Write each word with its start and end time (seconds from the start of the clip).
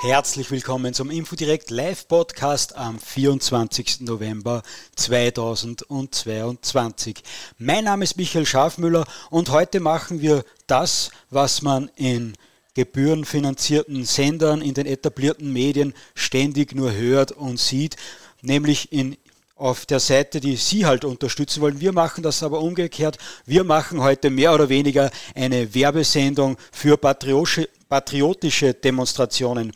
Herzlich 0.00 0.50
willkommen 0.50 0.94
zum 0.94 1.10
Infodirect 1.10 1.70
Live 1.70 2.08
Podcast 2.08 2.74
am 2.76 2.98
24. 2.98 4.00
November 4.00 4.62
2022. 4.96 7.22
Mein 7.58 7.84
Name 7.84 8.04
ist 8.04 8.16
Michael 8.16 8.46
Schafmüller 8.46 9.04
und 9.28 9.50
heute 9.50 9.80
machen 9.80 10.22
wir 10.22 10.44
das, 10.66 11.10
was 11.30 11.60
man 11.62 11.90
in 11.96 12.34
gebührenfinanzierten 12.74 14.04
Sendern, 14.04 14.62
in 14.62 14.74
den 14.74 14.86
etablierten 14.86 15.52
Medien 15.52 15.94
ständig 16.14 16.74
nur 16.74 16.92
hört 16.92 17.32
und 17.32 17.58
sieht, 17.58 17.96
nämlich 18.40 18.92
in 18.92 19.16
auf 19.58 19.86
der 19.86 20.00
Seite, 20.00 20.40
die 20.40 20.56
Sie 20.56 20.86
halt 20.86 21.04
unterstützen 21.04 21.60
wollen. 21.60 21.80
Wir 21.80 21.92
machen 21.92 22.22
das 22.22 22.42
aber 22.42 22.60
umgekehrt. 22.60 23.18
Wir 23.44 23.64
machen 23.64 24.00
heute 24.00 24.30
mehr 24.30 24.54
oder 24.54 24.68
weniger 24.68 25.10
eine 25.34 25.74
Werbesendung 25.74 26.56
für 26.70 26.96
patriotische, 26.96 28.74
Demonstrationen. 28.74 29.72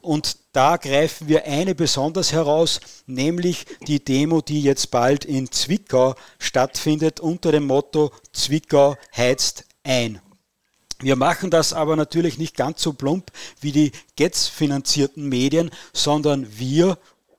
Und 0.00 0.36
da 0.52 0.76
greifen 0.76 1.28
wir 1.28 1.46
eine 1.46 1.74
besonders 1.74 2.32
heraus, 2.32 2.78
nämlich 3.06 3.66
die 3.86 4.04
Demo, 4.04 4.40
die 4.40 4.62
jetzt 4.62 4.90
bald 4.90 5.24
in 5.24 5.50
Zwickau 5.50 6.14
stattfindet 6.38 7.20
unter 7.20 7.50
dem 7.50 7.66
Motto 7.66 8.12
Zwickau 8.32 8.96
heizt 9.16 9.64
ein. 9.82 10.20
Wir 11.00 11.16
machen 11.16 11.50
das 11.50 11.72
aber 11.72 11.96
natürlich 11.96 12.38
nicht 12.38 12.56
ganz 12.56 12.80
so 12.82 12.92
plump 12.92 13.32
wie 13.60 13.72
die 13.72 13.92
Getz 14.16 14.46
finanzierten 14.46 15.28
Medien, 15.28 15.70
sondern 15.92 16.46
wir 16.56 16.98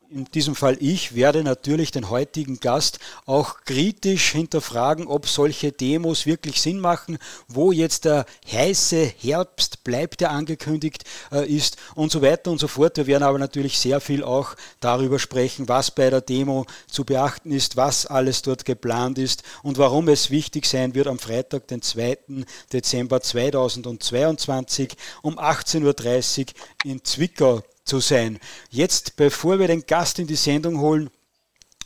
in 0.09 0.25
diesem 0.25 0.55
Fall 0.55 0.77
ich, 0.79 1.15
werde 1.15 1.43
natürlich 1.43 1.91
den 1.91 2.09
heutigen 2.09 2.59
Gast 2.59 2.99
auch 3.25 3.61
kritisch 3.65 4.31
hinterfragen, 4.31 5.07
ob 5.07 5.27
solche 5.27 5.71
Demos 5.71 6.25
wirklich 6.25 6.61
Sinn 6.61 6.79
machen, 6.79 7.17
wo 7.47 7.71
jetzt 7.71 8.05
der 8.05 8.25
heiße 8.51 9.11
Herbst 9.17 9.83
bleibt, 9.83 10.21
der 10.21 10.31
angekündigt 10.31 11.03
äh, 11.31 11.47
ist 11.47 11.77
und 11.95 12.11
so 12.11 12.21
weiter 12.21 12.51
und 12.51 12.59
so 12.59 12.67
fort. 12.67 12.97
Wir 12.97 13.07
werden 13.07 13.23
aber 13.23 13.39
natürlich 13.39 13.77
sehr 13.79 13.99
viel 13.99 14.23
auch 14.23 14.55
darüber 14.79 15.19
sprechen, 15.19 15.67
was 15.67 15.91
bei 15.91 16.09
der 16.09 16.21
Demo 16.21 16.65
zu 16.87 17.03
beachten 17.03 17.51
ist, 17.51 17.75
was 17.75 18.05
alles 18.05 18.41
dort 18.41 18.65
geplant 18.65 19.17
ist 19.17 19.43
und 19.63 19.77
warum 19.77 20.07
es 20.07 20.29
wichtig 20.29 20.65
sein 20.65 20.95
wird, 20.95 21.07
am 21.07 21.19
Freitag, 21.19 21.67
den 21.67 21.81
2. 21.81 22.17
Dezember 22.71 23.21
2022 23.21 24.95
um 25.21 25.37
18.30 25.39 26.39
Uhr 26.41 26.45
in 26.83 27.03
Zwickau 27.03 27.63
zu 27.85 27.99
sein. 27.99 28.39
Jetzt, 28.69 29.15
bevor 29.15 29.59
wir 29.59 29.67
den 29.67 29.85
Gast 29.85 30.19
in 30.19 30.27
die 30.27 30.35
Sendung 30.35 30.79
holen, 30.79 31.09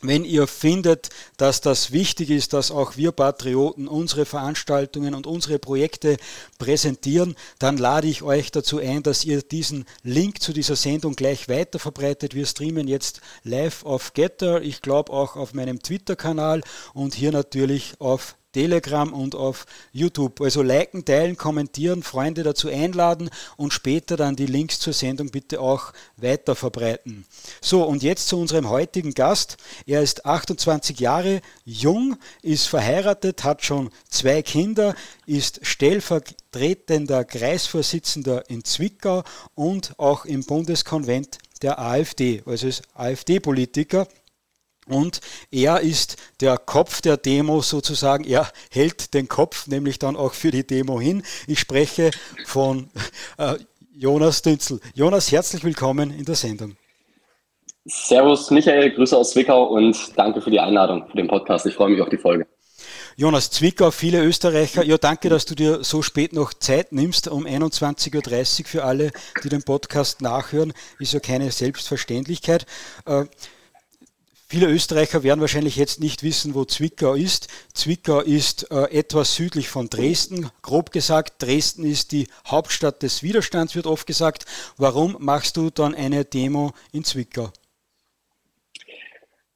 wenn 0.02 0.24
ihr 0.24 0.48
findet, 0.48 1.10
dass 1.36 1.60
das 1.60 1.92
wichtig 1.92 2.30
ist, 2.30 2.54
dass 2.54 2.72
auch 2.72 2.96
wir 2.96 3.12
Patrioten 3.12 3.88
unsere 3.88 4.26
Veranstaltungen 4.26 5.14
und 5.14 5.28
unsere 5.28 5.60
Projekte 5.60 6.16
präsentieren, 6.58 7.36
dann 7.60 7.78
lade 7.78 8.08
ich 8.08 8.22
euch 8.22 8.52
dazu 8.52 8.80
ein, 8.80 9.04
dass 9.04 9.26
ihr 9.26 9.42
diesen 9.42 9.86
Link 10.04 10.42
zu 10.42 10.54
dieser 10.54 10.78
Sendung 10.78 11.16
gleich 11.16 11.50
weiter 11.50 11.80
verbreitet. 11.80 12.34
Wir 12.34 12.46
streamen 12.46 12.88
jetzt 12.88 13.20
live 13.44 13.84
auf 13.84 14.14
Getter, 14.14 14.62
ich 14.62 14.82
glaube 14.82 15.12
auch 15.12 15.36
auf 15.36 15.54
meinem 15.54 15.82
Twitter-Kanal 15.84 16.62
und 16.94 17.14
hier 17.14 17.34
natürlich 17.34 17.96
auf 18.00 18.36
Telegram 18.52 19.14
und 19.14 19.36
auf 19.36 19.66
YouTube. 19.92 20.42
Also 20.42 20.62
liken, 20.62 21.06
teilen, 21.06 21.38
kommentieren, 21.38 22.04
Freunde 22.04 22.44
dazu 22.44 22.68
einladen 22.68 23.30
und 23.58 23.74
später 23.74 24.18
dann 24.18 24.36
die 24.36 24.46
Links 24.46 24.80
zur 24.80 24.94
Sendung 24.94 25.30
bitte 25.30 25.62
auch 25.62 25.94
weiter 26.18 26.56
verbreiten. 26.56 27.26
So, 27.62 27.84
und 27.84 28.04
jetzt 28.04 28.28
zu 28.28 28.40
unserem 28.40 28.70
heutigen 28.70 29.14
Gast. 29.14 29.58
Er 29.86 30.02
ist 30.02 30.26
28 30.26 31.00
Jahre 31.00 31.42
jung, 31.66 32.18
ist 32.42 32.68
verheiratet, 32.68 33.44
hat 33.44 33.64
schon 33.64 33.90
zwei 34.10 34.42
Kinder, 34.42 34.96
ist 35.26 35.60
stellvertretender 35.64 37.24
Kreisvorsitzender 37.26 38.50
in 38.50 38.64
Zwickau 38.64 39.24
und 39.56 39.94
auch 39.98 40.26
im 40.26 40.44
Bundeskonvent 40.44 41.38
der 41.62 41.80
AfD, 41.80 42.42
also 42.46 42.68
ist 42.68 42.84
AfD-Politiker. 42.94 44.08
Und 44.90 45.22
er 45.52 45.82
ist 45.82 46.18
der 46.42 46.58
Kopf 46.58 47.02
der 47.02 47.18
Demo 47.18 47.62
sozusagen. 47.62 48.24
Er 48.24 48.48
hält 48.72 49.14
den 49.14 49.28
Kopf 49.28 49.68
nämlich 49.68 50.00
dann 50.00 50.16
auch 50.16 50.34
für 50.34 50.52
die 50.52 50.66
Demo 50.66 51.00
hin. 51.00 51.24
Ich 51.48 51.60
spreche 51.60 52.12
von 52.46 52.90
äh, 53.38 53.56
Jonas 53.94 54.42
Dünzel. 54.42 54.80
Jonas, 54.96 55.32
herzlich 55.32 55.64
willkommen 55.64 56.12
in 56.12 56.26
der 56.26 56.36
Sendung. 56.36 56.76
Servus 57.86 58.52
Michael, 58.52 58.92
Grüße 58.92 59.16
aus 59.16 59.32
Zwickau 59.32 59.66
und 59.66 59.96
danke 60.18 60.42
für 60.42 60.52
die 60.52 60.60
Einladung 60.60 61.08
für 61.10 61.18
den 61.18 61.28
Podcast. 61.28 61.66
Ich 61.66 61.76
freue 61.76 61.90
mich 61.90 62.02
auf 62.02 62.10
die 62.10 62.18
Folge. 62.18 62.48
Jonas 63.16 63.52
Zwickau, 63.52 63.92
viele 63.92 64.24
Österreicher, 64.24 64.84
ja 64.86 64.98
danke, 64.98 65.28
dass 65.30 65.46
du 65.46 65.54
dir 65.54 65.84
so 65.84 66.02
spät 66.02 66.32
noch 66.32 66.54
Zeit 66.54 66.94
nimmst, 66.94 67.28
um 67.28 67.46
21.30 67.46 68.62
Uhr 68.62 68.66
für 68.66 68.84
alle, 68.86 69.12
die 69.44 69.50
den 69.50 69.64
Podcast 69.64 70.22
nachhören, 70.22 70.74
ist 71.00 71.14
ja 71.14 71.20
keine 71.20 71.52
Selbstverständlichkeit. 71.52 72.66
Äh, 73.06 73.26
Viele 74.52 74.66
Österreicher 74.66 75.22
werden 75.22 75.42
wahrscheinlich 75.42 75.76
jetzt 75.76 76.00
nicht 76.00 76.24
wissen, 76.24 76.56
wo 76.56 76.66
Zwickau 76.66 77.14
ist. 77.14 77.50
Zwickau 77.76 78.22
ist 78.22 78.72
äh, 78.72 78.86
etwas 78.98 79.36
südlich 79.36 79.70
von 79.70 79.90
Dresden, 79.92 80.50
grob 80.64 80.92
gesagt. 80.92 81.44
Dresden 81.44 81.86
ist 81.86 82.12
die 82.12 82.28
Hauptstadt 82.48 83.04
des 83.04 83.22
Widerstands, 83.22 83.76
wird 83.76 83.86
oft 83.86 84.08
gesagt. 84.08 84.46
Warum 84.76 85.18
machst 85.20 85.56
du 85.56 85.70
dann 85.70 85.94
eine 85.94 86.26
Demo 86.26 86.72
in 86.92 87.04
Zwickau? 87.04 87.50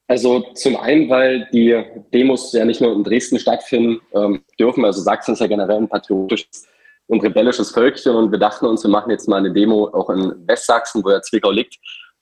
Also 0.06 0.44
zum 0.54 0.76
einen, 0.76 1.08
weil 1.08 1.48
die 1.52 1.82
Demos 2.12 2.52
ja 2.52 2.64
nicht 2.64 2.80
nur 2.80 2.92
in 2.92 3.02
Dresden 3.02 3.40
stattfinden 3.40 4.00
ähm, 4.12 4.44
dürfen. 4.60 4.84
Also 4.84 5.00
Sachsen 5.00 5.32
ist 5.32 5.40
ja 5.40 5.48
generell 5.48 5.78
ein 5.78 5.88
patriotisches 5.88 6.68
und 7.08 7.20
rebellisches 7.20 7.72
Völkchen 7.72 8.14
und 8.14 8.30
wir 8.30 8.38
dachten 8.38 8.64
uns, 8.64 8.84
wir 8.84 8.90
machen 8.90 9.10
jetzt 9.10 9.26
mal 9.26 9.38
eine 9.38 9.52
Demo 9.52 9.88
auch 9.88 10.08
in 10.10 10.46
Westsachsen, 10.46 11.02
wo 11.02 11.10
ja 11.10 11.20
Zwickau 11.20 11.50
liegt, 11.50 11.78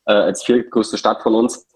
äh, 0.06 0.12
als 0.12 0.42
viertgrößte 0.42 0.96
Stadt 0.96 1.22
von 1.22 1.34
uns. 1.34 1.66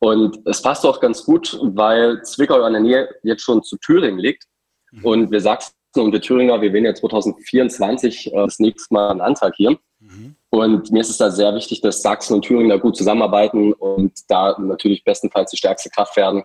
Und 0.00 0.38
es 0.46 0.62
passt 0.62 0.84
auch 0.84 0.98
ganz 0.98 1.24
gut, 1.24 1.58
weil 1.62 2.22
Zwickau 2.22 2.64
in 2.66 2.72
der 2.72 2.82
Nähe 2.82 3.08
jetzt 3.22 3.42
schon 3.42 3.62
zu 3.62 3.76
Thüringen 3.76 4.18
liegt. 4.18 4.44
Mhm. 4.90 5.04
Und 5.04 5.30
wir 5.30 5.40
Sachsen 5.40 5.74
und 5.96 6.12
wir 6.12 6.22
Thüringer, 6.22 6.60
wir 6.60 6.72
wählen 6.72 6.86
ja 6.86 6.94
2024 6.94 8.32
äh, 8.32 8.36
das 8.36 8.58
nächste 8.58 8.94
Mal 8.94 9.10
einen 9.10 9.20
Antrag 9.20 9.54
hier. 9.56 9.78
Mhm. 10.00 10.36
Und 10.48 10.90
mir 10.90 11.00
ist 11.00 11.10
es 11.10 11.18
da 11.18 11.30
sehr 11.30 11.54
wichtig, 11.54 11.82
dass 11.82 12.02
Sachsen 12.02 12.34
und 12.34 12.42
Thüringen 12.42 12.70
da 12.70 12.76
gut 12.76 12.96
zusammenarbeiten 12.96 13.74
und 13.74 14.12
da 14.28 14.56
natürlich 14.58 15.04
bestenfalls 15.04 15.50
die 15.50 15.58
stärkste 15.58 15.90
Kraft 15.90 16.16
werden, 16.16 16.42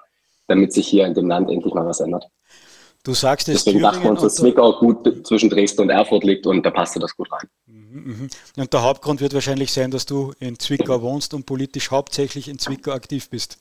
damit 0.47 0.73
sich 0.73 0.87
hier 0.87 1.05
in 1.05 1.13
dem 1.13 1.27
Land 1.27 1.49
endlich 1.49 1.73
mal 1.73 1.85
was 1.85 2.01
ändert. 2.01 2.27
Du 3.05 3.13
sagst 3.13 3.47
es 3.49 3.63
Deswegen 3.63 3.83
dachten 3.83 4.03
wir 4.03 4.09
uns, 4.09 4.21
dass 4.21 4.35
Zwickau 4.35 4.79
gut 4.79 5.27
zwischen 5.27 5.51
Dresden 5.51 5.83
und 5.83 5.91
Erfurt 5.91 6.23
liegt 6.23 6.47
und 6.47 6.65
da 6.65 6.71
passte 6.71 6.99
das 6.99 7.15
gut 7.15 7.31
rein. 7.31 7.47
Mhm, 7.67 8.03
mhm. 8.03 8.29
Und 8.57 8.73
der 8.73 8.81
Hauptgrund 8.81 9.21
wird 9.21 9.35
wahrscheinlich 9.35 9.71
sein, 9.71 9.91
dass 9.91 10.07
du 10.07 10.33
in 10.39 10.57
Zwickau 10.57 11.03
wohnst 11.03 11.35
und 11.35 11.45
politisch 11.45 11.91
hauptsächlich 11.91 12.47
in 12.47 12.57
Zwickau 12.57 12.91
aktiv 12.91 13.29
bist. 13.29 13.59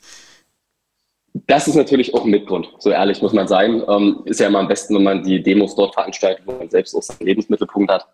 Das 1.47 1.69
ist 1.69 1.75
natürlich 1.75 2.15
auch 2.15 2.25
ein 2.25 2.31
Mitgrund, 2.31 2.69
so 2.79 2.89
ehrlich 2.89 3.21
muss 3.21 3.35
man 3.35 3.47
sein. 3.47 3.83
Ähm, 3.87 4.23
ist 4.25 4.41
ja 4.41 4.47
immer 4.47 4.61
am 4.61 4.69
besten, 4.69 4.95
wenn 4.95 5.03
man 5.03 5.23
die 5.23 5.43
Demos 5.43 5.75
dort 5.75 5.93
veranstaltet, 5.93 6.47
wo 6.47 6.53
man 6.53 6.71
selbst 6.71 6.95
auch 6.95 7.03
seinen 7.03 7.27
Lebensmittelpunkt 7.27 7.93
hat. 7.93 8.07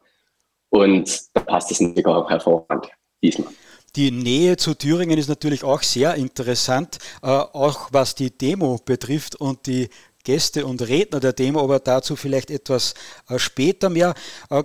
Und 0.70 1.20
da 1.34 1.42
passt 1.42 1.70
es 1.70 1.78
in 1.78 1.94
Zwickau 1.94 2.14
auch 2.14 2.28
hervorragend 2.28 2.88
diesmal. 3.22 3.52
Die 3.97 4.10
Nähe 4.10 4.56
zu 4.56 4.74
Thüringen 4.74 5.18
ist 5.18 5.28
natürlich 5.28 5.64
auch 5.64 5.82
sehr 5.82 6.14
interessant, 6.14 6.98
äh, 7.22 7.26
auch 7.26 7.88
was 7.92 8.14
die 8.14 8.30
Demo 8.30 8.78
betrifft 8.84 9.36
und 9.36 9.66
die 9.66 9.88
Gäste 10.25 10.66
und 10.66 10.86
Redner 10.86 11.20
der 11.20 11.32
Demo, 11.32 11.62
aber 11.62 11.78
dazu 11.78 12.16
vielleicht 12.16 12.50
etwas 12.50 12.94
äh, 13.28 13.38
später 13.38 13.91
mehr. 13.91 14.14
Äh, 14.50 14.64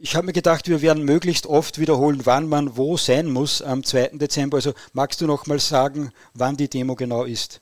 ich 0.00 0.14
habe 0.14 0.26
mir 0.26 0.32
gedacht, 0.32 0.68
wir 0.68 0.80
werden 0.80 1.04
möglichst 1.04 1.46
oft 1.46 1.78
wiederholen, 1.78 2.20
wann 2.24 2.48
man 2.48 2.76
wo 2.76 2.96
sein 2.96 3.26
muss 3.26 3.62
am 3.62 3.82
2. 3.82 4.10
Dezember. 4.14 4.56
Also 4.56 4.72
magst 4.92 5.20
du 5.20 5.26
noch 5.26 5.46
mal 5.46 5.58
sagen, 5.58 6.12
wann 6.34 6.56
die 6.56 6.68
Demo 6.68 6.94
genau 6.94 7.24
ist? 7.24 7.60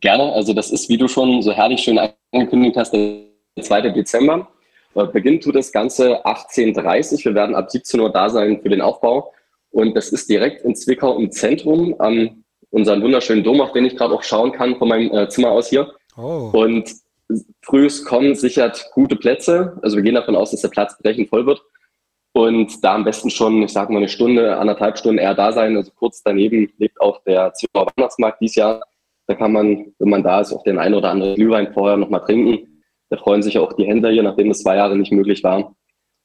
Gerne. 0.00 0.32
Also 0.32 0.52
das 0.52 0.70
ist, 0.70 0.88
wie 0.88 0.96
du 0.96 1.08
schon 1.08 1.42
so 1.42 1.52
herrlich 1.52 1.80
schön 1.80 1.98
angekündigt 2.32 2.76
hast, 2.76 2.92
der 2.92 3.24
2. 3.60 3.90
Dezember. 3.90 4.48
Äh, 4.94 5.06
beginnt 5.06 5.42
tut 5.42 5.56
das 5.56 5.72
Ganze 5.72 6.24
18.30 6.24 7.12
Uhr. 7.12 7.24
Wir 7.24 7.34
werden 7.34 7.54
ab 7.56 7.70
17 7.70 7.98
Uhr 8.00 8.12
da 8.12 8.30
sein 8.30 8.60
für 8.62 8.68
den 8.68 8.80
Aufbau. 8.80 9.32
Und 9.70 9.94
das 9.94 10.10
ist 10.10 10.28
direkt 10.28 10.64
in 10.64 10.74
Zwickau 10.74 11.16
im 11.18 11.30
Zentrum 11.30 11.94
am 11.98 12.44
unseren 12.70 13.02
wunderschönen 13.02 13.44
Dom, 13.44 13.60
auf 13.60 13.72
den 13.72 13.84
ich 13.84 13.96
gerade 13.96 14.14
auch 14.14 14.22
schauen 14.22 14.52
kann 14.52 14.76
von 14.76 14.88
meinem 14.88 15.12
äh, 15.12 15.28
Zimmer 15.28 15.50
aus 15.50 15.68
hier. 15.68 15.92
Oh. 16.16 16.50
Und 16.52 16.92
frühes 17.62 18.04
Kommen 18.04 18.34
sichert 18.34 18.90
gute 18.94 19.16
Plätze. 19.16 19.78
Also 19.82 19.96
wir 19.96 20.02
gehen 20.02 20.14
davon 20.14 20.36
aus, 20.36 20.50
dass 20.50 20.62
der 20.62 20.68
Platz 20.68 20.96
brechend 20.98 21.28
voll 21.28 21.46
wird. 21.46 21.62
Und 22.32 22.84
da 22.84 22.94
am 22.94 23.04
besten 23.04 23.30
schon, 23.30 23.62
ich 23.62 23.72
sage 23.72 23.92
mal, 23.92 23.98
eine 23.98 24.08
Stunde, 24.08 24.56
anderthalb 24.56 24.98
Stunden 24.98 25.18
eher 25.18 25.34
da 25.34 25.52
sein. 25.52 25.76
Also 25.76 25.90
kurz 25.94 26.22
daneben 26.22 26.72
liegt 26.78 27.00
auch 27.00 27.22
der 27.24 27.52
Zürcher 27.54 27.86
Weihnachtsmarkt 27.96 28.40
dieses 28.40 28.56
Jahr. 28.56 28.82
Da 29.26 29.34
kann 29.34 29.52
man, 29.52 29.92
wenn 29.98 30.08
man 30.08 30.22
da 30.22 30.40
ist, 30.40 30.52
auch 30.52 30.62
den 30.62 30.78
einen 30.78 30.94
oder 30.94 31.10
anderen 31.10 31.34
Glühwein 31.34 31.72
vorher 31.72 31.96
nochmal 31.96 32.24
trinken. 32.24 32.82
Da 33.10 33.16
freuen 33.16 33.42
sich 33.42 33.58
auch 33.58 33.72
die 33.72 33.84
Händler 33.84 34.10
hier, 34.10 34.22
nachdem 34.22 34.50
es 34.50 34.62
zwei 34.62 34.76
Jahre 34.76 34.96
nicht 34.96 35.12
möglich 35.12 35.42
war. 35.42 35.74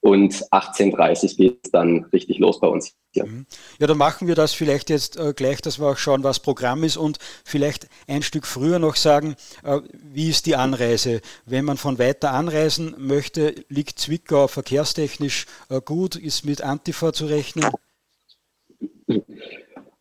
Und 0.05 0.35
18.30 0.51 1.31
Uhr 1.31 1.35
geht 1.35 1.59
es 1.63 1.71
dann 1.71 2.03
richtig 2.13 2.37
los 2.37 2.59
bei 2.59 2.67
uns 2.67 2.93
hier. 3.11 3.25
Mhm. 3.25 3.47
Ja, 3.79 3.87
dann 3.87 3.97
machen 3.97 4.27
wir 4.27 4.35
das 4.35 4.53
vielleicht 4.53 4.91
jetzt 4.91 5.17
äh, 5.17 5.33
gleich, 5.35 5.61
dass 5.61 5.79
wir 5.79 5.87
auch 5.87 5.97
schauen, 5.97 6.23
was 6.23 6.39
Programm 6.39 6.83
ist 6.83 6.95
und 6.95 7.17
vielleicht 7.43 7.87
ein 8.07 8.21
Stück 8.21 8.45
früher 8.45 8.77
noch 8.77 8.97
sagen, 8.97 9.35
äh, 9.63 9.79
wie 9.91 10.29
ist 10.29 10.45
die 10.45 10.55
Anreise? 10.55 11.21
Wenn 11.47 11.65
man 11.65 11.77
von 11.77 11.97
weiter 11.97 12.33
anreisen 12.33 12.93
möchte, 12.99 13.55
liegt 13.67 13.97
Zwickau 13.97 14.47
verkehrstechnisch 14.47 15.47
äh, 15.69 15.81
gut, 15.81 16.15
ist 16.15 16.45
mit 16.45 16.61
Antifa 16.61 17.11
zu 17.11 17.25
rechnen? 17.25 17.67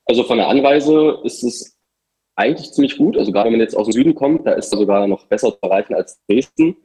Also 0.05 0.25
von 0.25 0.37
der 0.37 0.49
Anreise 0.49 1.19
ist 1.25 1.43
es 1.43 1.79
eigentlich 2.37 2.73
ziemlich 2.73 2.99
gut. 2.99 3.17
Also 3.17 3.33
gerade 3.33 3.47
wenn 3.47 3.55
man 3.55 3.61
jetzt 3.63 3.75
aus 3.75 3.87
dem 3.87 3.93
Süden 3.93 4.15
kommt, 4.15 4.47
da 4.47 4.53
ist 4.53 4.71
es 4.71 4.79
sogar 4.79 5.07
noch 5.07 5.25
besser 5.29 5.51
zu 5.51 5.59
erreichen 5.63 5.95
als 5.95 6.21
Dresden. 6.29 6.77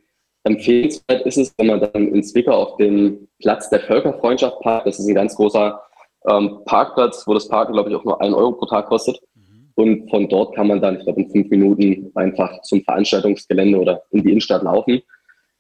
Empfehlenswert 0.44 1.26
ist 1.26 1.38
es, 1.38 1.54
wenn 1.58 1.68
man 1.68 1.82
dann 1.82 2.08
in 2.14 2.24
Zwickau 2.24 2.54
auf 2.54 2.78
dem 2.78 3.28
Platz 3.40 3.70
der 3.70 3.82
Völkerfreundschaft 3.82 4.60
parkt. 4.62 4.88
Das 4.88 5.00
ist 5.00 5.08
ein 5.08 5.16
ganz 5.16 5.36
großer 5.36 5.82
ähm, 6.30 6.60
Parkplatz, 6.66 7.26
wo 7.28 7.34
das 7.34 7.48
Parken, 7.48 7.74
glaube 7.74 7.90
ich, 7.90 7.96
auch 7.96 8.04
nur 8.04 8.22
ein 8.22 8.34
Euro 8.34 8.54
pro 8.54 8.66
Tag 8.66 8.88
kostet. 8.88 9.20
Mhm. 9.36 9.72
Und 9.76 10.10
von 10.10 10.30
dort 10.30 10.56
kann 10.56 10.68
man 10.68 10.82
dann, 10.82 10.98
ich 10.98 11.04
glaube, 11.04 11.22
in 11.22 11.30
fünf 11.30 11.50
Minuten 11.50 12.12
einfach 12.16 12.62
zum 12.62 12.82
Veranstaltungsgelände 12.84 13.78
oder 13.80 14.04
in 14.12 14.24
die 14.24 14.30
Innenstadt 14.30 14.64
laufen. 14.64 15.02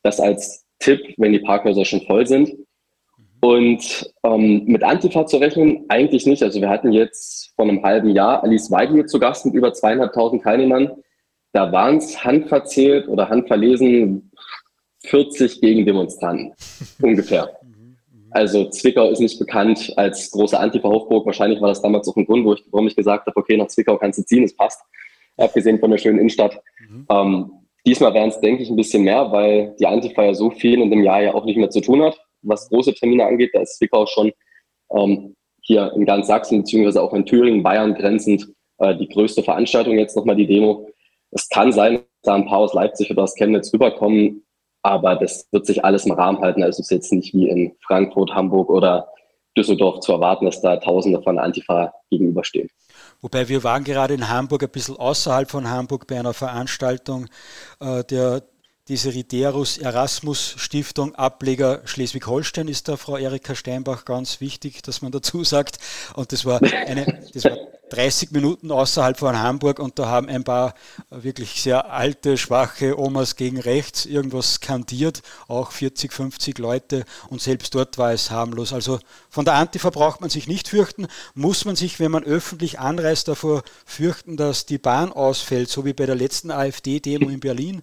Das 0.04 0.20
als 0.20 0.66
Tipp, 0.80 1.02
wenn 1.18 1.34
die 1.34 1.40
Parkhäuser 1.40 1.84
schon 1.86 2.02
voll 2.02 2.26
sind. 2.26 2.56
Und 3.42 4.14
ähm, 4.24 4.66
mit 4.66 4.84
Antifa 4.84 5.26
zu 5.26 5.38
rechnen, 5.38 5.86
eigentlich 5.88 6.26
nicht. 6.26 6.44
Also 6.44 6.60
wir 6.60 6.70
hatten 6.70 6.92
jetzt 6.92 7.54
vor 7.56 7.66
einem 7.66 7.84
halben 7.84 8.10
Jahr 8.10 8.44
Alice 8.44 8.70
Weidel 8.72 8.96
hier 8.96 9.08
zu 9.08 9.20
Gast 9.20 9.46
mit 9.46 9.56
über 9.56 9.74
zweieinhalbtausend 9.74 10.44
Teilnehmern. 10.44 10.92
Da 11.54 11.72
waren 11.72 11.98
es 11.98 12.24
handverzählt 12.24 13.08
oder 13.08 13.30
handverlesen 13.30 14.30
40 15.06 15.62
Gegendemonstranten 15.62 16.54
ungefähr. 17.02 17.56
Also 18.32 18.70
Zwickau 18.70 19.10
ist 19.10 19.20
nicht 19.20 19.40
bekannt 19.40 19.92
als 19.96 20.30
große 20.30 20.60
Antifa-Hochburg. 20.60 21.26
Wahrscheinlich 21.26 21.60
war 21.62 21.70
das 21.70 21.82
damals 21.82 22.08
auch 22.08 22.16
ein 22.16 22.26
Grund, 22.26 22.46
wo 22.46 22.54
ich, 22.54 22.64
warum 22.70 22.88
ich 22.88 22.96
gesagt 22.96 23.26
habe, 23.26 23.38
okay, 23.38 23.58
nach 23.58 23.68
Zwickau 23.68 23.98
kannst 23.98 24.20
du 24.20 24.24
ziehen, 24.24 24.44
es 24.44 24.56
passt. 24.56 24.82
Abgesehen 25.38 25.80
von 25.80 25.90
der 25.90 25.98
schönen 25.98 26.20
Innenstadt. 26.20 26.62
Mhm. 26.88 27.06
Ähm, 27.10 27.52
diesmal 27.88 28.14
wären 28.14 28.30
es, 28.30 28.40
denke 28.40 28.62
ich, 28.62 28.70
ein 28.70 28.76
bisschen 28.76 29.04
mehr, 29.04 29.32
weil 29.32 29.76
die 29.80 29.88
Antifa 29.88 30.24
ja 30.24 30.34
so 30.36 30.52
viel 30.52 30.80
in 30.80 30.92
dem 30.92 31.04
Jahr 31.04 31.24
ja 31.24 31.34
auch 31.34 31.46
nicht 31.46 31.58
mehr 31.58 31.72
zu 31.72 31.82
tun 31.82 32.04
hat 32.04 32.20
was 32.42 32.70
große 32.70 32.94
Termine 32.94 33.26
angeht. 33.26 33.52
Da 33.54 33.62
ist 33.62 33.78
Zwickau 33.78 34.06
schon 34.06 34.32
ähm, 34.92 35.36
hier 35.62 35.92
in 35.96 36.06
ganz 36.06 36.28
Sachsen 36.28 36.60
beziehungsweise 36.60 37.02
auch 37.02 37.14
in 37.14 37.26
Thüringen, 37.26 37.64
Bayern 37.64 37.96
grenzend 37.96 38.48
äh, 38.80 38.96
die 38.96 39.10
größte 39.10 39.44
Veranstaltung 39.44 39.98
jetzt 39.98 40.16
nochmal 40.16 40.36
die 40.36 40.48
Demo. 40.48 40.90
Es 41.32 41.48
kann 41.50 41.72
sein, 41.72 41.96
dass 41.96 42.06
da 42.24 42.36
ein 42.36 42.46
paar 42.46 42.60
aus 42.60 42.74
Leipzig 42.74 43.12
oder 43.12 43.24
aus 43.24 43.36
Chemnitz 43.36 43.74
rüberkommen, 43.74 44.44
aber 44.82 45.16
das 45.16 45.48
wird 45.52 45.66
sich 45.66 45.84
alles 45.84 46.06
im 46.06 46.14
Rahmen 46.14 46.40
halten. 46.42 46.64
Also 46.64 46.80
es 46.80 46.88
ist 46.88 46.92
jetzt 46.92 47.12
nicht 47.12 47.34
wie 47.34 47.50
in 47.50 47.76
Frankfurt, 47.86 48.32
Hamburg 48.34 48.70
oder 48.70 49.08
Düsseldorf 49.58 50.00
zu 50.00 50.14
erwarten, 50.14 50.46
dass 50.46 50.62
da 50.62 50.78
Tausende 50.78 51.22
von 51.22 51.40
Antifa 51.40 51.94
gegenüberstehen. 52.10 52.70
Wobei 53.22 53.50
wir 53.50 53.64
waren 53.64 53.84
gerade 53.84 54.14
in 54.14 54.30
Hamburg, 54.30 54.64
ein 54.64 54.70
bisschen 54.70 54.98
außerhalb 54.98 55.50
von 55.50 55.70
Hamburg 55.70 56.08
bei 56.08 56.20
einer 56.20 56.34
Veranstaltung 56.34 57.28
äh, 57.80 58.04
der 58.04 58.44
diese 58.90 59.14
Riderus 59.14 59.78
Erasmus 59.78 60.56
Stiftung, 60.58 61.14
Ableger 61.14 61.82
Schleswig-Holstein 61.86 62.68
ist 62.68 62.88
da 62.88 62.98
Frau 62.98 63.18
Erika 63.18 63.54
Steinbach 63.54 64.04
ganz 64.04 64.42
wichtig, 64.42 64.82
dass 64.82 65.04
man 65.04 65.12
dazu 65.12 65.44
sagt. 65.44 65.78
Und 66.16 66.32
das 66.32 66.44
war 66.44 66.60
eine, 66.60 67.06
das 67.32 67.44
war 67.46 67.58
30 67.90 68.32
Minuten 68.32 68.72
außerhalb 68.72 69.18
von 69.18 69.42
Hamburg 69.42 69.80
und 69.80 70.00
da 70.00 70.08
haben 70.08 70.30
ein 70.30 70.44
paar 70.44 70.74
wirklich 71.10 71.62
sehr 71.62 71.92
alte, 71.92 72.38
schwache 72.38 73.00
Omas 73.00 73.36
gegen 73.36 73.60
rechts 73.60 74.06
irgendwas 74.06 74.56
skandiert, 74.56 75.22
auch 75.48 75.72
40, 75.72 76.14
50 76.14 76.58
Leute 76.58 77.06
und 77.30 77.42
selbst 77.42 77.76
dort 77.76 77.98
war 77.98 78.14
es 78.14 78.32
harmlos. 78.32 78.74
Also 78.74 79.00
von 79.30 79.46
der 79.46 79.56
Antifa 79.56 79.90
braucht 79.90 80.22
man 80.22 80.30
sich 80.30 80.48
nicht 80.48 80.68
fürchten, 80.68 81.08
muss 81.36 81.66
man 81.66 81.76
sich, 81.76 82.00
wenn 82.00 82.12
man 82.12 82.24
öffentlich 82.24 82.80
anreist, 82.80 83.28
davor 83.28 83.64
fürchten, 83.86 84.38
dass 84.38 84.66
die 84.66 84.78
Bahn 84.78 85.12
ausfällt, 85.12 85.70
so 85.70 85.86
wie 85.86 85.94
bei 85.94 86.06
der 86.06 86.16
letzten 86.16 86.52
AfD-Demo 86.52 87.30
in 87.30 87.40
Berlin? 87.40 87.82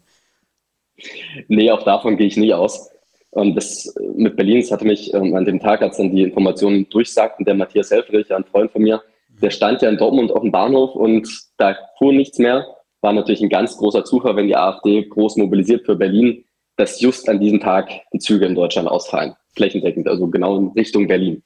Nee, 1.48 1.70
auch 1.70 1.82
davon 1.82 2.16
gehe 2.16 2.26
ich 2.26 2.36
nie 2.36 2.54
aus. 2.54 2.90
Und 3.30 3.54
das 3.54 3.94
mit 4.14 4.34
Berlin, 4.36 4.62
das 4.62 4.70
hatte 4.70 4.86
mich 4.86 5.12
ähm, 5.12 5.34
an 5.36 5.44
dem 5.44 5.60
Tag, 5.60 5.82
als 5.82 5.98
dann 5.98 6.14
die 6.14 6.22
Informationen 6.22 6.88
durchsagten, 6.88 7.44
der 7.44 7.54
Matthias 7.54 7.90
Helfrich, 7.90 8.32
ein 8.32 8.44
Freund 8.44 8.70
von 8.72 8.80
mir, 8.80 9.02
der 9.42 9.50
stand 9.50 9.82
ja 9.82 9.88
in 9.88 9.98
Dortmund 9.98 10.32
auf 10.32 10.42
dem 10.42 10.52
Bahnhof 10.52 10.94
und 10.94 11.28
da 11.58 11.76
fuhr 11.98 12.12
nichts 12.12 12.38
mehr. 12.38 12.66
War 13.00 13.12
natürlich 13.12 13.42
ein 13.42 13.48
ganz 13.48 13.76
großer 13.76 14.04
Zufall, 14.04 14.36
wenn 14.36 14.46
die 14.46 14.56
AfD 14.56 15.04
groß 15.04 15.36
mobilisiert 15.36 15.84
für 15.84 15.96
Berlin, 15.96 16.44
dass 16.76 17.00
just 17.00 17.28
an 17.28 17.40
diesem 17.40 17.60
Tag 17.60 17.90
die 18.12 18.18
Züge 18.18 18.46
in 18.46 18.54
Deutschland 18.54 18.88
ausfallen. 18.88 19.34
Flächendeckend, 19.54 20.08
also 20.08 20.28
genau 20.28 20.56
in 20.56 20.68
Richtung 20.68 21.06
Berlin. 21.06 21.42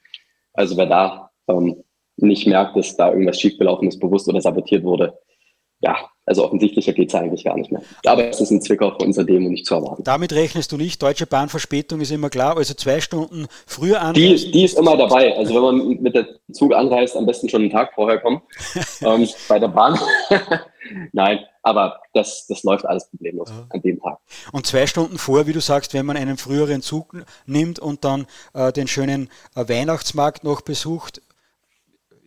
Also 0.53 0.77
wer 0.77 0.87
da 0.87 1.31
ähm, 1.49 1.83
nicht 2.17 2.47
merkt, 2.47 2.77
dass 2.77 2.97
da 2.97 3.11
irgendwas 3.11 3.41
schiefgelaufen 3.41 3.89
ist, 3.89 4.01
bewusst 4.01 4.29
oder 4.29 4.41
sabotiert 4.41 4.85
wurde, 4.85 5.19
ja, 5.81 5.97
also 6.31 6.45
offensichtlicher 6.45 6.93
geht 6.93 7.09
es 7.09 7.15
eigentlich 7.17 7.43
gar 7.45 7.57
nicht 7.57 7.73
mehr. 7.73 7.83
Aber 8.07 8.25
es 8.29 8.41
ist 8.41 8.53
ein 8.53 8.63
Zwickau 8.63 8.93
für 8.93 9.05
unsere 9.05 9.27
Demo 9.27 9.49
nicht 9.49 9.67
zu 9.67 9.75
erwarten. 9.75 10.05
Damit 10.05 10.33
rechnest 10.33 10.71
du 10.71 10.77
nicht. 10.77 11.03
Deutsche 11.03 11.27
Bahnverspätung 11.27 12.01
ist 12.01 12.13
immer 12.13 12.31
klar. 12.31 12.57
Also 12.57 12.73
zwei 12.75 13.01
Stunden 13.01 13.49
früher 13.67 14.01
anreisen. 14.01 14.47
Die, 14.47 14.51
die 14.53 14.65
ist 14.65 14.79
immer 14.79 14.97
dabei. 14.97 15.37
Also 15.37 15.57
wenn 15.57 15.63
man 15.63 15.89
mit 16.01 16.15
der 16.15 16.29
Zug 16.53 16.73
anreist, 16.73 17.17
am 17.17 17.27
besten 17.27 17.49
schon 17.49 17.63
einen 17.63 17.71
Tag 17.71 17.95
vorher 17.95 18.21
kommen. 18.21 18.43
ähm, 19.01 19.29
bei 19.49 19.59
der 19.59 19.69
Bahn. 19.69 19.99
Nein, 21.13 21.41
aber 21.63 22.01
das, 22.15 22.47
das 22.49 22.63
läuft 22.63 22.87
alles 22.87 23.09
problemlos 23.11 23.51
ja. 23.51 23.67
an 23.71 23.83
dem 23.83 24.01
Tag. 24.01 24.19
Und 24.53 24.67
zwei 24.67 24.87
Stunden 24.87 25.19
vor, 25.19 25.49
wie 25.49 25.53
du 25.53 25.61
sagst, 25.61 25.95
wenn 25.95 26.07
man 26.07 26.17
einen 26.17 26.37
früheren 26.37 26.81
Zug 26.81 27.17
nimmt 27.45 27.81
und 27.81 28.05
dann 28.05 28.27
äh, 28.55 28.73
den 28.73 28.87
schönen 28.87 29.29
äh, 29.57 29.69
Weihnachtsmarkt 29.69 30.45
noch 30.45 30.61
besucht, 30.61 31.21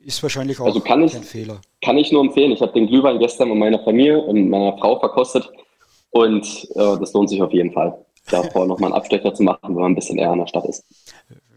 ist 0.05 0.21
wahrscheinlich 0.21 0.59
auch 0.59 0.65
also 0.65 0.79
kann 0.79 1.03
ich, 1.03 1.13
Fehler. 1.13 1.61
Kann 1.81 1.97
ich 1.97 2.11
nur 2.11 2.21
empfehlen. 2.21 2.51
Ich 2.51 2.61
habe 2.61 2.73
den 2.73 2.87
Glühwein 2.87 3.19
gestern 3.19 3.49
mit 3.49 3.57
meiner 3.57 3.79
Familie 3.79 4.19
und 4.19 4.49
meiner 4.49 4.77
Frau 4.77 4.99
verkostet 4.99 5.49
und 6.11 6.45
äh, 6.75 6.97
das 6.99 7.13
lohnt 7.13 7.29
sich 7.29 7.41
auf 7.41 7.51
jeden 7.51 7.71
Fall, 7.71 8.05
davor 8.29 8.65
nochmal 8.67 8.91
einen 8.91 8.97
Abstecher 8.97 9.33
zu 9.33 9.43
machen, 9.43 9.59
wenn 9.63 9.81
man 9.81 9.91
ein 9.91 9.95
bisschen 9.95 10.17
eher 10.17 10.33
in 10.33 10.39
der 10.39 10.47
Stadt 10.47 10.65
ist. 10.65 10.85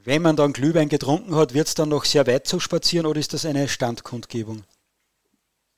Wenn 0.04 0.22
man 0.22 0.36
dann 0.36 0.52
Glühwein 0.52 0.88
getrunken 0.88 1.34
hat, 1.34 1.52
wird 1.52 1.66
es 1.66 1.74
dann 1.74 1.88
noch 1.88 2.04
sehr 2.04 2.26
weit 2.26 2.46
zu 2.46 2.60
spazieren 2.60 3.06
oder 3.06 3.18
ist 3.18 3.34
das 3.34 3.44
eine 3.44 3.66
Standkundgebung? 3.68 4.62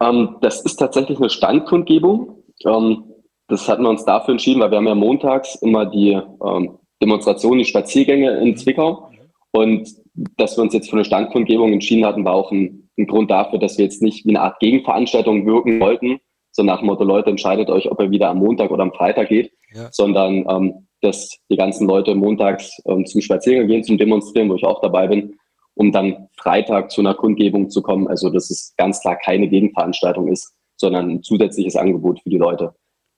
Ähm, 0.00 0.36
das 0.42 0.60
ist 0.60 0.76
tatsächlich 0.76 1.18
eine 1.18 1.30
Standkundgebung. 1.30 2.44
Ähm, 2.64 3.04
das 3.48 3.66
hatten 3.66 3.82
wir 3.82 3.88
uns 3.88 4.04
dafür 4.04 4.32
entschieden, 4.32 4.60
weil 4.60 4.70
wir 4.70 4.78
haben 4.78 4.86
ja 4.86 4.94
montags 4.94 5.54
immer 5.56 5.86
die 5.86 6.10
ähm, 6.12 6.78
Demonstrationen, 7.00 7.60
die 7.60 7.64
Spaziergänge 7.64 8.38
in 8.40 8.56
Zwickau. 8.56 9.10
Und 9.50 9.88
dass 10.36 10.56
wir 10.56 10.62
uns 10.62 10.74
jetzt 10.74 10.90
für 10.90 10.96
eine 10.96 11.04
Standkundgebung 11.04 11.72
entschieden 11.72 12.04
hatten, 12.04 12.24
war 12.24 12.34
auch 12.34 12.50
ein, 12.50 12.90
ein, 12.98 13.06
Grund 13.06 13.30
dafür, 13.30 13.58
dass 13.58 13.78
wir 13.78 13.84
jetzt 13.84 14.02
nicht 14.02 14.24
wie 14.24 14.30
eine 14.30 14.42
Art 14.42 14.58
Gegenveranstaltung 14.60 15.46
wirken 15.46 15.80
wollten, 15.80 16.20
so 16.50 16.62
nach 16.62 16.78
dem 16.78 16.86
Motto, 16.86 17.04
Leute, 17.04 17.30
entscheidet 17.30 17.70
euch, 17.70 17.90
ob 17.90 18.00
ihr 18.00 18.10
wieder 18.10 18.30
am 18.30 18.38
Montag 18.38 18.70
oder 18.70 18.82
am 18.82 18.92
Freitag 18.92 19.28
geht, 19.28 19.52
ja. 19.72 19.88
sondern 19.92 20.44
ähm, 20.48 20.88
dass 21.00 21.38
die 21.50 21.56
ganzen 21.56 21.86
Leute 21.86 22.14
montags 22.14 22.82
ähm, 22.86 23.06
zum 23.06 23.20
Spaziergang 23.20 23.68
gehen, 23.68 23.84
zum 23.84 23.98
Demonstrieren, 23.98 24.48
wo 24.48 24.54
ich 24.54 24.64
auch 24.64 24.80
dabei 24.80 25.06
bin, 25.06 25.36
um 25.74 25.92
dann 25.92 26.28
Freitag 26.36 26.90
zu 26.90 27.00
einer 27.00 27.14
Kundgebung 27.14 27.70
zu 27.70 27.82
kommen. 27.82 28.08
Also 28.08 28.30
dass 28.30 28.50
es 28.50 28.74
ganz 28.76 29.00
klar 29.00 29.16
keine 29.16 29.48
Gegenveranstaltung 29.48 30.26
ist, 30.28 30.52
sondern 30.76 31.10
ein 31.10 31.22
zusätzliches 31.22 31.76
Angebot 31.76 32.20
für 32.20 32.30
die 32.30 32.38
Leute, 32.38 32.74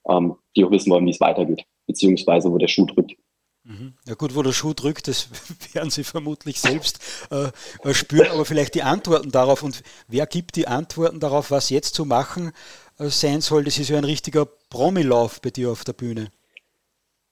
ähm, 0.08 0.34
die 0.54 0.64
auch 0.64 0.70
wissen 0.70 0.90
wollen, 0.90 1.06
wie 1.06 1.10
es 1.10 1.20
weitergeht, 1.20 1.64
beziehungsweise 1.86 2.52
wo 2.52 2.58
der 2.58 2.68
Schuh 2.68 2.84
drückt. 2.84 3.14
Mhm. 3.70 3.94
Ja 4.06 4.14
gut, 4.14 4.34
wo 4.34 4.42
der 4.42 4.52
Schuh 4.52 4.74
drückt, 4.74 5.06
das 5.06 5.28
werden 5.72 5.90
Sie 5.90 6.02
vermutlich 6.02 6.60
selbst 6.60 6.98
äh, 7.30 7.88
äh, 7.88 7.94
spüren, 7.94 8.28
aber 8.32 8.44
vielleicht 8.44 8.74
die 8.74 8.82
Antworten 8.82 9.30
darauf 9.30 9.62
und 9.62 9.82
wer 10.08 10.26
gibt 10.26 10.56
die 10.56 10.66
Antworten 10.66 11.20
darauf, 11.20 11.52
was 11.52 11.70
jetzt 11.70 11.94
zu 11.94 12.04
machen 12.04 12.52
äh, 12.98 13.06
sein 13.06 13.40
soll? 13.40 13.64
Das 13.64 13.78
ist 13.78 13.88
ja 13.88 13.98
ein 13.98 14.04
richtiger 14.04 14.46
Promilauf 14.70 15.40
bei 15.40 15.50
dir 15.50 15.70
auf 15.70 15.84
der 15.84 15.92
Bühne. 15.92 16.30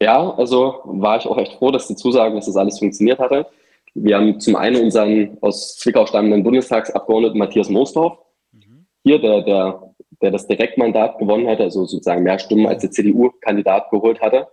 Ja, 0.00 0.32
also 0.34 0.80
war 0.84 1.16
ich 1.16 1.26
auch 1.26 1.38
echt 1.38 1.54
froh, 1.54 1.72
dass 1.72 1.88
die 1.88 1.96
Zusagen, 1.96 2.36
dass 2.36 2.46
das 2.46 2.56
alles 2.56 2.78
funktioniert 2.78 3.18
hatte. 3.18 3.46
Wir 3.94 4.16
haben 4.16 4.38
zum 4.38 4.54
einen 4.54 4.80
unseren 4.80 5.38
aus 5.40 5.76
Zwickau 5.76 6.06
stammenden 6.06 6.44
Bundestagsabgeordneten 6.44 7.36
Matthias 7.36 7.68
Moosdorf, 7.68 8.16
mhm. 8.52 8.86
hier, 9.02 9.18
der, 9.20 9.42
der, 9.42 9.94
der 10.22 10.30
das 10.30 10.46
Direktmandat 10.46 11.18
gewonnen 11.18 11.48
hatte, 11.48 11.64
also 11.64 11.84
sozusagen 11.84 12.22
mehr 12.22 12.38
Stimmen 12.38 12.68
als 12.68 12.82
der 12.82 12.92
CDU-Kandidat 12.92 13.90
geholt 13.90 14.20
hatte 14.20 14.46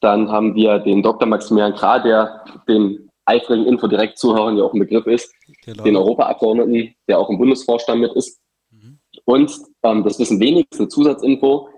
dann 0.00 0.30
haben 0.30 0.54
wir 0.54 0.78
den 0.78 1.02
Dr. 1.02 1.28
Maximilian 1.28 1.74
Krah, 1.74 1.98
der 1.98 2.44
den 2.68 3.10
eifrigen 3.26 3.66
Info-Direkt-Zuhörern 3.66 4.56
ja 4.56 4.64
auch 4.64 4.72
ein 4.72 4.80
Begriff 4.80 5.06
ist, 5.06 5.32
genau. 5.64 5.84
den 5.84 5.96
Europaabgeordneten, 5.96 6.94
der 7.08 7.18
auch 7.18 7.30
im 7.30 7.38
Bundesvorstand 7.38 8.00
mit 8.00 8.12
ist. 8.14 8.40
Mhm. 8.70 8.98
Und 9.24 9.52
ähm, 9.82 10.02
das 10.02 10.18
wissen 10.18 10.40
wenigstens 10.40 10.80
eine 10.80 10.88
Zusatzinfo. 10.88 11.68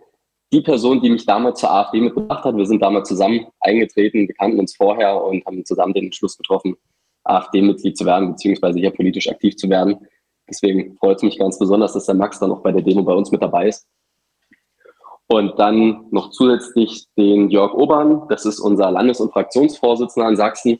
Die 0.53 0.61
Person, 0.61 1.01
die 1.01 1.11
mich 1.11 1.27
damals 1.27 1.61
zur 1.61 1.73
AfD 1.73 2.01
mitgebracht 2.01 2.45
hat, 2.45 2.57
wir 2.57 2.67
sind 2.67 2.81
damals 2.81 3.09
zusammen 3.09 3.47
eingetreten, 3.61 4.29
wir 4.29 4.35
kannten 4.35 4.61
uns 4.61 4.77
vorher 4.77 5.23
und 5.23 5.45
haben 5.47 5.65
zusammen 5.65 5.95
den 5.95 6.05
Entschluss 6.05 6.37
getroffen, 6.37 6.77
AfD-Mitglied 7.25 7.97
zu 7.97 8.05
werden, 8.05 8.33
beziehungsweise 8.33 8.79
hier 8.79 8.91
politisch 8.91 9.29
aktiv 9.29 9.57
zu 9.57 9.69
werden. 9.71 9.97
Deswegen 10.49 10.97
freut 10.97 11.17
es 11.17 11.23
mich 11.23 11.39
ganz 11.39 11.59
besonders, 11.59 11.95
dass 11.95 12.07
der 12.07 12.15
Max 12.15 12.39
dann 12.39 12.53
auch 12.53 12.63
bei 12.63 12.73
der 12.73 12.83
Demo 12.83 13.03
bei 13.03 13.15
uns 13.15 13.31
mit 13.31 13.43
dabei 13.43 13.69
ist. 13.69 13.87
Und 15.33 15.59
dann 15.59 16.09
noch 16.11 16.29
zusätzlich 16.29 17.07
den 17.17 17.49
Jörg 17.49 17.73
Obern, 17.73 18.27
das 18.29 18.45
ist 18.45 18.61
unser 18.61 18.91
Landes- 18.91 19.19
und 19.19 19.33
Fraktionsvorsitzender 19.33 20.29
in 20.29 20.37
Sachsen. 20.37 20.79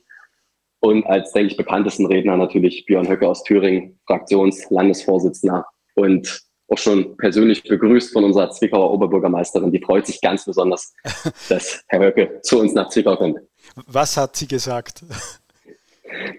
Und 0.79 1.07
als, 1.07 1.31
denke 1.31 1.53
ich, 1.53 1.57
bekanntesten 1.57 2.05
Redner 2.05 2.37
natürlich 2.37 2.85
Björn 2.85 3.09
Höcke 3.09 3.27
aus 3.27 3.41
Thüringen, 3.41 3.99
Fraktionslandesvorsitzender 4.05 5.65
und 5.95 6.43
auch 6.67 6.77
schon 6.77 7.17
persönlich 7.17 7.63
begrüßt 7.63 8.13
von 8.13 8.25
unserer 8.25 8.51
Zwickauer 8.51 8.91
Oberbürgermeisterin. 8.91 9.71
Die 9.71 9.81
freut 9.81 10.05
sich 10.05 10.21
ganz 10.21 10.45
besonders, 10.45 10.93
dass 11.49 11.83
Herr 11.87 12.01
Höcke 12.01 12.39
zu 12.43 12.59
uns 12.59 12.75
nach 12.75 12.89
Zwickau 12.89 13.15
kommt. 13.15 13.39
Was 13.87 14.15
hat 14.17 14.35
sie 14.35 14.47
gesagt? 14.47 15.03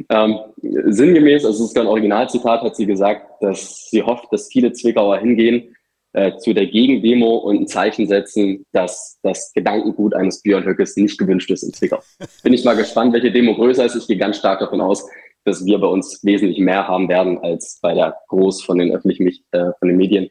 Ähm, 0.09 0.39
sinngemäß, 0.63 1.45
also 1.45 1.65
es 1.65 1.71
ist 1.71 1.75
kein 1.75 1.89
Originalzitat, 1.89 2.63
hat 2.63 2.77
sie 2.77 2.87
gesagt, 2.87 3.27
dass 3.43 3.89
sie 3.91 4.05
hofft, 4.05 4.27
dass 4.31 4.47
viele 4.47 4.73
Zwickauer 4.73 5.19
hingehen 5.19 5.75
äh, 6.15 6.37
zu 6.39 6.55
der 6.55 6.67
Gegendemo 6.67 7.37
und 7.37 7.61
ein 7.61 7.67
Zeichen 7.67 8.07
setzen, 8.07 8.65
dass 8.73 9.19
das 9.23 9.53
Gedankengut 9.53 10.15
eines 10.15 10.43
Björn 10.43 10.65
Höckes 10.65 10.97
nicht 10.97 11.19
gewünscht 11.19 11.51
ist 11.51 11.63
in 11.63 11.73
Zwickau. 11.73 12.01
Bin 12.43 12.55
ich 12.55 12.65
mal 12.65 12.77
gespannt, 12.77 13.13
welche 13.13 13.33
Demo 13.33 13.55
größer 13.55 13.85
ist. 13.85 13.97
Ich 13.97 14.07
gehe 14.07 14.17
ganz 14.17 14.39
stark 14.39 14.61
davon 14.61 14.81
aus, 14.81 15.07
dass 15.45 15.65
wir 15.65 15.79
bei 15.79 15.87
uns 15.87 16.21
wesentlich 16.25 16.59
mehr 16.59 16.89
haben 16.89 17.09
werden 17.09 17.39
als 17.39 17.79
bei 17.83 17.95
der 17.95 18.17
groß 18.29 18.63
von 18.63 18.79
den 18.79 18.95
öffentlichen, 18.95 19.29
äh, 19.51 19.73
von 19.79 19.89
den 19.89 19.97
Medien 19.97 20.31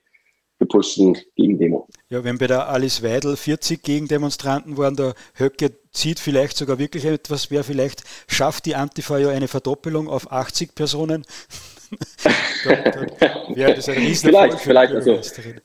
gepushten 0.60 1.18
Gegendemo. 1.36 1.88
Ja, 2.10 2.24
wenn 2.24 2.38
bei 2.38 2.48
der 2.48 2.70
Alice 2.70 3.04
Weidel 3.04 3.36
40 3.36 3.84
Gegendemonstranten 3.84 4.78
waren, 4.78 4.96
der 4.96 5.14
Höcke 5.36 5.74
zieht 5.92 6.20
vielleicht 6.20 6.56
sogar 6.56 6.80
wirklich 6.80 7.06
etwas 7.06 7.52
wer 7.52 7.64
vielleicht 7.64 8.04
schafft 8.28 8.66
die 8.66 8.76
Antifa 8.76 9.18
ja 9.18 9.30
eine 9.30 9.50
Verdoppelung 9.50 10.08
auf 10.08 10.32
80 10.32 10.76
Personen. 10.76 11.26
wäre 13.56 13.76
das 13.76 13.90
ein 13.90 14.14
Vielleicht, 14.16 14.60
vielleicht. 14.60 14.94
Also 14.94 15.20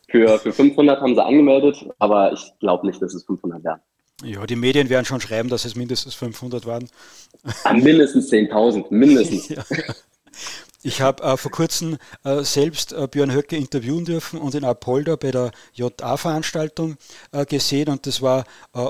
für, 0.08 0.38
für 0.38 0.52
500 0.52 1.00
haben 1.00 1.14
sie 1.14 1.24
angemeldet, 1.24 1.86
aber 1.98 2.32
ich 2.32 2.52
glaube 2.60 2.86
nicht, 2.86 3.00
dass 3.00 3.14
es 3.14 3.24
500 3.24 3.64
werden. 3.64 3.80
Ja, 4.24 4.46
die 4.46 4.56
Medien 4.56 4.88
werden 4.88 5.04
schon 5.04 5.20
schreiben, 5.20 5.48
dass 5.48 5.64
es 5.64 5.76
mindestens 5.76 6.14
500 6.14 6.66
waren. 6.66 6.88
Ah, 7.64 7.72
mindestens 7.72 8.30
10.000, 8.32 8.86
mindestens. 8.90 9.48
ja. 9.50 9.64
Ich 10.82 11.00
habe 11.00 11.22
äh, 11.22 11.36
vor 11.36 11.50
kurzem 11.50 11.98
äh, 12.24 12.42
selbst 12.42 12.92
äh, 12.92 13.08
Björn 13.08 13.32
Höcke 13.32 13.56
interviewen 13.56 14.04
dürfen 14.04 14.38
und 14.38 14.54
in 14.54 14.64
Apolda 14.64 15.16
bei 15.16 15.30
der 15.30 15.50
JA-Veranstaltung 15.74 16.96
äh, 17.32 17.44
gesehen 17.44 17.88
und 17.88 18.06
das 18.06 18.22
war 18.22 18.44
äh, 18.74 18.86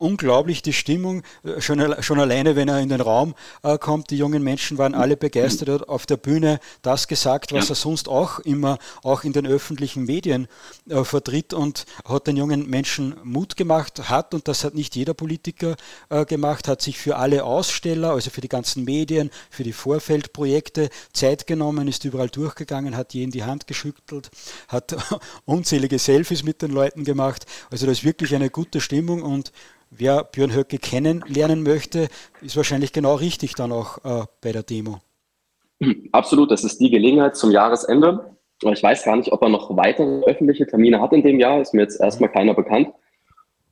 unglaublich 0.00 0.62
die 0.62 0.72
Stimmung, 0.72 1.22
äh, 1.44 1.60
schon, 1.60 2.02
schon 2.02 2.18
alleine, 2.18 2.56
wenn 2.56 2.68
er 2.68 2.80
in 2.80 2.88
den 2.88 3.00
Raum 3.00 3.34
äh, 3.62 3.78
kommt. 3.78 4.10
Die 4.10 4.16
jungen 4.16 4.42
Menschen 4.42 4.78
waren 4.78 4.94
alle 4.94 5.16
begeistert, 5.16 5.68
er 5.68 5.74
hat 5.74 5.88
auf 5.88 6.06
der 6.06 6.16
Bühne 6.16 6.58
das 6.82 7.06
gesagt, 7.06 7.52
was 7.52 7.68
er 7.68 7.76
sonst 7.76 8.08
auch 8.08 8.38
immer 8.40 8.78
auch 9.02 9.24
in 9.24 9.32
den 9.32 9.46
öffentlichen 9.46 10.04
Medien 10.04 10.48
äh, 10.88 11.04
vertritt 11.04 11.52
und 11.52 11.84
hat 12.04 12.26
den 12.26 12.36
jungen 12.36 12.68
Menschen 12.68 13.14
Mut 13.22 13.56
gemacht, 13.56 14.08
hat, 14.08 14.34
und 14.34 14.48
das 14.48 14.64
hat 14.64 14.74
nicht 14.74 14.96
jeder 14.96 15.14
Politiker 15.14 15.76
äh, 16.08 16.24
gemacht, 16.24 16.66
hat 16.66 16.80
sich 16.82 16.98
für 16.98 17.16
alle 17.16 17.44
Aussteller, 17.44 18.12
also 18.12 18.30
für 18.30 18.40
die 18.40 18.48
ganzen 18.48 18.84
Medien, 18.84 19.30
für 19.50 19.64
die 19.64 19.72
Vorfeldprojekte 19.72 20.88
Zeit 21.12 21.46
genommen, 21.46 21.88
ist 21.88 22.04
überall 22.04 22.28
durchgegangen, 22.28 22.96
hat 22.96 23.12
jeden 23.12 23.30
die 23.32 23.44
Hand 23.44 23.66
geschüttelt, 23.66 24.30
hat 24.68 24.96
unzählige 25.44 25.98
Selfies 25.98 26.42
mit 26.42 26.62
den 26.62 26.70
Leuten 26.70 27.04
gemacht. 27.04 27.44
Also 27.70 27.86
das 27.86 27.98
ist 27.98 28.04
wirklich 28.04 28.34
eine 28.34 28.48
gute 28.48 28.80
Stimmung 28.80 29.22
und 29.22 29.52
wer 29.90 30.24
Björn 30.24 30.54
Höcke 30.54 30.78
kennenlernen 30.78 31.62
möchte, 31.62 32.08
ist 32.40 32.56
wahrscheinlich 32.56 32.92
genau 32.92 33.14
richtig 33.16 33.54
dann 33.54 33.72
auch 33.72 33.98
äh, 34.04 34.24
bei 34.40 34.52
der 34.52 34.62
Demo. 34.62 35.00
Absolut, 36.12 36.50
das 36.50 36.64
ist 36.64 36.80
die 36.80 36.90
Gelegenheit 36.90 37.36
zum 37.36 37.50
Jahresende. 37.50 38.36
Ich 38.62 38.82
weiß 38.82 39.04
gar 39.04 39.16
nicht, 39.16 39.32
ob 39.32 39.42
er 39.42 39.48
noch 39.48 39.74
weitere 39.76 40.22
öffentliche 40.24 40.66
Termine 40.66 41.00
hat 41.00 41.12
in 41.12 41.22
dem 41.22 41.40
Jahr, 41.40 41.60
ist 41.60 41.72
mir 41.72 41.82
jetzt 41.82 42.00
erstmal 42.00 42.30
keiner 42.30 42.54
bekannt. 42.54 42.88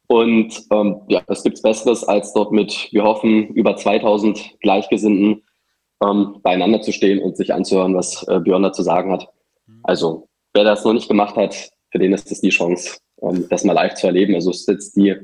Und 0.06 0.64
ähm, 0.70 1.02
ja, 1.08 1.22
es 1.26 1.42
gibt 1.42 1.62
Besseres, 1.62 2.02
als 2.02 2.32
dort 2.32 2.50
mit, 2.50 2.88
wir 2.92 3.04
hoffen, 3.04 3.48
über 3.48 3.76
2000 3.76 4.58
Gleichgesinnten 4.60 5.42
ähm, 6.02 6.36
beieinander 6.42 6.80
zu 6.80 6.92
stehen 6.92 7.22
und 7.22 7.36
sich 7.36 7.52
anzuhören, 7.52 7.94
was 7.94 8.26
äh, 8.26 8.40
Björn 8.40 8.62
da 8.62 8.72
zu 8.72 8.82
sagen 8.82 9.12
hat. 9.12 9.28
Also, 9.82 10.28
wer 10.54 10.64
das 10.64 10.84
noch 10.84 10.94
nicht 10.94 11.08
gemacht 11.08 11.36
hat, 11.36 11.70
für 11.90 11.98
den 11.98 12.14
ist 12.14 12.32
es 12.32 12.40
die 12.40 12.48
Chance, 12.48 12.98
ähm, 13.20 13.46
das 13.50 13.64
mal 13.64 13.74
live 13.74 13.94
zu 13.94 14.06
erleben. 14.06 14.34
Also, 14.34 14.50
es 14.50 14.60
ist 14.60 14.68
jetzt 14.68 14.96
die 14.96 15.14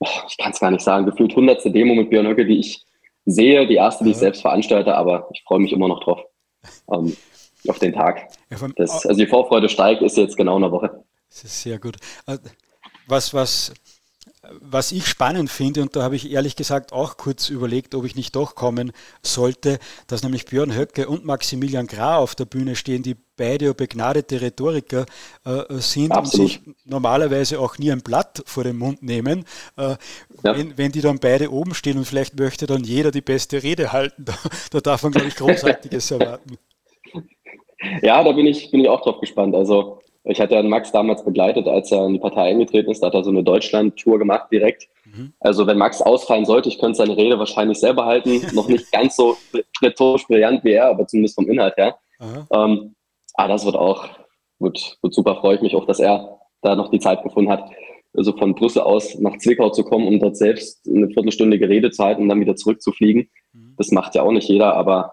ich 0.00 0.36
kann 0.38 0.52
es 0.52 0.60
gar 0.60 0.70
nicht 0.70 0.82
sagen, 0.82 1.06
gefühlt 1.06 1.34
hundertste 1.34 1.70
Demo 1.70 1.94
mit 1.94 2.10
Björn 2.10 2.26
Höcke, 2.26 2.46
die 2.46 2.58
ich 2.58 2.84
sehe, 3.24 3.66
die 3.66 3.74
erste, 3.74 4.04
die 4.04 4.10
ich 4.10 4.16
selbst 4.16 4.42
veranstalte, 4.42 4.94
aber 4.94 5.28
ich 5.32 5.42
freue 5.42 5.58
mich 5.58 5.72
immer 5.72 5.88
noch 5.88 6.02
drauf, 6.02 6.20
ähm, 6.92 7.16
auf 7.68 7.78
den 7.78 7.92
Tag. 7.92 8.28
Das, 8.76 9.06
also 9.06 9.18
die 9.18 9.26
Vorfreude 9.26 9.68
steigt, 9.68 10.02
ist 10.02 10.16
jetzt 10.16 10.36
genau 10.36 10.56
eine 10.56 10.70
Woche. 10.70 11.04
Das 11.28 11.44
ist 11.44 11.62
sehr 11.62 11.78
gut. 11.78 11.96
Äh, 12.26 12.38
was, 13.08 13.34
was 13.34 13.72
was 14.60 14.92
ich 14.92 15.06
spannend 15.06 15.50
finde, 15.50 15.82
und 15.82 15.96
da 15.96 16.02
habe 16.02 16.16
ich 16.16 16.30
ehrlich 16.30 16.56
gesagt 16.56 16.92
auch 16.92 17.16
kurz 17.16 17.48
überlegt, 17.48 17.94
ob 17.94 18.04
ich 18.04 18.16
nicht 18.16 18.34
doch 18.36 18.54
kommen 18.54 18.92
sollte, 19.22 19.78
dass 20.06 20.22
nämlich 20.22 20.46
Björn 20.46 20.74
Höcke 20.74 21.08
und 21.08 21.24
Maximilian 21.24 21.86
Gra 21.86 22.18
auf 22.18 22.34
der 22.34 22.44
Bühne 22.44 22.76
stehen, 22.76 23.02
die 23.02 23.16
beide 23.36 23.74
begnadete 23.74 24.40
Rhetoriker 24.40 25.06
äh, 25.44 25.74
sind 25.74 26.12
Absolut. 26.12 26.40
und 26.40 26.48
sich 26.48 26.60
normalerweise 26.84 27.60
auch 27.60 27.78
nie 27.78 27.92
ein 27.92 28.00
Blatt 28.00 28.42
vor 28.46 28.64
den 28.64 28.78
Mund 28.78 29.02
nehmen. 29.02 29.44
Äh, 29.76 29.82
ja. 29.82 29.98
wenn, 30.42 30.76
wenn, 30.78 30.92
die 30.92 31.00
dann 31.00 31.18
beide 31.18 31.52
oben 31.52 31.74
stehen 31.74 31.98
und 31.98 32.04
vielleicht 32.06 32.38
möchte 32.38 32.66
dann 32.66 32.84
jeder 32.84 33.10
die 33.10 33.20
beste 33.20 33.62
Rede 33.62 33.92
halten, 33.92 34.24
da, 34.24 34.34
da 34.70 34.80
darf 34.80 35.02
man, 35.02 35.12
glaube 35.12 35.28
ich, 35.28 35.36
Großartiges 35.36 36.10
erwarten. 36.10 36.58
Ja, 38.02 38.24
da 38.24 38.32
bin 38.32 38.46
ich, 38.46 38.70
bin 38.70 38.80
ich 38.80 38.88
auch 38.88 39.02
drauf 39.02 39.20
gespannt. 39.20 39.54
Also 39.54 40.00
ich 40.28 40.40
hatte 40.40 40.54
ja 40.54 40.62
Max 40.62 40.90
damals 40.92 41.24
begleitet, 41.24 41.68
als 41.68 41.92
er 41.92 42.06
in 42.06 42.14
die 42.14 42.18
Partei 42.18 42.50
eingetreten 42.50 42.90
ist. 42.90 43.00
Da 43.00 43.08
hat 43.08 43.14
er 43.14 43.24
so 43.24 43.30
eine 43.30 43.44
Deutschland-Tour 43.44 44.18
gemacht 44.18 44.48
direkt. 44.50 44.88
Mhm. 45.04 45.32
Also 45.40 45.66
wenn 45.66 45.78
Max 45.78 46.02
ausfallen 46.02 46.44
sollte, 46.44 46.68
ich 46.68 46.78
könnte 46.78 46.96
seine 46.96 47.16
Rede 47.16 47.38
wahrscheinlich 47.38 47.78
selber 47.78 48.06
halten. 48.06 48.42
Noch 48.54 48.68
nicht 48.68 48.90
ganz 48.90 49.16
so 49.16 49.36
rhetorisch 49.80 50.26
brillant 50.26 50.64
wie 50.64 50.72
er, 50.72 50.88
aber 50.88 51.06
zumindest 51.06 51.36
vom 51.36 51.48
Inhalt 51.48 51.76
her. 51.76 51.96
Ähm, 52.50 52.94
ah, 53.34 53.48
das 53.48 53.64
wird 53.64 53.76
auch, 53.76 54.08
wird, 54.58 54.98
wird 55.00 55.14
super. 55.14 55.36
Freue 55.36 55.56
ich 55.56 55.62
mich 55.62 55.74
auch, 55.74 55.86
dass 55.86 56.00
er 56.00 56.38
da 56.62 56.74
noch 56.74 56.90
die 56.90 56.98
Zeit 56.98 57.22
gefunden 57.22 57.50
hat, 57.50 57.70
also 58.16 58.32
von 58.32 58.54
Brüssel 58.54 58.82
aus 58.82 59.18
nach 59.20 59.36
Zwickau 59.38 59.70
zu 59.70 59.84
kommen, 59.84 60.08
um 60.08 60.18
dort 60.18 60.36
selbst 60.36 60.88
eine 60.88 61.08
viertelstündige 61.08 61.68
Rede 61.68 61.90
zu 61.90 62.02
halten 62.02 62.22
und 62.22 62.28
dann 62.28 62.40
wieder 62.40 62.56
zurückzufliegen. 62.56 63.28
Mhm. 63.52 63.74
Das 63.76 63.90
macht 63.92 64.14
ja 64.14 64.22
auch 64.22 64.32
nicht 64.32 64.48
jeder, 64.48 64.74
aber 64.74 65.12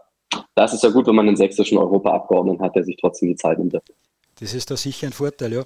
da 0.56 0.66
ist 0.66 0.84
ja 0.84 0.90
gut, 0.90 1.06
wenn 1.06 1.16
man 1.16 1.28
einen 1.28 1.38
sächsischen 1.38 1.78
Europaabgeordneten 1.78 2.64
hat, 2.64 2.76
der 2.76 2.84
sich 2.84 2.98
trotzdem 3.00 3.30
die 3.30 3.36
Zeit 3.36 3.60
nimmt. 3.60 3.78
Das 4.40 4.54
ist 4.54 4.72
da 4.72 4.78
sicher 4.78 5.08
ein 5.08 5.14
Vorteil, 5.14 5.54
ja. 5.54 5.64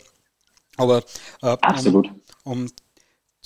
Aber 0.77 1.03
äh, 1.41 1.57
Absolut. 1.61 2.07
Um, 2.43 2.63
um 2.63 2.67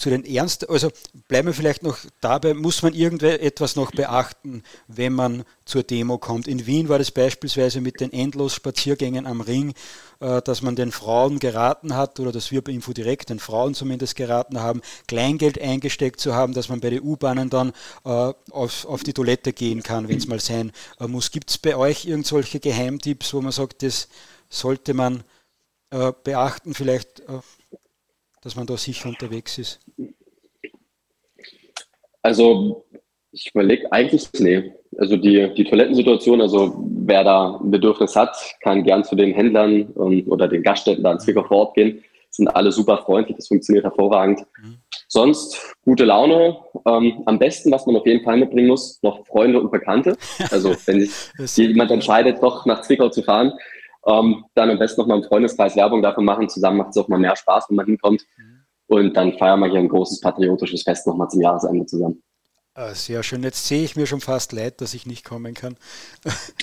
zu 0.01 0.09
den 0.09 0.25
Ernst, 0.25 0.67
also 0.67 0.89
bleiben 1.27 1.49
wir 1.49 1.53
vielleicht 1.53 1.83
noch 1.83 1.97
dabei, 2.21 2.55
muss 2.55 2.81
man 2.81 2.93
irgendetwas 2.93 3.75
noch 3.75 3.91
beachten, 3.91 4.63
wenn 4.87 5.13
man 5.13 5.43
zur 5.65 5.83
Demo 5.83 6.17
kommt. 6.17 6.47
In 6.47 6.65
Wien 6.65 6.89
war 6.89 6.97
das 6.97 7.11
beispielsweise 7.11 7.81
mit 7.81 7.99
den 7.99 8.11
endlos 8.11 8.55
Spaziergängen 8.55 9.27
am 9.27 9.41
Ring, 9.41 9.73
äh, 10.19 10.41
dass 10.41 10.63
man 10.63 10.75
den 10.75 10.91
Frauen 10.91 11.37
geraten 11.37 11.95
hat, 11.95 12.19
oder 12.19 12.31
dass 12.31 12.51
wir 12.51 12.63
bei 12.63 12.71
Info 12.71 12.93
direkt 12.93 13.29
den 13.29 13.37
Frauen 13.39 13.75
zumindest 13.75 14.15
geraten 14.15 14.59
haben, 14.59 14.81
Kleingeld 15.07 15.61
eingesteckt 15.61 16.19
zu 16.19 16.33
haben, 16.33 16.53
dass 16.53 16.67
man 16.67 16.79
bei 16.79 16.89
den 16.89 17.03
U-Bahnen 17.03 17.51
dann 17.51 17.69
äh, 18.03 18.33
auf, 18.49 18.85
auf 18.85 19.03
die 19.03 19.13
Toilette 19.13 19.53
gehen 19.53 19.83
kann, 19.83 20.07
wenn 20.07 20.17
es 20.17 20.27
mal 20.27 20.39
sein 20.39 20.71
äh, 20.99 21.05
muss. 21.05 21.29
Gibt 21.29 21.51
es 21.51 21.59
bei 21.59 21.75
euch 21.75 22.05
irgendwelche 22.05 22.59
Geheimtipps, 22.59 23.35
wo 23.35 23.41
man 23.41 23.51
sagt, 23.51 23.83
das 23.83 24.07
sollte 24.51 24.93
man 24.93 25.23
äh, 25.89 26.11
beachten, 26.23 26.73
vielleicht, 26.73 27.21
äh, 27.21 27.39
dass 28.41 28.55
man 28.55 28.67
da 28.67 28.77
sicher 28.77 29.09
unterwegs 29.09 29.57
ist? 29.57 29.79
Also 32.21 32.85
ich 33.31 33.49
überlege 33.53 33.91
eigentlich, 33.91 34.29
nee. 34.39 34.73
Also 34.97 35.15
die, 35.15 35.53
die 35.55 35.63
Toilettensituation, 35.63 36.41
also 36.41 36.85
wer 37.05 37.23
da 37.23 37.59
ein 37.61 37.71
Bedürfnis 37.71 38.15
hat, 38.15 38.35
kann 38.59 38.83
gern 38.83 39.03
zu 39.03 39.15
den 39.15 39.33
Händlern 39.33 39.93
ähm, 39.97 40.25
oder 40.27 40.47
den 40.47 40.63
Gaststätten 40.63 41.03
da 41.03 41.13
in 41.13 41.19
Zwickau 41.19 41.43
vor 41.43 41.57
Ort 41.57 41.75
gehen. 41.75 42.03
Sind 42.29 42.47
alle 42.49 42.71
super 42.71 42.97
freundlich, 42.97 43.37
das 43.37 43.47
funktioniert 43.47 43.83
hervorragend. 43.83 44.41
Mhm. 44.61 44.77
Sonst 45.07 45.75
gute 45.83 46.05
Laune. 46.05 46.57
Ähm, 46.85 47.23
am 47.25 47.39
besten, 47.39 47.71
was 47.71 47.85
man 47.85 47.97
auf 47.97 48.05
jeden 48.05 48.23
Fall 48.23 48.37
mitbringen 48.37 48.67
muss, 48.67 48.99
noch 49.01 49.25
Freunde 49.27 49.59
und 49.59 49.71
Bekannte. 49.71 50.17
Also 50.49 50.75
wenn 50.85 51.01
sich 51.01 51.57
jemand 51.67 51.91
entscheidet, 51.91 52.41
doch 52.41 52.65
nach 52.65 52.81
Zwickau 52.81 53.09
zu 53.09 53.21
fahren, 53.21 53.53
ähm, 54.05 54.45
dann 54.55 54.69
am 54.69 54.79
besten 54.79 55.01
nochmal 55.01 55.17
im 55.17 55.23
Freundeskreis 55.23 55.75
Werbung 55.75 56.01
dafür 56.01 56.23
machen. 56.23 56.49
Zusammen 56.49 56.77
macht 56.77 56.89
es 56.89 56.97
auch 56.97 57.07
mal 57.07 57.19
mehr 57.19 57.35
Spaß, 57.35 57.65
wenn 57.69 57.75
man 57.75 57.85
hinkommt. 57.85 58.23
Mhm. 58.37 58.61
Und 58.87 59.15
dann 59.15 59.37
feiern 59.37 59.59
wir 59.59 59.69
hier 59.69 59.79
ein 59.79 59.89
großes 59.89 60.21
patriotisches 60.21 60.83
Fest 60.83 61.07
nochmal 61.07 61.29
zum 61.29 61.41
Jahresende 61.41 61.85
zusammen. 61.85 62.21
Ah, 62.73 62.93
sehr 62.93 63.21
schön. 63.21 63.43
Jetzt 63.43 63.67
sehe 63.67 63.83
ich 63.83 63.95
mir 63.95 64.07
schon 64.07 64.21
fast 64.21 64.53
leid, 64.53 64.79
dass 64.79 64.93
ich 64.93 65.05
nicht 65.05 65.25
kommen 65.25 65.53
kann. 65.53 65.75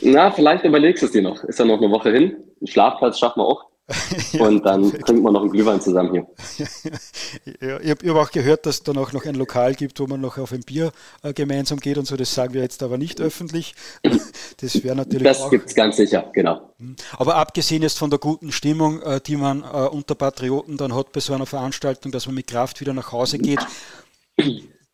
Na, 0.02 0.30
vielleicht 0.30 0.64
überlegst 0.64 1.02
du 1.02 1.06
es 1.06 1.12
dir 1.12 1.22
noch. 1.22 1.44
Ist 1.44 1.58
ja 1.58 1.66
noch 1.66 1.78
eine 1.78 1.90
Woche 1.90 2.10
hin. 2.10 2.36
Einen 2.60 2.66
Schlafplatz 2.66 3.18
schaffen 3.18 3.40
wir 3.40 3.46
auch. 3.46 3.67
ja, 4.32 4.46
und 4.46 4.64
dann 4.66 4.90
trinken 4.90 5.22
wir 5.22 5.32
noch 5.32 5.40
einen 5.40 5.50
Glühwein 5.50 5.80
zusammen 5.80 6.10
hier. 6.12 6.26
ja, 7.60 7.80
ich 7.80 7.90
habe 7.90 8.08
hab 8.10 8.16
auch 8.16 8.30
gehört, 8.30 8.66
dass 8.66 8.76
es 8.76 8.82
dann 8.82 8.98
auch 8.98 9.12
noch 9.12 9.24
ein 9.24 9.34
Lokal 9.34 9.74
gibt, 9.74 9.98
wo 9.98 10.06
man 10.06 10.20
noch 10.20 10.36
auf 10.36 10.52
ein 10.52 10.60
Bier 10.60 10.92
äh, 11.22 11.32
gemeinsam 11.32 11.80
geht 11.80 11.96
und 11.96 12.06
so. 12.06 12.16
Das 12.16 12.34
sagen 12.34 12.52
wir 12.52 12.60
jetzt 12.60 12.82
aber 12.82 12.98
nicht 12.98 13.20
öffentlich. 13.20 13.74
Das 14.60 14.82
wäre 14.82 14.96
natürlich. 14.96 15.22
Das 15.22 15.48
gibt 15.50 15.68
es 15.68 15.74
ganz 15.74 15.96
sicher, 15.96 16.30
genau. 16.32 16.72
Hm. 16.78 16.96
Aber 17.16 17.36
abgesehen 17.36 17.82
jetzt 17.82 17.96
von 17.96 18.10
der 18.10 18.18
guten 18.18 18.50
Stimmung, 18.50 19.00
äh, 19.02 19.20
die 19.20 19.36
man 19.36 19.62
äh, 19.62 19.66
unter 19.66 20.16
Patrioten 20.16 20.76
dann 20.76 20.94
hat 20.94 21.12
bei 21.12 21.20
so 21.20 21.32
einer 21.32 21.46
Veranstaltung, 21.46 22.10
dass 22.10 22.26
man 22.26 22.34
mit 22.34 22.48
Kraft 22.48 22.80
wieder 22.80 22.92
nach 22.92 23.12
Hause 23.12 23.38
geht, 23.38 23.60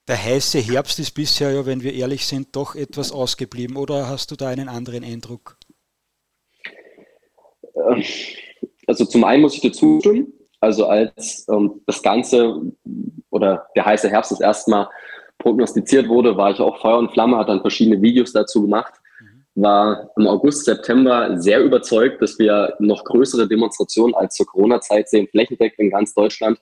der 0.07 0.23
heiße 0.23 0.59
Herbst 0.59 0.99
ist 0.99 1.13
bisher 1.13 1.53
ja, 1.53 1.65
wenn 1.65 1.83
wir 1.83 1.95
ehrlich 1.95 2.27
sind, 2.27 2.55
doch 2.55 2.75
etwas 2.75 3.11
ausgeblieben. 3.11 3.77
Oder 3.77 4.09
hast 4.09 4.31
du 4.31 4.37
da 4.37 4.49
einen 4.49 4.69
anderen 4.69 5.03
Eindruck? 5.03 5.57
Ähm, 7.75 8.05
also 8.87 9.05
zum 9.05 9.25
einen 9.25 9.43
muss 9.43 9.55
ich 9.55 9.61
dir 9.61 9.73
zustimmen. 9.73 10.33
Also 10.61 10.87
als 10.87 11.47
ähm, 11.51 11.83
das 11.87 12.03
Ganze 12.03 12.61
oder 13.31 13.67
der 13.77 13.85
heiße 13.85 14.09
Herbst 14.09 14.31
das 14.31 14.41
erste 14.41 14.71
Mal 14.71 14.89
prognostiziert 15.39 16.09
wurde, 16.09 16.37
war 16.37 16.51
ich 16.51 16.61
auch 16.61 16.81
Feuer 16.81 16.99
und 16.99 17.13
Flamme, 17.13 17.37
hat 17.37 17.49
dann 17.49 17.61
verschiedene 17.61 18.01
Videos 18.01 18.33
dazu 18.33 18.63
gemacht, 18.63 18.95
mhm. 19.21 19.63
war 19.63 20.11
im 20.17 20.27
August, 20.27 20.65
September 20.65 21.39
sehr 21.39 21.63
überzeugt, 21.63 22.23
dass 22.23 22.39
wir 22.39 22.75
noch 22.79 23.05
größere 23.05 23.47
Demonstrationen 23.47 24.15
als 24.15 24.37
zur 24.37 24.47
Corona-Zeit 24.47 25.09
sehen, 25.09 25.29
flächendeckend 25.31 25.81
in 25.81 25.91
ganz 25.91 26.15
Deutschland, 26.15 26.59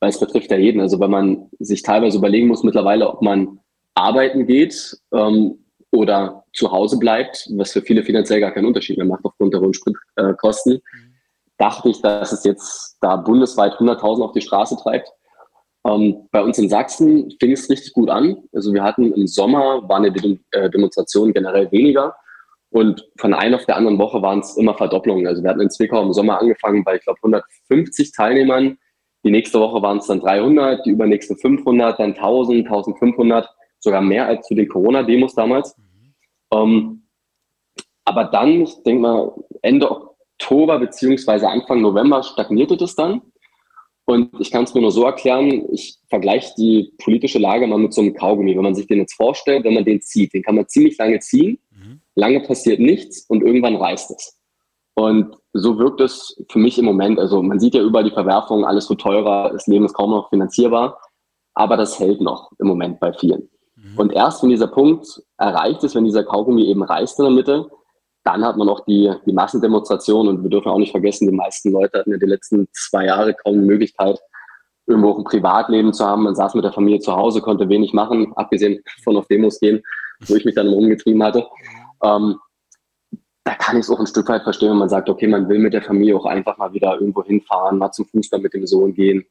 weil 0.00 0.10
es 0.10 0.20
betrifft 0.20 0.50
ja 0.50 0.58
jeden. 0.58 0.80
Also 0.80 1.00
wenn 1.00 1.10
man 1.10 1.48
sich 1.58 1.82
teilweise 1.82 2.18
überlegen 2.18 2.48
muss 2.48 2.62
mittlerweile, 2.62 3.08
ob 3.08 3.22
man 3.22 3.60
arbeiten 3.94 4.46
geht 4.46 4.98
ähm, 5.14 5.64
oder 5.92 6.44
zu 6.52 6.70
Hause 6.70 6.98
bleibt, 6.98 7.48
was 7.56 7.72
für 7.72 7.80
viele 7.80 8.02
finanziell 8.02 8.40
gar 8.40 8.52
keinen 8.52 8.66
Unterschied 8.66 8.98
mehr 8.98 9.06
macht 9.06 9.24
aufgrund 9.24 9.54
der 9.54 9.60
hohen 9.60 9.72
Spritkosten, 9.72 10.74
mhm. 10.74 11.05
Dachte 11.58 11.88
ich, 11.88 12.02
dass 12.02 12.32
es 12.32 12.44
jetzt 12.44 12.98
da 13.00 13.16
bundesweit 13.16 13.74
100.000 13.74 14.22
auf 14.22 14.32
die 14.32 14.40
Straße 14.40 14.76
treibt. 14.76 15.10
Ähm, 15.86 16.28
bei 16.32 16.42
uns 16.42 16.58
in 16.58 16.68
Sachsen 16.68 17.30
fing 17.40 17.52
es 17.52 17.70
richtig 17.70 17.92
gut 17.92 18.10
an. 18.10 18.42
Also 18.52 18.72
wir 18.72 18.82
hatten 18.82 19.12
im 19.12 19.26
Sommer, 19.26 19.88
waren 19.88 20.12
die 20.12 20.40
äh, 20.50 20.68
Demonstrationen 20.70 21.32
generell 21.32 21.70
weniger. 21.70 22.16
Und 22.70 23.08
von 23.18 23.32
einer 23.32 23.56
auf 23.56 23.66
der 23.66 23.76
anderen 23.76 23.98
Woche 23.98 24.20
waren 24.20 24.40
es 24.40 24.56
immer 24.56 24.74
Verdopplungen. 24.74 25.26
Also 25.26 25.42
wir 25.42 25.50
hatten 25.50 25.60
in 25.60 25.70
Zwickau 25.70 26.02
im 26.02 26.12
Sommer 26.12 26.40
angefangen 26.40 26.84
bei, 26.84 26.96
ich 26.96 27.02
glaube, 27.02 27.20
150 27.22 28.12
Teilnehmern. 28.12 28.78
Die 29.24 29.30
nächste 29.30 29.60
Woche 29.60 29.80
waren 29.82 29.98
es 29.98 30.06
dann 30.06 30.20
300, 30.20 30.84
die 30.84 30.90
übernächste 30.90 31.36
500, 31.36 31.98
dann 31.98 32.14
1000, 32.14 32.66
1500, 32.66 33.48
sogar 33.78 34.00
mehr 34.00 34.26
als 34.26 34.46
zu 34.46 34.54
den 34.54 34.68
Corona-Demos 34.68 35.34
damals. 35.34 35.76
Mhm. 35.78 36.14
Ähm, 36.52 37.08
aber 38.04 38.24
dann, 38.24 38.62
ich 38.62 38.82
denke 38.84 39.02
mal, 39.02 39.32
Ende 39.62 39.90
Oktober 40.38 40.78
beziehungsweise 40.78 41.48
Anfang 41.48 41.80
November 41.80 42.22
stagnierte 42.22 42.76
das 42.76 42.94
dann. 42.94 43.22
Und 44.04 44.30
ich 44.38 44.52
kann 44.52 44.64
es 44.64 44.74
mir 44.74 44.82
nur 44.82 44.92
so 44.92 45.04
erklären, 45.04 45.66
ich 45.72 45.98
vergleiche 46.08 46.52
die 46.56 46.92
politische 47.02 47.40
Lage 47.40 47.66
mal 47.66 47.78
mit 47.78 47.92
so 47.92 48.02
einem 48.02 48.14
Kaugummi. 48.14 48.54
Wenn 48.54 48.62
man 48.62 48.74
sich 48.74 48.86
den 48.86 48.98
jetzt 48.98 49.14
vorstellt, 49.14 49.64
wenn 49.64 49.74
man 49.74 49.84
den 49.84 50.00
zieht, 50.00 50.32
den 50.32 50.44
kann 50.44 50.54
man 50.54 50.68
ziemlich 50.68 50.96
lange 50.96 51.18
ziehen, 51.18 51.58
mhm. 51.70 52.00
lange 52.14 52.40
passiert 52.40 52.78
nichts 52.78 53.22
und 53.28 53.42
irgendwann 53.42 53.74
reißt 53.74 54.12
es. 54.12 54.38
Und 54.94 55.36
so 55.52 55.78
wirkt 55.78 56.00
es 56.00 56.40
für 56.48 56.60
mich 56.60 56.78
im 56.78 56.84
Moment. 56.84 57.18
Also 57.18 57.42
man 57.42 57.58
sieht 57.58 57.74
ja 57.74 57.82
überall 57.82 58.04
die 58.04 58.12
Verwerfungen, 58.12 58.64
alles 58.64 58.88
wird 58.88 59.00
teurer, 59.00 59.50
das 59.52 59.66
Leben 59.66 59.84
ist 59.84 59.94
kaum 59.94 60.10
noch 60.10 60.28
finanzierbar, 60.28 61.00
aber 61.54 61.76
das 61.76 61.98
hält 61.98 62.20
noch 62.20 62.52
im 62.60 62.68
Moment 62.68 63.00
bei 63.00 63.12
vielen. 63.12 63.48
Mhm. 63.74 63.98
Und 63.98 64.12
erst 64.12 64.42
wenn 64.42 64.50
dieser 64.50 64.68
Punkt 64.68 65.20
erreicht 65.36 65.82
ist, 65.82 65.96
wenn 65.96 66.04
dieser 66.04 66.22
Kaugummi 66.22 66.64
eben 66.66 66.84
reißt 66.84 67.18
in 67.18 67.24
der 67.24 67.34
Mitte, 67.34 67.70
dann 68.26 68.44
hat 68.44 68.56
man 68.56 68.68
auch 68.68 68.84
die, 68.84 69.12
die 69.24 69.32
Massendemonstration 69.32 70.26
und 70.26 70.42
wir 70.42 70.50
dürfen 70.50 70.68
auch 70.68 70.78
nicht 70.78 70.90
vergessen, 70.90 71.28
die 71.28 71.34
meisten 71.34 71.70
Leute 71.70 72.00
hatten 72.00 72.10
ja 72.10 72.18
die 72.18 72.26
letzten 72.26 72.66
zwei 72.72 73.06
Jahre 73.06 73.34
kaum 73.34 73.54
die 73.54 73.66
Möglichkeit, 73.66 74.18
irgendwo 74.86 75.10
auch 75.10 75.18
ein 75.18 75.24
Privatleben 75.24 75.92
zu 75.92 76.04
haben. 76.04 76.24
Man 76.24 76.34
saß 76.34 76.54
mit 76.54 76.64
der 76.64 76.72
Familie 76.72 76.98
zu 76.98 77.14
Hause, 77.14 77.40
konnte 77.40 77.68
wenig 77.68 77.92
machen, 77.92 78.32
abgesehen 78.34 78.82
von 79.04 79.16
auf 79.16 79.28
Demos 79.28 79.60
gehen, 79.60 79.80
wo 80.26 80.34
ich 80.34 80.44
mich 80.44 80.56
dann 80.56 80.66
rumgetrieben 80.66 81.22
hatte. 81.22 81.46
Ähm, 82.02 82.36
da 83.44 83.54
kann 83.54 83.76
ich 83.76 83.84
es 83.84 83.90
auch 83.90 84.00
ein 84.00 84.08
Stück 84.08 84.28
weit 84.28 84.42
verstehen, 84.42 84.70
wenn 84.70 84.78
man 84.78 84.88
sagt, 84.88 85.08
okay, 85.08 85.28
man 85.28 85.48
will 85.48 85.60
mit 85.60 85.72
der 85.72 85.82
Familie 85.82 86.16
auch 86.16 86.26
einfach 86.26 86.58
mal 86.58 86.72
wieder 86.72 86.94
irgendwo 86.94 87.22
hinfahren, 87.22 87.78
mal 87.78 87.92
zum 87.92 88.06
Fußball 88.06 88.40
mit 88.40 88.54
dem 88.54 88.66
Sohn 88.66 88.92
gehen, 88.92 89.24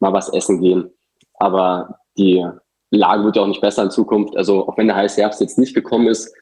mal 0.00 0.12
was 0.12 0.28
essen 0.32 0.60
gehen. 0.60 0.90
Aber 1.34 2.00
die 2.18 2.44
Lage 2.90 3.22
wird 3.22 3.36
ja 3.36 3.42
auch 3.42 3.46
nicht 3.46 3.60
besser 3.60 3.84
in 3.84 3.92
Zukunft. 3.92 4.36
Also 4.36 4.66
auch 4.66 4.76
wenn 4.76 4.88
der 4.88 4.96
heiße 4.96 5.20
Herbst 5.20 5.40
jetzt 5.40 5.56
nicht 5.56 5.72
gekommen 5.72 6.08
ist, 6.08 6.34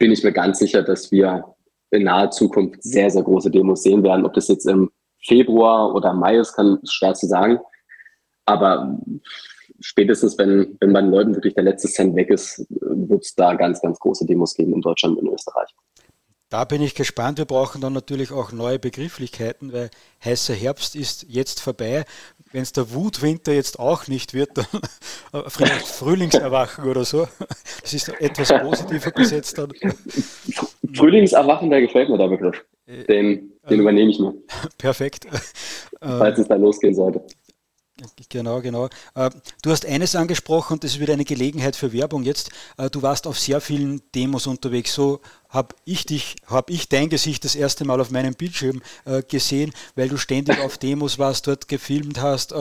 bin 0.00 0.10
ich 0.12 0.24
mir 0.24 0.32
ganz 0.32 0.58
sicher, 0.58 0.82
dass 0.82 1.12
wir 1.12 1.44
in 1.90 2.04
naher 2.04 2.30
Zukunft 2.30 2.82
sehr, 2.82 3.10
sehr 3.10 3.22
große 3.22 3.50
Demos 3.50 3.82
sehen 3.82 4.02
werden. 4.02 4.24
Ob 4.24 4.32
das 4.32 4.48
jetzt 4.48 4.66
im 4.66 4.90
Februar 5.22 5.94
oder 5.94 6.14
Mai 6.14 6.38
ist, 6.38 6.54
kann 6.54 6.78
ist 6.82 6.94
schwer 6.94 7.14
zu 7.14 7.26
sagen. 7.26 7.58
Aber 8.46 8.98
spätestens, 9.80 10.38
wenn, 10.38 10.76
wenn 10.80 10.92
bei 10.92 11.02
den 11.02 11.10
Leuten 11.10 11.34
wirklich 11.34 11.54
der 11.54 11.64
letzte 11.64 11.88
Cent 11.88 12.16
weg 12.16 12.30
ist, 12.30 12.66
wird 12.70 13.22
es 13.22 13.34
da 13.34 13.54
ganz, 13.54 13.82
ganz 13.82 13.98
große 13.98 14.24
Demos 14.24 14.54
geben 14.54 14.72
in 14.72 14.80
Deutschland 14.80 15.18
und 15.18 15.26
in 15.26 15.34
Österreich. 15.34 15.68
Da 16.48 16.64
bin 16.64 16.82
ich 16.82 16.94
gespannt. 16.94 17.38
Wir 17.38 17.44
brauchen 17.44 17.80
dann 17.80 17.92
natürlich 17.92 18.32
auch 18.32 18.52
neue 18.52 18.78
Begrifflichkeiten, 18.78 19.72
weil 19.72 19.90
heißer 20.24 20.54
Herbst 20.54 20.96
ist 20.96 21.26
jetzt 21.28 21.60
vorbei. 21.60 22.04
Wenn 22.52 22.62
es 22.62 22.72
der 22.72 22.92
Wutwinter 22.92 23.52
jetzt 23.52 23.78
auch 23.78 24.08
nicht 24.08 24.34
wird, 24.34 24.50
dann 24.58 24.66
äh, 25.32 25.48
vielleicht 25.48 25.86
Frühlingserwachen 25.86 26.84
oder 26.84 27.04
so. 27.04 27.28
Das 27.82 27.94
ist 27.94 28.08
etwas 28.20 28.48
positiver 28.48 29.10
besetzt 29.12 29.58
dann. 29.58 29.72
Frühlingserwachen, 30.94 31.70
der 31.70 31.82
gefällt 31.82 32.08
mir 32.08 32.18
der 32.18 32.28
Begriff. 32.28 32.64
Äh, 32.86 33.04
den, 33.04 33.52
den 33.68 33.78
äh, 33.78 33.82
übernehme 33.82 34.10
ich 34.10 34.18
mir. 34.18 34.34
Perfekt. 34.78 35.26
Falls 36.00 36.38
es 36.38 36.48
da 36.48 36.56
losgehen 36.56 36.94
sollte. 36.94 37.22
Genau, 38.28 38.60
genau. 38.60 38.88
Äh, 39.14 39.30
du 39.62 39.70
hast 39.70 39.86
eines 39.86 40.16
angesprochen 40.16 40.74
und 40.74 40.84
das 40.84 40.92
ist 40.92 41.00
wieder 41.00 41.12
eine 41.12 41.24
Gelegenheit 41.24 41.76
für 41.76 41.92
Werbung 41.92 42.22
jetzt. 42.22 42.50
Äh, 42.76 42.90
du 42.90 43.02
warst 43.02 43.26
auf 43.26 43.38
sehr 43.38 43.60
vielen 43.60 44.02
Demos 44.14 44.46
unterwegs. 44.46 44.94
So 44.94 45.20
habe 45.48 45.74
ich 45.84 46.06
dich, 46.06 46.36
habe 46.46 46.72
ich 46.72 46.88
dein 46.88 47.08
Gesicht 47.08 47.44
das 47.44 47.54
erste 47.54 47.84
Mal 47.84 48.00
auf 48.00 48.10
meinem 48.10 48.34
Bildschirm 48.34 48.82
äh, 49.04 49.22
gesehen, 49.22 49.72
weil 49.96 50.08
du 50.08 50.16
ständig 50.16 50.60
auf 50.60 50.78
Demos 50.78 51.18
warst, 51.18 51.46
dort 51.46 51.68
gefilmt 51.68 52.20
hast, 52.20 52.54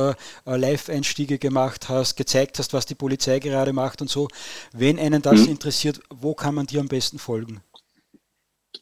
Live-Einstiege 0.45 1.38
gemacht 1.38 1.89
hast, 1.89 2.15
gezeigt 2.15 2.58
hast, 2.60 2.73
was 2.73 2.86
die 2.86 2.95
Polizei 2.95 3.39
gerade 3.39 3.73
macht 3.73 4.02
und 4.02 4.10
so. 4.10 4.28
Wenn 4.73 4.99
einen 4.99 5.21
das 5.21 5.41
mhm. 5.41 5.49
interessiert, 5.49 5.99
wo 6.10 6.34
kann 6.34 6.56
man 6.56 6.65
dir 6.65 6.80
am 6.80 6.88
besten 6.88 7.19
folgen? 7.19 7.62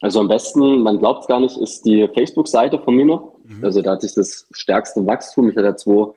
Also 0.00 0.20
am 0.20 0.28
besten, 0.28 0.82
man 0.82 0.98
glaubt 0.98 1.22
es 1.22 1.26
gar 1.26 1.40
nicht, 1.40 1.56
ist 1.56 1.84
die 1.84 2.08
Facebook-Seite 2.14 2.78
von 2.78 2.94
mir 2.94 3.04
noch. 3.04 3.32
Mhm. 3.44 3.64
Also 3.64 3.82
da 3.82 3.92
hat 3.92 4.02
sich 4.02 4.14
das 4.14 4.46
stärkste 4.52 5.04
Wachstum. 5.06 5.50
Ich 5.50 5.56
hatte 5.56 5.74
zwei 5.76 6.12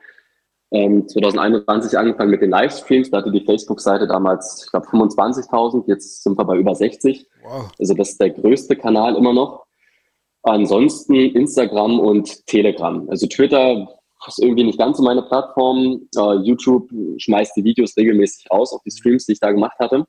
ähm, 0.71 1.07
2021 1.07 1.97
angefangen 1.97 2.31
mit 2.31 2.41
den 2.41 2.49
Livestreams, 2.49 3.12
da 3.12 3.17
hatte 3.17 3.31
die 3.31 3.43
Facebook-Seite 3.45 4.07
damals, 4.07 4.63
ich 4.63 4.71
glaube, 4.71 4.88
25.000, 4.88 5.84
jetzt 5.88 6.23
sind 6.23 6.38
wir 6.38 6.45
bei 6.45 6.57
über 6.57 6.73
60. 6.73 7.27
Wow. 7.43 7.69
Also 7.77 7.93
das 7.93 8.12
ist 8.12 8.21
der 8.21 8.29
größte 8.29 8.77
Kanal 8.77 9.15
immer 9.15 9.34
noch. 9.34 9.65
Ansonsten 10.43 11.15
Instagram 11.15 11.99
und 11.99 12.47
Telegram. 12.47 13.07
Also 13.10 13.27
Twitter 13.27 13.88
ist 14.27 14.39
irgendwie 14.39 14.63
nicht 14.63 14.79
ganz 14.79 14.97
so 14.97 15.03
meine 15.03 15.23
Plattform. 15.23 16.07
Uh, 16.15 16.34
YouTube 16.41 16.89
schmeißt 17.17 17.55
die 17.57 17.63
Videos 17.63 17.95
regelmäßig 17.97 18.49
raus, 18.49 18.73
auch 18.73 18.81
die 18.84 18.91
Streams, 18.91 19.25
die 19.25 19.34
ich 19.34 19.39
da 19.39 19.51
gemacht 19.51 19.77
hatte. 19.79 20.05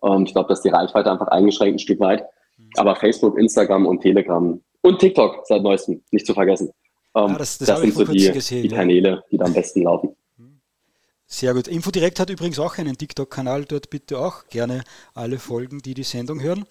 Um, 0.00 0.24
ich 0.24 0.32
glaube, 0.32 0.48
dass 0.48 0.62
die 0.62 0.68
Reichweite 0.68 1.10
einfach 1.10 1.28
eingeschränkt 1.28 1.76
ein 1.76 1.78
Stück 1.78 2.00
weit. 2.00 2.24
Mhm. 2.56 2.70
Aber 2.76 2.96
Facebook, 2.96 3.38
Instagram 3.38 3.86
und 3.86 4.00
Telegram 4.00 4.60
und 4.82 4.98
TikTok 4.98 5.42
seit 5.44 5.62
neuestem, 5.62 6.02
nicht 6.10 6.26
zu 6.26 6.34
vergessen. 6.34 6.72
Ähm, 7.14 7.28
ja, 7.28 7.38
das, 7.38 7.58
das, 7.58 7.68
das 7.68 7.80
sind 7.80 7.94
so 7.94 8.04
die, 8.04 8.30
gesehen, 8.30 8.62
die 8.62 8.68
Kanäle, 8.68 9.24
die 9.30 9.38
da 9.38 9.44
am 9.44 9.52
besten 9.52 9.82
laufen. 9.82 10.16
Sehr 11.32 11.54
gut. 11.54 11.66
Infodirekt 11.66 12.20
hat 12.20 12.28
übrigens 12.28 12.58
auch 12.58 12.76
einen 12.76 12.98
TikTok-Kanal, 12.98 13.64
dort 13.64 13.88
bitte 13.88 14.18
auch 14.18 14.46
gerne 14.48 14.84
alle 15.14 15.38
folgen, 15.38 15.80
die 15.80 15.94
die 15.94 16.02
Sendung 16.02 16.42
hören. 16.42 16.66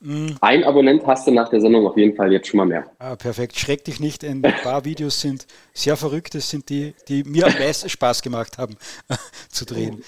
Mhm. 0.00 0.36
Ein 0.40 0.64
Abonnent 0.64 1.06
hast 1.06 1.26
du 1.26 1.32
nach 1.32 1.50
der 1.50 1.60
Sendung 1.60 1.86
auf 1.86 1.98
jeden 1.98 2.16
Fall 2.16 2.32
jetzt 2.32 2.48
schon 2.48 2.56
mal 2.56 2.64
mehr. 2.64 2.90
Ah, 2.98 3.14
perfekt. 3.16 3.58
Schreck 3.58 3.84
dich 3.84 4.00
nicht, 4.00 4.24
ein 4.24 4.40
paar 4.40 4.84
Videos 4.86 5.20
sind 5.20 5.46
sehr 5.74 5.98
verrückt, 5.98 6.34
das 6.34 6.48
sind 6.48 6.70
die, 6.70 6.94
die 7.08 7.24
mir 7.24 7.46
am 7.46 7.52
meisten 7.52 7.90
Spaß 7.90 8.22
gemacht 8.22 8.56
haben 8.56 8.74
zu 9.50 9.66
drehen. 9.66 10.02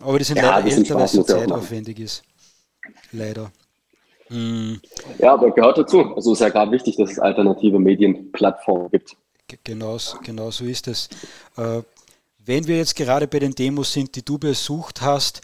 Aber 0.00 0.18
die 0.18 0.24
sind 0.24 0.38
ja, 0.38 0.58
leider 0.58 0.74
älter, 0.74 0.94
weil 0.94 1.04
es 1.04 1.12
so 1.12 1.22
zeitaufwendig 1.22 2.00
ist. 2.00 2.22
Leider. 3.12 3.52
Mhm. 4.30 4.80
Ja, 5.18 5.34
aber 5.34 5.50
gehört 5.50 5.78
dazu. 5.78 6.14
Also 6.14 6.32
ist 6.32 6.40
ja 6.40 6.48
gerade 6.48 6.72
wichtig, 6.72 6.96
dass 6.96 7.10
es 7.10 7.18
alternative 7.18 7.78
Medienplattformen 7.78 8.90
gibt. 8.90 9.16
Genau, 9.64 9.96
genau 10.22 10.50
so 10.50 10.64
ist 10.64 10.88
es. 10.88 11.08
Äh, 11.56 11.82
wenn 12.38 12.66
wir 12.66 12.76
jetzt 12.78 12.96
gerade 12.96 13.26
bei 13.26 13.38
den 13.38 13.54
Demos 13.54 13.92
sind, 13.92 14.14
die 14.14 14.24
du 14.24 14.38
besucht 14.38 15.00
hast, 15.02 15.40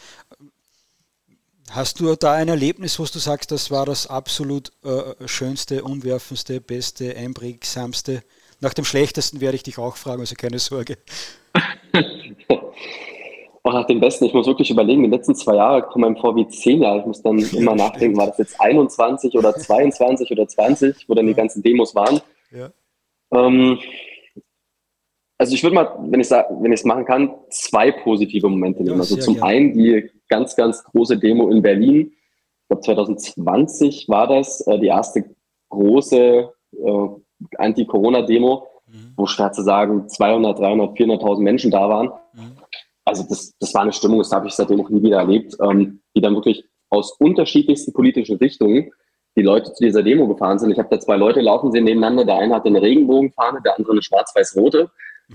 hast 1.71 1.99
du 1.99 2.15
da 2.15 2.33
ein 2.33 2.47
Erlebnis, 2.47 2.99
wo 2.99 3.03
du 3.03 3.19
sagst, 3.19 3.51
das 3.51 3.71
war 3.71 3.85
das 3.85 4.07
absolut 4.07 4.71
äh, 4.83 5.27
schönste, 5.27 5.83
umwerfendste, 5.83 6.61
beste, 6.61 7.15
einprägsamste? 7.15 8.23
Nach 8.59 8.73
dem 8.73 8.85
schlechtesten 8.85 9.41
werde 9.41 9.55
ich 9.55 9.63
dich 9.63 9.77
auch 9.77 9.97
fragen, 9.97 10.21
also 10.21 10.35
keine 10.35 10.59
Sorge. 10.59 10.97
auch 13.65 13.73
nach 13.73 13.87
dem 13.87 13.99
Besten. 13.99 14.25
Ich 14.25 14.33
muss 14.33 14.45
wirklich 14.45 14.69
überlegen, 14.69 15.03
die 15.03 15.09
letzten 15.09 15.33
zwei 15.33 15.55
Jahre 15.55 15.81
kommen 15.81 16.05
einem 16.05 16.17
vor 16.17 16.35
wie 16.35 16.47
zehn 16.47 16.83
Jahre. 16.83 16.99
Ich 16.99 17.05
muss 17.07 17.23
dann 17.23 17.39
immer 17.39 17.75
nachdenken, 17.75 18.17
war 18.17 18.27
das 18.27 18.37
jetzt 18.37 18.61
21 18.61 19.35
oder 19.35 19.53
22 19.55 20.31
oder 20.31 20.47
20, 20.47 21.09
wo 21.09 21.15
dann 21.15 21.25
die 21.25 21.33
ganzen 21.33 21.63
Demos 21.63 21.95
waren. 21.95 22.21
Ja. 22.51 22.69
Ähm, 23.33 23.79
also 25.37 25.55
ich 25.55 25.63
würde 25.63 25.75
mal, 25.75 25.97
wenn 25.99 26.19
ich 26.19 26.29
wenn 26.29 26.71
ich 26.71 26.79
es 26.79 26.85
machen 26.85 27.05
kann, 27.05 27.33
zwei 27.49 27.91
positive 27.91 28.47
Momente 28.47 28.83
nehmen. 28.83 28.99
Also 28.99 29.17
zum 29.17 29.33
gerne. 29.35 29.47
einen 29.47 29.73
die 29.73 30.11
ganz, 30.29 30.55
ganz 30.55 30.83
große 30.83 31.17
Demo 31.17 31.49
in 31.49 31.61
Berlin. 31.61 32.11
Ich 32.61 32.67
glaube 32.67 32.83
2020 32.83 34.07
war 34.07 34.27
das, 34.27 34.61
äh, 34.67 34.77
die 34.79 34.87
erste 34.87 35.25
große 35.69 36.15
äh, 36.15 37.07
Anti-Corona-Demo, 37.57 38.67
mhm. 38.87 39.13
wo 39.17 39.25
schwer 39.25 39.51
zu 39.51 39.63
sagen 39.63 40.07
200, 40.07 40.59
300, 40.59 40.97
400.000 40.97 41.41
Menschen 41.41 41.71
da 41.71 41.89
waren. 41.89 42.11
Mhm. 42.33 42.64
Also 43.05 43.23
das, 43.29 43.53
das 43.59 43.73
war 43.73 43.83
eine 43.83 43.93
Stimmung, 43.93 44.19
das 44.19 44.31
habe 44.31 44.47
ich 44.47 44.53
seitdem 44.53 44.77
noch 44.77 44.89
nie 44.89 45.01
wieder 45.01 45.19
erlebt, 45.19 45.55
ähm, 45.61 46.01
die 46.15 46.21
dann 46.21 46.33
wirklich 46.33 46.65
aus 46.89 47.13
unterschiedlichsten 47.19 47.93
politischen 47.93 48.37
Richtungen 48.37 48.91
die 49.37 49.41
Leute 49.41 49.73
zu 49.73 49.83
dieser 49.83 50.01
Demo 50.01 50.27
gefahren 50.27 50.59
sind. 50.59 50.71
Ich 50.71 50.79
habe 50.79 50.89
da 50.89 50.99
zwei 50.99 51.17
Leute 51.17 51.41
laufen 51.41 51.71
sehen 51.71 51.83
nebeneinander. 51.83 52.25
Der 52.25 52.37
eine 52.37 52.55
hatte 52.55 52.67
eine 52.67 52.81
Regenbogenfahne, 52.81 53.61
der 53.63 53.77
andere 53.77 53.91
eine 53.91 54.01
schwarz-weiß-rote. 54.01 54.89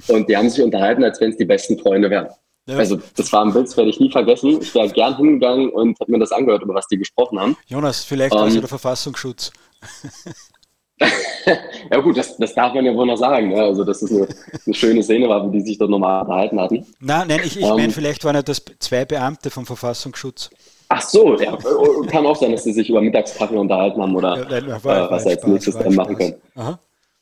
Und 0.08 0.28
die 0.28 0.36
haben 0.36 0.48
sich 0.48 0.64
unterhalten, 0.64 1.04
als 1.04 1.20
wenn 1.20 1.30
es 1.30 1.36
die 1.36 1.44
besten 1.44 1.78
Freunde 1.78 2.08
wären. 2.08 2.28
Ja. 2.66 2.76
Also 2.76 3.00
das 3.16 3.32
war 3.32 3.44
ein 3.44 3.52
Bild, 3.52 3.66
das 3.66 3.76
werde 3.76 3.90
ich 3.90 4.00
nie 4.00 4.10
vergessen. 4.10 4.60
Ich 4.60 4.74
wäre 4.74 4.88
gern 4.88 5.16
hingegangen 5.16 5.70
und 5.70 5.98
habe 6.00 6.12
mir 6.12 6.18
das 6.18 6.32
angehört, 6.32 6.62
über 6.62 6.74
was 6.74 6.86
die 6.86 6.98
gesprochen 6.98 7.38
haben. 7.38 7.56
Jonas, 7.66 8.04
vielleicht 8.04 8.34
war 8.34 8.46
es 8.46 8.54
ja 8.54 8.60
der 8.60 8.68
Verfassungsschutz. 8.68 9.52
ja 11.90 12.00
gut, 12.00 12.16
das, 12.16 12.36
das 12.36 12.54
darf 12.54 12.74
man 12.74 12.84
ja 12.84 12.94
wohl 12.94 13.06
noch 13.06 13.16
sagen. 13.16 13.48
Ne? 13.48 13.62
Also 13.62 13.84
dass 13.84 14.02
es 14.02 14.10
eine, 14.10 14.28
eine 14.66 14.74
schöne 14.74 15.02
Szene 15.02 15.28
war, 15.28 15.44
wo 15.44 15.50
die 15.50 15.60
sich 15.60 15.78
dort 15.78 15.90
nochmal 15.90 16.22
unterhalten 16.22 16.60
hatten. 16.60 16.86
Nein, 17.00 17.28
nein, 17.28 17.40
ich, 17.44 17.56
ich 17.56 17.64
ähm, 17.64 17.76
meine, 17.76 17.92
vielleicht 17.92 18.24
waren 18.24 18.36
ja 18.36 18.42
das 18.42 18.62
zwei 18.78 19.04
Beamte 19.04 19.50
vom 19.50 19.66
Verfassungsschutz. 19.66 20.50
Ach 20.88 21.02
so, 21.02 21.38
ja, 21.38 21.56
kann 22.08 22.26
auch 22.26 22.36
sein, 22.36 22.50
dass 22.50 22.64
sie 22.64 22.72
sich 22.72 22.90
über 22.90 23.00
Mittagskaffee 23.00 23.56
unterhalten 23.56 24.02
haben 24.02 24.14
oder 24.16 24.38
ja, 24.38 24.60
nein, 24.60 24.84
war, 24.84 25.06
äh, 25.06 25.10
was 25.10 25.24
er 25.24 25.32
als 25.32 25.46
nächstes 25.46 25.78
dann 25.78 25.94
machen 25.94 26.16
können. 26.16 26.34
Aha. 26.56 26.78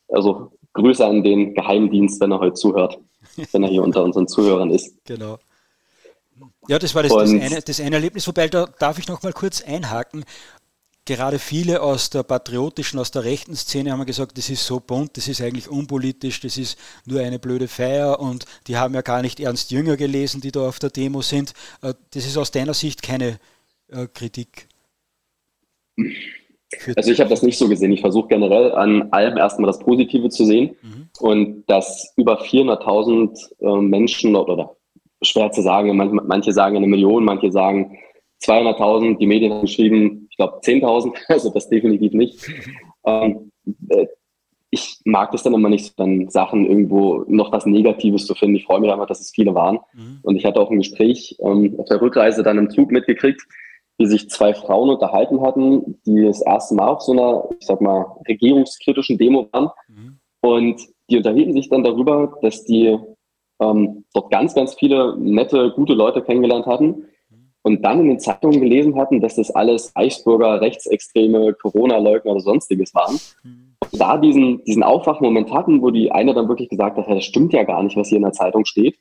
Also 0.08 0.50
Grüße 0.72 1.04
an 1.04 1.22
den 1.22 1.54
Geheimdienst, 1.54 2.20
wenn 2.20 2.32
er 2.32 2.40
heute 2.40 2.54
zuhört, 2.54 2.98
wenn 3.52 3.62
er 3.62 3.68
hier 3.68 3.82
unter 3.82 4.02
unseren 4.02 4.26
Zuhörern 4.26 4.70
ist. 4.70 4.94
Genau. 5.04 5.38
Ja, 6.68 6.78
das 6.78 6.94
war 6.94 7.02
das, 7.02 7.12
das, 7.12 7.30
eine, 7.30 7.60
das 7.62 7.80
eine 7.80 7.96
Erlebnis, 7.96 8.26
wobei 8.26 8.48
da 8.48 8.66
darf 8.78 8.98
ich 8.98 9.08
noch 9.08 9.22
mal 9.22 9.32
kurz 9.32 9.62
einhaken 9.62 10.24
gerade 11.08 11.38
viele 11.38 11.82
aus 11.82 12.10
der 12.10 12.22
patriotischen, 12.22 13.00
aus 13.00 13.10
der 13.10 13.24
rechten 13.24 13.56
Szene 13.56 13.92
haben 13.92 14.04
gesagt, 14.06 14.38
das 14.38 14.50
ist 14.50 14.66
so 14.66 14.80
bunt, 14.80 15.16
das 15.16 15.26
ist 15.26 15.40
eigentlich 15.40 15.68
unpolitisch, 15.68 16.40
das 16.40 16.56
ist 16.58 16.78
nur 17.06 17.20
eine 17.20 17.38
blöde 17.38 17.66
Feier 17.66 18.20
und 18.20 18.44
die 18.66 18.76
haben 18.76 18.94
ja 18.94 19.00
gar 19.00 19.22
nicht 19.22 19.40
Ernst 19.40 19.70
Jünger 19.70 19.96
gelesen, 19.96 20.40
die 20.40 20.52
da 20.52 20.68
auf 20.68 20.78
der 20.78 20.90
Demo 20.90 21.22
sind. 21.22 21.52
Äh, 21.82 21.94
das 22.12 22.26
ist 22.26 22.36
aus 22.36 22.50
deiner 22.50 22.74
Sicht 22.74 23.02
keine 23.02 23.38
äh, 23.88 24.06
Kritik. 24.12 24.68
Also 26.96 27.10
ich 27.10 27.18
habe 27.18 27.30
das 27.30 27.42
nicht 27.42 27.58
so 27.58 27.68
gesehen. 27.68 27.92
Ich 27.92 28.02
versuche 28.02 28.28
generell 28.28 28.72
an 28.72 29.10
allem 29.10 29.36
erstmal 29.38 29.68
das 29.68 29.78
Positive 29.78 30.28
zu 30.28 30.44
sehen 30.44 30.76
mhm. 30.82 31.08
und 31.20 31.64
dass 31.66 32.12
über 32.16 32.42
400.000 32.42 33.52
äh, 33.60 33.82
Menschen 33.82 34.36
oder 34.36 34.76
schwer 35.22 35.50
zu 35.50 35.62
sagen, 35.62 35.96
manche 35.96 36.52
sagen 36.52 36.76
eine 36.76 36.86
Million, 36.86 37.24
manche 37.24 37.50
sagen 37.50 37.98
200.000, 38.42 39.18
die 39.18 39.26
Medien 39.26 39.52
haben 39.52 39.62
geschrieben, 39.62 40.27
glaube 40.38 40.60
10.000, 40.60 41.14
also 41.28 41.50
das 41.50 41.68
definitiv 41.68 42.12
nicht. 42.12 42.48
Ähm, 43.04 43.52
äh, 43.90 44.06
ich 44.70 45.00
mag 45.04 45.32
das 45.32 45.42
dann 45.42 45.54
immer 45.54 45.70
nicht, 45.70 45.98
dann 45.98 46.28
Sachen 46.28 46.66
irgendwo 46.66 47.24
noch 47.26 47.52
was 47.52 47.64
Negatives 47.64 48.26
zu 48.26 48.34
finden. 48.34 48.56
Ich 48.56 48.66
freue 48.66 48.80
mich 48.80 48.90
einfach, 48.90 49.06
dass 49.06 49.20
es 49.20 49.30
viele 49.30 49.54
waren. 49.54 49.78
Mhm. 49.94 50.20
Und 50.22 50.36
ich 50.36 50.44
hatte 50.44 50.60
auch 50.60 50.70
ein 50.70 50.78
Gespräch 50.78 51.36
ähm, 51.40 51.74
auf 51.78 51.86
der 51.86 52.00
Rückreise 52.00 52.42
dann 52.42 52.58
im 52.58 52.70
Zug 52.70 52.90
mitgekriegt, 52.90 53.42
wie 53.96 54.06
sich 54.06 54.28
zwei 54.28 54.54
Frauen 54.54 54.90
unterhalten 54.90 55.40
hatten, 55.40 55.98
die 56.06 56.22
das 56.22 56.42
erste 56.42 56.74
Mal 56.74 56.88
auf 56.88 57.00
so 57.00 57.12
einer, 57.12 57.48
ich 57.58 57.66
sag 57.66 57.80
mal, 57.80 58.06
regierungskritischen 58.28 59.16
Demo 59.16 59.48
waren. 59.52 59.70
Mhm. 59.88 60.20
Und 60.40 60.82
die 61.10 61.16
unterhielten 61.16 61.54
sich 61.54 61.70
dann 61.70 61.82
darüber, 61.82 62.38
dass 62.42 62.64
die 62.64 62.98
ähm, 63.60 64.04
dort 64.12 64.30
ganz, 64.30 64.54
ganz 64.54 64.74
viele 64.74 65.16
nette, 65.18 65.72
gute 65.74 65.94
Leute 65.94 66.22
kennengelernt 66.22 66.66
hatten, 66.66 67.06
und 67.62 67.84
dann 67.84 68.00
in 68.00 68.08
den 68.08 68.20
Zeitungen 68.20 68.60
gelesen 68.60 68.96
hatten, 68.96 69.20
dass 69.20 69.36
das 69.36 69.50
alles 69.50 69.92
Reichsbürger, 69.96 70.60
Rechtsextreme, 70.60 71.54
Corona-Leugner 71.54 72.32
oder 72.32 72.40
sonstiges 72.40 72.94
waren. 72.94 73.18
Mhm. 73.42 73.76
Und 73.90 74.00
da 74.00 74.18
diesen, 74.18 74.62
diesen 74.64 74.82
Aufwachmoment 74.82 75.52
hatten, 75.52 75.82
wo 75.82 75.90
die 75.90 76.12
eine 76.12 76.34
dann 76.34 76.48
wirklich 76.48 76.68
gesagt 76.68 76.96
hat, 76.96 77.08
das 77.08 77.24
stimmt 77.24 77.52
ja 77.52 77.64
gar 77.64 77.82
nicht, 77.82 77.96
was 77.96 78.08
hier 78.08 78.16
in 78.16 78.24
der 78.24 78.32
Zeitung 78.32 78.64
steht. 78.64 78.98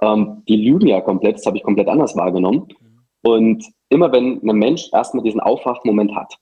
Ähm, 0.00 0.42
die 0.48 0.56
lügen 0.56 0.86
ja 0.86 1.00
komplett, 1.00 1.36
das 1.36 1.46
habe 1.46 1.56
ich 1.56 1.62
komplett 1.62 1.88
anders 1.88 2.16
wahrgenommen. 2.16 2.68
Mhm. 2.68 3.30
Und 3.30 3.64
immer 3.88 4.12
wenn 4.12 4.40
ein 4.48 4.56
Mensch 4.56 4.88
erstmal 4.92 5.24
diesen 5.24 5.40
Aufwachmoment 5.40 6.14
hat, 6.14 6.38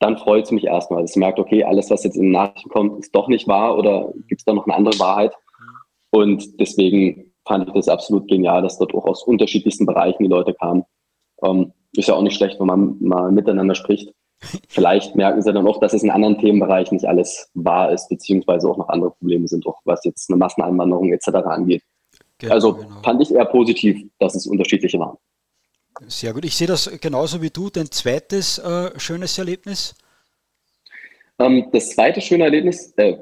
dann 0.00 0.18
freut 0.18 0.44
es 0.44 0.50
mich 0.50 0.64
erstmal, 0.64 1.02
dass 1.02 1.16
merkt, 1.16 1.38
okay, 1.38 1.64
alles, 1.64 1.90
was 1.90 2.04
jetzt 2.04 2.16
in 2.16 2.24
den 2.24 2.32
Nachrichten 2.32 2.68
kommt, 2.68 2.98
ist 2.98 3.14
doch 3.14 3.28
nicht 3.28 3.48
wahr 3.48 3.78
oder 3.78 4.12
gibt 4.28 4.40
es 4.40 4.44
da 4.44 4.52
noch 4.52 4.66
eine 4.66 4.74
andere 4.74 4.98
Wahrheit. 4.98 5.32
Mhm. 5.58 6.20
Und 6.20 6.60
deswegen 6.60 7.33
fand 7.46 7.68
ich 7.68 7.74
das 7.74 7.88
absolut 7.88 8.28
genial, 8.28 8.62
dass 8.62 8.78
dort 8.78 8.94
auch 8.94 9.04
aus 9.04 9.22
unterschiedlichsten 9.22 9.86
Bereichen 9.86 10.22
die 10.22 10.28
Leute 10.28 10.54
kamen. 10.54 10.84
Ähm, 11.42 11.72
ist 11.92 12.08
ja 12.08 12.14
auch 12.14 12.22
nicht 12.22 12.36
schlecht, 12.36 12.58
wenn 12.60 12.66
man 12.66 12.96
mal 13.00 13.30
miteinander 13.30 13.74
spricht. 13.74 14.12
Vielleicht 14.68 15.14
merken 15.14 15.42
sie 15.42 15.52
dann 15.52 15.66
auch, 15.66 15.80
dass 15.80 15.94
es 15.94 16.02
in 16.02 16.10
anderen 16.10 16.38
Themenbereichen 16.38 16.96
nicht 16.96 17.06
alles 17.06 17.50
wahr 17.54 17.92
ist, 17.92 18.08
beziehungsweise 18.08 18.68
auch 18.68 18.76
noch 18.76 18.88
andere 18.88 19.12
Probleme 19.12 19.48
sind, 19.48 19.66
auch 19.66 19.80
was 19.84 20.04
jetzt 20.04 20.28
eine 20.28 20.36
Masseneinwanderung 20.36 21.12
etc. 21.12 21.28
angeht. 21.28 21.82
Genau, 22.38 22.52
also 22.52 22.74
genau. 22.74 23.00
fand 23.02 23.22
ich 23.22 23.32
eher 23.32 23.44
positiv, 23.44 24.04
dass 24.18 24.34
es 24.34 24.46
unterschiedliche 24.46 24.98
waren. 24.98 25.16
Sehr 26.08 26.32
gut. 26.32 26.44
Ich 26.44 26.56
sehe 26.56 26.66
das 26.66 26.90
genauso 27.00 27.40
wie 27.40 27.50
du. 27.50 27.70
Dein 27.70 27.90
zweites 27.90 28.58
äh, 28.58 28.98
schönes 28.98 29.38
Erlebnis? 29.38 29.94
Ähm, 31.38 31.68
das 31.72 31.90
zweite 31.90 32.20
schöne 32.20 32.44
Erlebnis, 32.44 32.92
äh, 32.96 33.16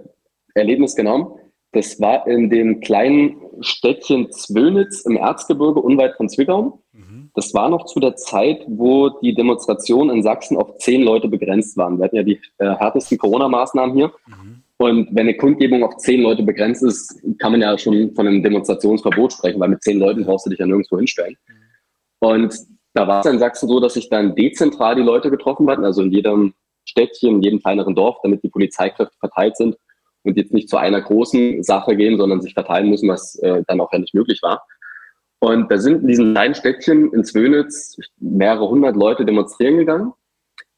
Erlebnis 0.55 0.97
genau, 0.97 1.39
das 1.73 1.99
war 2.01 2.27
in 2.27 2.51
dem 2.51 2.81
kleinen 2.81 3.37
Städtchen 3.61 4.31
Zwönitz 4.31 5.03
im 5.07 5.17
Erzgebirge 5.17 5.81
unweit 5.81 6.17
von 6.17 6.29
Zwickau. 6.29 6.83
Mhm. 6.93 7.31
Das 7.35 7.55
war 7.55 7.71
noch 7.71 7.87
zu 7.87 7.99
der 7.99 8.15
Zeit, 8.17 8.63
wo 8.69 9.09
die 9.21 9.35
Demonstrationen 9.35 10.17
in 10.17 10.23
Sachsen 10.23 10.59
auf 10.59 10.77
zehn 10.79 11.03
Leute 11.03 11.29
begrenzt 11.29 11.77
waren. 11.79 11.99
Wir 11.99 12.05
hatten 12.05 12.17
ja 12.17 12.23
die 12.23 12.41
äh, 12.59 12.75
härtesten 12.77 13.17
Corona-Maßnahmen 13.17 13.97
hier. 13.97 14.13
Mhm. 14.27 14.63
Und 14.77 15.09
wenn 15.13 15.29
eine 15.29 15.37
Kundgebung 15.37 15.83
auf 15.83 15.97
zehn 15.97 16.23
Leute 16.23 16.43
begrenzt 16.43 16.83
ist, 16.83 17.23
kann 17.39 17.53
man 17.53 17.63
ja 17.63 17.79
schon 17.79 18.15
von 18.15 18.27
einem 18.27 18.43
Demonstrationsverbot 18.43 19.33
sprechen, 19.33 19.61
weil 19.61 19.71
mit 19.71 19.83
zehn 19.83 19.99
Leuten 19.99 20.25
brauchst 20.25 20.45
du 20.45 20.51
dich 20.51 20.59
ja 20.59 20.67
nirgendwo 20.67 20.99
hinstellen. 20.99 21.37
Mhm. 21.49 22.29
Und 22.29 22.55
da 22.93 23.09
war 23.09 23.21
es 23.21 23.27
in 23.27 23.39
Sachsen 23.39 23.69
so, 23.69 23.81
dass 23.81 23.95
sich 23.95 24.11
dann 24.11 24.35
dezentral 24.35 24.97
die 24.97 25.03
Leute 25.03 25.31
getroffen 25.31 25.71
hatten, 25.71 25.85
also 25.85 26.03
in 26.03 26.13
jedem 26.13 26.53
Städtchen, 26.85 27.37
in 27.37 27.43
jedem 27.43 27.61
kleineren 27.61 27.95
Dorf, 27.95 28.19
damit 28.23 28.43
die 28.43 28.51
Polizeikräfte 28.51 29.17
verteilt 29.19 29.57
sind 29.57 29.77
und 30.25 30.37
jetzt 30.37 30.53
nicht 30.53 30.69
zu 30.69 30.77
einer 30.77 31.01
großen 31.01 31.63
Sache 31.63 31.97
gehen, 31.97 32.19
sondern 32.19 32.41
sich 32.41 32.55
verteilen 32.55 32.91
müssen, 32.91 33.09
was 33.09 33.37
äh, 33.37 33.63
dann 33.67 33.81
auch 33.81 33.93
ja 33.93 33.99
nicht 33.99 34.15
möglich 34.15 34.41
war. 34.43 34.65
Und 35.41 35.71
da 35.73 35.79
sind 35.79 36.03
in 36.03 36.07
diesem 36.07 36.33
kleinen 36.35 36.55
Städtchen 36.55 37.13
in 37.13 37.25
Zwönitz 37.25 37.97
mehrere 38.19 38.69
hundert 38.69 38.95
Leute 38.95 39.25
demonstrieren 39.25 39.79
gegangen. 39.79 40.13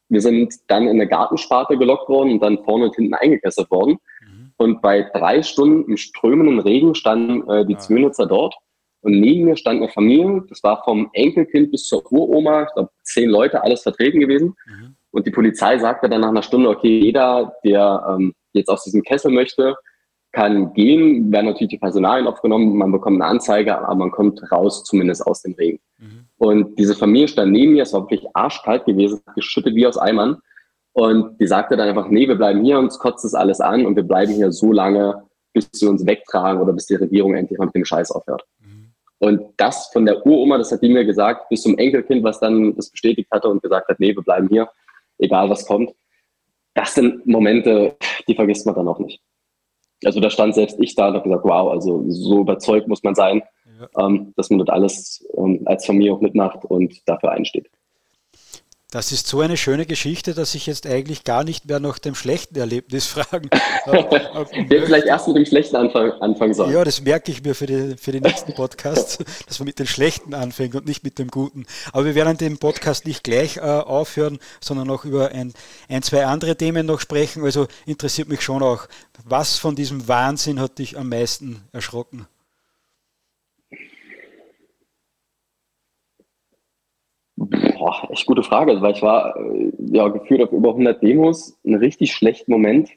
Wir 0.08 0.22
sind 0.22 0.54
dann 0.68 0.84
in 0.84 0.90
eine 0.90 1.06
Gartensparte 1.06 1.76
gelockt 1.76 2.08
worden 2.08 2.32
und 2.32 2.42
dann 2.42 2.64
vorne 2.64 2.86
und 2.86 2.94
hinten 2.94 3.14
eingekesselt 3.14 3.70
worden. 3.70 3.98
Mhm. 4.22 4.52
Und 4.56 4.82
bei 4.82 5.02
drei 5.02 5.42
Stunden 5.42 5.90
im 5.90 5.96
strömenden 5.96 6.60
Regen 6.60 6.94
standen 6.94 7.48
äh, 7.50 7.66
die 7.66 7.74
ja. 7.74 7.78
Zwönitzer 7.78 8.26
dort. 8.26 8.54
Und 9.02 9.20
neben 9.20 9.44
mir 9.44 9.56
stand 9.56 9.82
eine 9.82 9.90
Familie, 9.90 10.44
das 10.48 10.62
war 10.62 10.82
vom 10.82 11.10
Enkelkind 11.12 11.70
bis 11.70 11.84
zur 11.84 12.10
Uroma, 12.10 12.62
ich 12.62 12.72
glaube 12.72 12.90
zehn 13.02 13.28
Leute, 13.28 13.62
alles 13.62 13.82
vertreten 13.82 14.18
gewesen. 14.18 14.54
Mhm. 14.66 14.96
Und 15.10 15.26
die 15.26 15.30
Polizei 15.30 15.78
sagte 15.78 16.08
dann 16.08 16.22
nach 16.22 16.30
einer 16.30 16.42
Stunde, 16.42 16.70
okay, 16.70 17.00
jeder, 17.00 17.54
der 17.64 18.16
ähm, 18.16 18.32
jetzt 18.54 18.68
aus 18.68 18.84
diesem 18.84 19.02
Kessel 19.02 19.30
möchte, 19.30 19.76
kann 20.34 20.74
gehen, 20.74 21.32
werden 21.32 21.46
natürlich 21.46 21.70
die 21.70 21.78
Personalien 21.78 22.26
aufgenommen, 22.26 22.76
man 22.76 22.92
bekommt 22.92 23.22
eine 23.22 23.30
Anzeige, 23.30 23.78
aber 23.78 23.94
man 23.94 24.10
kommt 24.10 24.40
raus 24.52 24.84
zumindest 24.84 25.26
aus 25.26 25.42
dem 25.42 25.54
Regen. 25.54 25.78
Mhm. 25.98 26.26
Und 26.36 26.78
diese 26.78 26.94
Familie 26.94 27.28
stand 27.28 27.52
neben 27.52 27.72
mir, 27.72 27.84
es 27.84 27.92
war 27.92 28.02
wirklich 28.02 28.26
arschkalt 28.34 28.84
gewesen, 28.84 29.20
geschüttet 29.34 29.74
wie 29.74 29.86
aus 29.86 29.96
Eimern. 29.96 30.38
Und 30.92 31.40
die 31.40 31.46
sagte 31.46 31.76
dann 31.76 31.88
einfach, 31.88 32.08
nee, 32.08 32.28
wir 32.28 32.34
bleiben 32.34 32.62
hier, 32.64 32.78
uns 32.78 32.98
kotzt 32.98 33.24
das 33.24 33.34
alles 33.34 33.60
an 33.60 33.86
und 33.86 33.96
wir 33.96 34.02
bleiben 34.02 34.32
hier 34.32 34.52
so 34.52 34.72
lange, 34.72 35.22
bis 35.52 35.68
sie 35.72 35.86
uns 35.86 36.04
wegtragen 36.04 36.60
oder 36.60 36.72
bis 36.72 36.86
die 36.86 36.96
Regierung 36.96 37.34
endlich 37.34 37.58
mal 37.58 37.66
mit 37.66 37.74
dem 37.76 37.84
Scheiß 37.84 38.10
aufhört. 38.10 38.44
Mhm. 38.58 38.92
Und 39.18 39.40
das 39.56 39.88
von 39.92 40.04
der 40.04 40.26
Uroma, 40.26 40.58
das 40.58 40.72
hat 40.72 40.82
die 40.82 40.88
mir 40.88 41.04
gesagt, 41.04 41.48
bis 41.48 41.62
zum 41.62 41.78
Enkelkind, 41.78 42.24
was 42.24 42.40
dann 42.40 42.74
das 42.74 42.90
bestätigt 42.90 43.30
hatte 43.30 43.48
und 43.48 43.62
gesagt 43.62 43.88
hat, 43.88 44.00
nee, 44.00 44.14
wir 44.14 44.22
bleiben 44.22 44.48
hier, 44.48 44.68
egal 45.18 45.48
was 45.48 45.64
kommt 45.64 45.92
das 46.74 46.94
sind 46.94 47.26
Momente, 47.26 47.96
die 48.28 48.34
vergisst 48.34 48.66
man 48.66 48.74
dann 48.74 48.88
auch 48.88 48.98
nicht. 48.98 49.20
Also 50.04 50.20
da 50.20 50.28
stand 50.28 50.54
selbst 50.54 50.78
ich 50.80 50.94
da 50.94 51.08
und 51.08 51.14
habe 51.14 51.28
gesagt, 51.28 51.44
wow, 51.44 51.72
also 51.72 52.04
so 52.08 52.40
überzeugt 52.40 52.88
muss 52.88 53.02
man 53.02 53.14
sein, 53.14 53.42
ja. 53.80 54.06
ähm, 54.06 54.32
dass 54.36 54.50
man 54.50 54.58
das 54.58 54.68
alles 54.68 55.26
ähm, 55.36 55.62
als 55.64 55.86
Familie 55.86 56.12
auch 56.12 56.20
mitmacht 56.20 56.64
und 56.64 57.00
dafür 57.08 57.32
einsteht. 57.32 57.70
Das 58.94 59.10
ist 59.10 59.26
so 59.26 59.40
eine 59.40 59.56
schöne 59.56 59.86
Geschichte, 59.86 60.34
dass 60.34 60.54
ich 60.54 60.66
jetzt 60.66 60.86
eigentlich 60.86 61.24
gar 61.24 61.42
nicht 61.42 61.66
mehr 61.66 61.80
nach 61.80 61.98
dem 61.98 62.14
schlechten 62.14 62.56
Erlebnis 62.56 63.06
fragen. 63.08 63.50
Wir 63.88 64.82
vielleicht 64.86 65.06
erst 65.06 65.26
mit 65.26 65.36
dem 65.36 65.46
schlechten 65.46 65.74
Anfang, 65.74 66.12
anfangen 66.20 66.54
sollen. 66.54 66.72
Ja, 66.72 66.84
das 66.84 67.02
merke 67.02 67.32
ich 67.32 67.42
mir 67.42 67.56
für, 67.56 67.66
die, 67.66 67.96
für 67.96 68.12
den 68.12 68.22
nächsten 68.22 68.54
Podcast, 68.54 69.24
dass 69.48 69.58
man 69.58 69.66
mit 69.66 69.80
dem 69.80 69.88
schlechten 69.88 70.32
anfängt 70.32 70.76
und 70.76 70.86
nicht 70.86 71.02
mit 71.02 71.18
dem 71.18 71.26
guten. 71.26 71.66
Aber 71.92 72.04
wir 72.04 72.14
werden 72.14 72.38
den 72.38 72.58
Podcast 72.58 73.04
nicht 73.04 73.24
gleich 73.24 73.56
äh, 73.56 73.62
aufhören, 73.62 74.38
sondern 74.60 74.86
noch 74.86 75.04
über 75.04 75.32
ein, 75.32 75.54
ein, 75.88 76.04
zwei 76.04 76.26
andere 76.26 76.54
Themen 76.54 76.86
noch 76.86 77.00
sprechen. 77.00 77.42
Also 77.42 77.66
interessiert 77.86 78.28
mich 78.28 78.42
schon 78.42 78.62
auch, 78.62 78.86
was 79.24 79.58
von 79.58 79.74
diesem 79.74 80.06
Wahnsinn 80.06 80.60
hat 80.60 80.78
dich 80.78 80.96
am 80.96 81.08
meisten 81.08 81.64
erschrocken? 81.72 82.28
Boah, 87.36 88.08
echt 88.10 88.26
gute 88.26 88.42
Frage, 88.42 88.80
weil 88.80 88.94
ich 88.94 89.02
war 89.02 89.36
äh, 89.36 89.72
ja 89.90 90.08
geführt 90.08 90.42
auf 90.42 90.52
über 90.52 90.70
100 90.70 91.02
Demos. 91.02 91.58
Einen 91.64 91.76
richtig 91.76 92.12
schlechten 92.12 92.52
Moment 92.52 92.90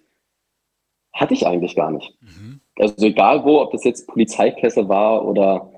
hatte 1.14 1.34
ich 1.34 1.48
eigentlich 1.48 1.76
gar 1.76 1.92
nicht. 1.92 2.16
Mhm. 2.22 2.62
Also 2.78 3.06
egal 3.06 3.44
wo, 3.44 3.62
ob 3.62 3.72
das 3.72 3.84
jetzt 3.84 4.08
Polizeikessel 4.08 4.88
war 4.88 5.26
oder 5.26 5.72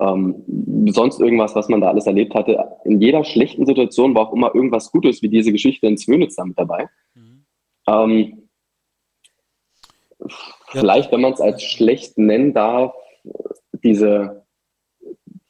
ähm, 0.00 0.44
sonst 0.88 1.20
irgendwas, 1.20 1.54
was 1.54 1.68
man 1.68 1.80
da 1.80 1.88
alles 1.88 2.06
erlebt 2.06 2.34
hatte. 2.34 2.76
In 2.84 3.00
jeder 3.00 3.22
schlechten 3.22 3.66
Situation 3.66 4.14
war 4.14 4.28
auch 4.28 4.32
immer 4.32 4.54
irgendwas 4.54 4.90
Gutes, 4.90 5.22
wie 5.22 5.28
diese 5.28 5.52
Geschichte 5.52 5.86
in 5.86 5.98
Zwönitz 5.98 6.36
damit 6.36 6.58
dabei. 6.58 6.88
Mhm. 7.14 7.46
Ähm. 7.86 8.48
Vielleicht, 10.68 11.10
wenn 11.12 11.22
man 11.22 11.32
es 11.32 11.40
als 11.40 11.62
schlecht 11.62 12.18
nennen 12.18 12.52
darf, 12.52 12.94
diese, 13.82 14.44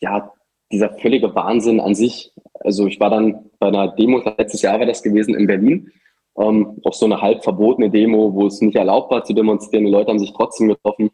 ja, 0.01 0.33
dieser 0.73 0.91
völlige 0.99 1.35
Wahnsinn 1.35 1.81
an 1.81 1.95
sich. 1.95 2.33
Also 2.61 2.87
ich 2.87 3.01
war 3.01 3.11
dann 3.11 3.51
bei 3.59 3.69
einer 3.69 3.89
Demo, 3.89 4.19
letztes 4.19 4.63
Jahr 4.63 4.79
war 4.79 4.87
das 4.87 5.03
gewesen 5.03 5.35
in 5.35 5.47
Berlin, 5.47 5.91
ähm, 6.39 6.79
auf 6.85 6.95
so 6.95 7.07
eine 7.07 7.21
halb 7.21 7.43
verbotene 7.43 7.91
Demo, 7.91 8.35
wo 8.35 8.47
es 8.47 8.61
nicht 8.61 8.77
erlaubt 8.77 9.11
war 9.11 9.25
zu 9.25 9.33
demonstrieren. 9.33 9.85
Die 9.85 9.91
Leute 9.91 10.11
haben 10.11 10.19
sich 10.19 10.33
trotzdem 10.33 10.69
getroffen. 10.69 11.11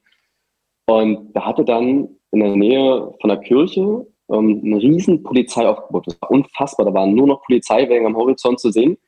Und 0.87 1.33
da 1.35 1.45
hatte 1.47 1.65
dann 1.65 2.09
in 2.33 2.41
der 2.41 2.57
Nähe 2.57 3.15
von 3.21 3.29
der 3.29 3.39
Kirche 3.39 4.07
ähm, 4.31 4.61
ein 4.63 4.75
riesen 4.75 5.23
Polizeiaufgebot. 5.23 6.07
Das 6.07 6.21
war 6.21 6.31
unfassbar. 6.31 6.87
Da 6.87 6.95
waren 6.95 7.15
nur 7.15 7.27
noch 7.27 7.43
Polizeiwägen 7.43 8.07
am 8.07 8.17
Horizont 8.17 8.61
zu 8.61 8.71
sehen. 8.71 8.99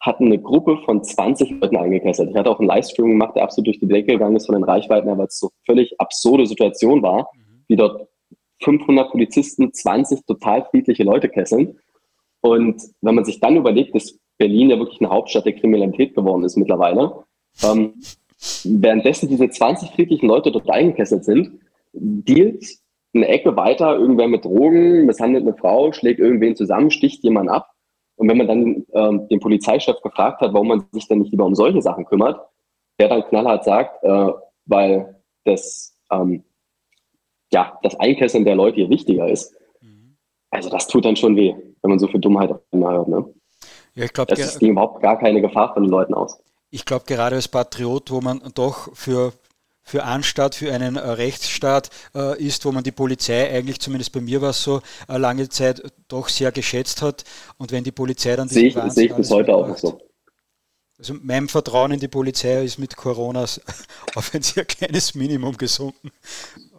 Hatten 0.00 0.26
eine 0.26 0.40
Gruppe 0.40 0.78
von 0.84 1.02
20 1.02 1.60
Leuten 1.60 1.76
eingekesselt. 1.76 2.30
Ich 2.30 2.36
hatte 2.36 2.50
auch 2.50 2.58
einen 2.58 2.68
Livestream 2.68 3.10
gemacht, 3.10 3.36
der 3.36 3.44
absolut 3.44 3.68
durch 3.68 3.80
die 3.80 3.88
Decke 3.88 4.12
gegangen 4.12 4.36
ist 4.36 4.46
von 4.46 4.54
den 4.54 4.64
Reichweiten, 4.64 5.06
weil 5.16 5.26
es 5.26 5.38
so 5.38 5.50
völlig 5.64 5.98
absurde 5.98 6.46
Situation 6.46 7.02
war, 7.02 7.30
mhm. 7.34 7.64
wie 7.68 7.76
dort 7.76 8.08
500 8.62 9.10
Polizisten 9.10 9.72
20 9.72 10.26
total 10.26 10.64
friedliche 10.70 11.04
Leute 11.04 11.28
kesseln. 11.28 11.78
Und 12.40 12.82
wenn 13.00 13.14
man 13.14 13.24
sich 13.24 13.40
dann 13.40 13.56
überlegt, 13.56 13.94
dass 13.94 14.18
Berlin 14.38 14.70
ja 14.70 14.78
wirklich 14.78 15.00
eine 15.00 15.10
Hauptstadt 15.10 15.46
der 15.46 15.54
Kriminalität 15.54 16.14
geworden 16.14 16.44
ist 16.44 16.56
mittlerweile, 16.56 17.24
ähm, 17.62 17.94
währenddessen 18.64 19.28
diese 19.28 19.48
20 19.48 19.90
friedlichen 19.90 20.26
Leute 20.26 20.50
dort 20.52 20.68
eingekesselt 20.68 21.24
sind, 21.24 21.60
dealt 21.92 22.64
eine 23.14 23.28
Ecke 23.28 23.56
weiter 23.56 23.96
irgendwer 23.96 24.28
mit 24.28 24.44
Drogen, 24.44 25.06
misshandelt 25.06 25.44
eine 25.44 25.56
Frau, 25.56 25.92
schlägt 25.92 26.18
irgendwen 26.18 26.56
zusammen, 26.56 26.90
sticht 26.90 27.22
jemanden 27.22 27.50
ab. 27.50 27.70
Und 28.16 28.28
wenn 28.28 28.38
man 28.38 28.48
dann 28.48 28.86
ähm, 28.92 29.28
den 29.28 29.40
Polizeichef 29.40 30.00
gefragt 30.02 30.40
hat, 30.40 30.52
warum 30.52 30.68
man 30.68 30.86
sich 30.92 31.08
dann 31.08 31.18
nicht 31.18 31.30
lieber 31.30 31.46
um 31.46 31.54
solche 31.54 31.82
Sachen 31.82 32.04
kümmert, 32.04 32.40
der 32.98 33.08
dann 33.08 33.24
knallhart 33.24 33.64
sagt, 33.64 34.02
äh, 34.04 34.32
weil 34.66 35.20
das, 35.44 35.96
ähm, 36.10 36.44
ja, 37.54 37.78
das 37.82 37.98
Einkesseln 37.98 38.44
der 38.44 38.56
Leute 38.56 38.76
hier 38.76 38.90
wichtiger 38.90 39.28
ist. 39.28 39.54
Mhm. 39.80 40.16
Also 40.50 40.68
das 40.68 40.88
tut 40.88 41.04
dann 41.04 41.16
schon 41.16 41.36
weh, 41.36 41.54
wenn 41.82 41.88
man 41.88 41.98
so 41.98 42.08
viel 42.08 42.20
Dummheit 42.20 42.50
auf 42.50 42.60
einmal 42.72 42.96
hört. 42.96 43.08
Ne? 43.08 43.24
Ja, 43.94 44.04
ich 44.04 44.12
glaube, 44.12 44.34
das 44.34 44.58
ging 44.58 44.72
überhaupt 44.72 45.00
gar 45.00 45.18
keine 45.18 45.40
Gefahr 45.40 45.72
von 45.72 45.84
den 45.84 45.90
Leuten 45.90 46.14
aus. 46.14 46.38
Ich 46.70 46.84
glaube, 46.84 47.04
gerade 47.06 47.36
als 47.36 47.46
Patriot, 47.48 48.10
wo 48.10 48.20
man 48.20 48.42
doch 48.54 48.94
für 48.94 49.32
für 49.86 50.02
Anstaat, 50.02 50.54
für 50.54 50.72
einen 50.72 50.96
äh, 50.96 51.00
Rechtsstaat 51.00 51.90
äh, 52.14 52.42
ist, 52.42 52.64
wo 52.64 52.72
man 52.72 52.82
die 52.82 52.90
Polizei 52.90 53.50
eigentlich, 53.50 53.80
zumindest 53.80 54.12
bei 54.12 54.20
mir 54.22 54.40
war 54.40 54.50
es 54.50 54.62
so, 54.62 54.80
äh, 55.08 55.18
lange 55.18 55.50
Zeit 55.50 55.82
doch 56.08 56.30
sehr 56.30 56.52
geschätzt 56.52 57.02
hat. 57.02 57.22
Und 57.58 57.70
wenn 57.70 57.84
die 57.84 57.92
Polizei 57.92 58.34
dann 58.34 58.48
sehe 58.48 58.68
ich, 58.68 58.92
sehe 58.92 59.08
ich 59.08 59.14
bis 59.14 59.30
heute 59.30 59.54
auch 59.54 59.76
so. 59.76 60.00
Also 60.98 61.14
mein 61.22 61.48
Vertrauen 61.48 61.92
in 61.92 62.00
die 62.00 62.08
Polizei 62.08 62.64
ist 62.64 62.78
mit 62.78 62.96
Corona 62.96 63.44
auf 64.14 64.34
ein 64.34 64.42
sehr 64.42 64.64
kleines 64.64 65.14
Minimum 65.14 65.56
gesunken. 65.58 66.10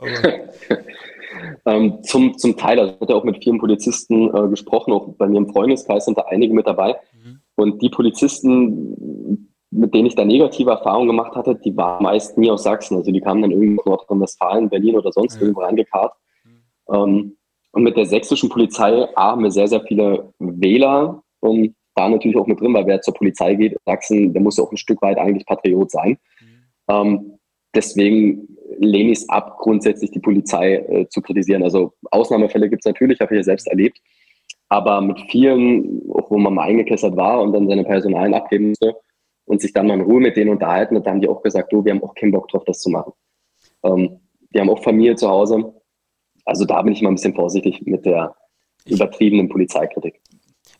ähm, 1.66 2.04
zum, 2.04 2.38
zum 2.38 2.58
Teil, 2.58 2.80
also 2.80 2.94
ich 2.94 3.02
hatte 3.02 3.16
auch 3.16 3.24
mit 3.24 3.44
vielen 3.44 3.58
Polizisten 3.58 4.36
äh, 4.36 4.48
gesprochen, 4.50 4.94
auch 4.94 5.08
bei 5.18 5.28
mir 5.28 5.38
im 5.38 5.50
Freundeskreis 5.50 6.06
sind 6.06 6.18
da 6.18 6.24
einige 6.24 6.54
mit 6.54 6.68
dabei. 6.68 6.96
Mhm. 7.14 7.40
Und 7.56 7.82
die 7.82 7.90
Polizisten, 7.90 9.50
mit 9.72 9.94
denen 9.94 10.08
ich 10.08 10.16
da 10.16 10.26
negative 10.26 10.72
Erfahrungen 10.72 11.08
gemacht 11.08 11.36
hatte, 11.36 11.56
die 11.56 11.76
waren 11.76 12.04
meist 12.04 12.38
nie 12.38 12.50
aus 12.50 12.64
Sachsen. 12.64 12.98
Also 12.98 13.12
die 13.12 13.22
kamen 13.22 13.42
dann 13.42 13.52
irgendwo 13.52 13.82
aus 13.82 13.86
Nordrhein-Westfalen, 13.86 14.70
Berlin 14.70 14.96
oder 14.96 15.12
sonst 15.12 15.36
ja. 15.36 15.42
irgendwo 15.42 15.62
reingekarrt. 15.62 16.14
Mhm. 16.44 16.94
Ähm, 16.94 17.38
und 17.72 17.84
mit 17.84 17.98
der 17.98 18.06
sächsischen 18.06 18.50
Polizei 18.50 19.08
A, 19.16 19.32
haben 19.32 19.44
wir 19.44 19.52
sehr, 19.52 19.68
sehr 19.68 19.82
viele 19.82 20.34
Wähler 20.40 21.22
und 21.42 21.76
da 21.96 22.10
natürlich 22.10 22.38
auch 22.38 22.48
mit 22.48 22.60
drin, 22.60 22.74
weil 22.74 22.88
wer 22.88 23.02
zur 23.02 23.14
Polizei 23.14 23.56
geht 23.56 23.74
in 23.74 23.80
Sachsen, 23.86 24.34
der 24.34 24.42
muss 24.42 24.58
ja 24.58 24.64
auch 24.64 24.72
ein 24.72 24.78
Stück 24.78 25.02
weit 25.02 25.18
eigentlich 25.18 25.46
Patriot 25.46 25.92
sein. 25.92 26.18
Mhm. 26.40 26.66
Ähm, 26.90 27.40
deswegen 27.74 28.55
lehne 28.80 29.12
ich 29.12 29.20
es 29.20 29.30
ab, 29.30 29.58
grundsätzlich 29.60 30.12
die 30.12 30.20
Polizei 30.20 30.76
äh, 30.76 31.08
zu 31.10 31.22
kritisieren. 31.22 31.64
Also 31.64 31.94
Ausnahmefälle 32.12 32.70
gibt 32.70 32.86
es 32.86 32.90
natürlich, 32.90 33.20
habe 33.20 33.34
ich 33.34 33.40
ja 33.40 33.44
selbst 33.44 33.68
erlebt. 33.68 34.00
Aber 34.70 35.02
mit 35.02 35.20
vielen, 35.30 36.02
auch 36.12 36.30
wo 36.30 36.38
man 36.38 36.54
mal 36.54 36.64
eingekessert 36.64 37.16
war 37.16 37.42
und 37.42 37.54
dann 37.54 37.68
seine 37.68 37.84
Personalien 37.84 38.34
abgeben 38.34 38.70
musste, 38.70 38.96
und 39.46 39.62
sich 39.62 39.74
dann 39.74 39.88
mal 39.88 39.96
in 39.96 40.02
Ruhe 40.02 40.20
mit 40.20 40.36
denen 40.36 40.52
unterhalten. 40.52 40.96
Und 40.96 41.06
dann 41.06 41.16
haben 41.16 41.22
die 41.22 41.30
auch 41.30 41.42
gesagt, 41.42 41.72
du, 41.72 41.86
wir 41.86 41.94
haben 41.94 42.04
auch 42.04 42.16
keinen 42.16 42.32
Bock 42.32 42.48
drauf, 42.50 42.64
das 42.66 42.80
zu 42.80 42.90
machen. 42.90 43.14
Ähm, 43.84 44.20
die 44.54 44.60
haben 44.60 44.70
auch 44.70 44.84
Familie 44.84 45.16
zu 45.16 45.30
Hause. 45.30 45.74
Also 46.46 46.66
da 46.66 46.82
bin 46.82 46.94
ich 46.94 47.02
mal 47.02 47.10
ein 47.10 47.16
bisschen 47.16 47.36
vorsichtig 47.36 47.82
mit 47.86 48.06
der 48.06 48.36
übertriebenen 48.86 49.50
Polizeikritik. 49.50 50.22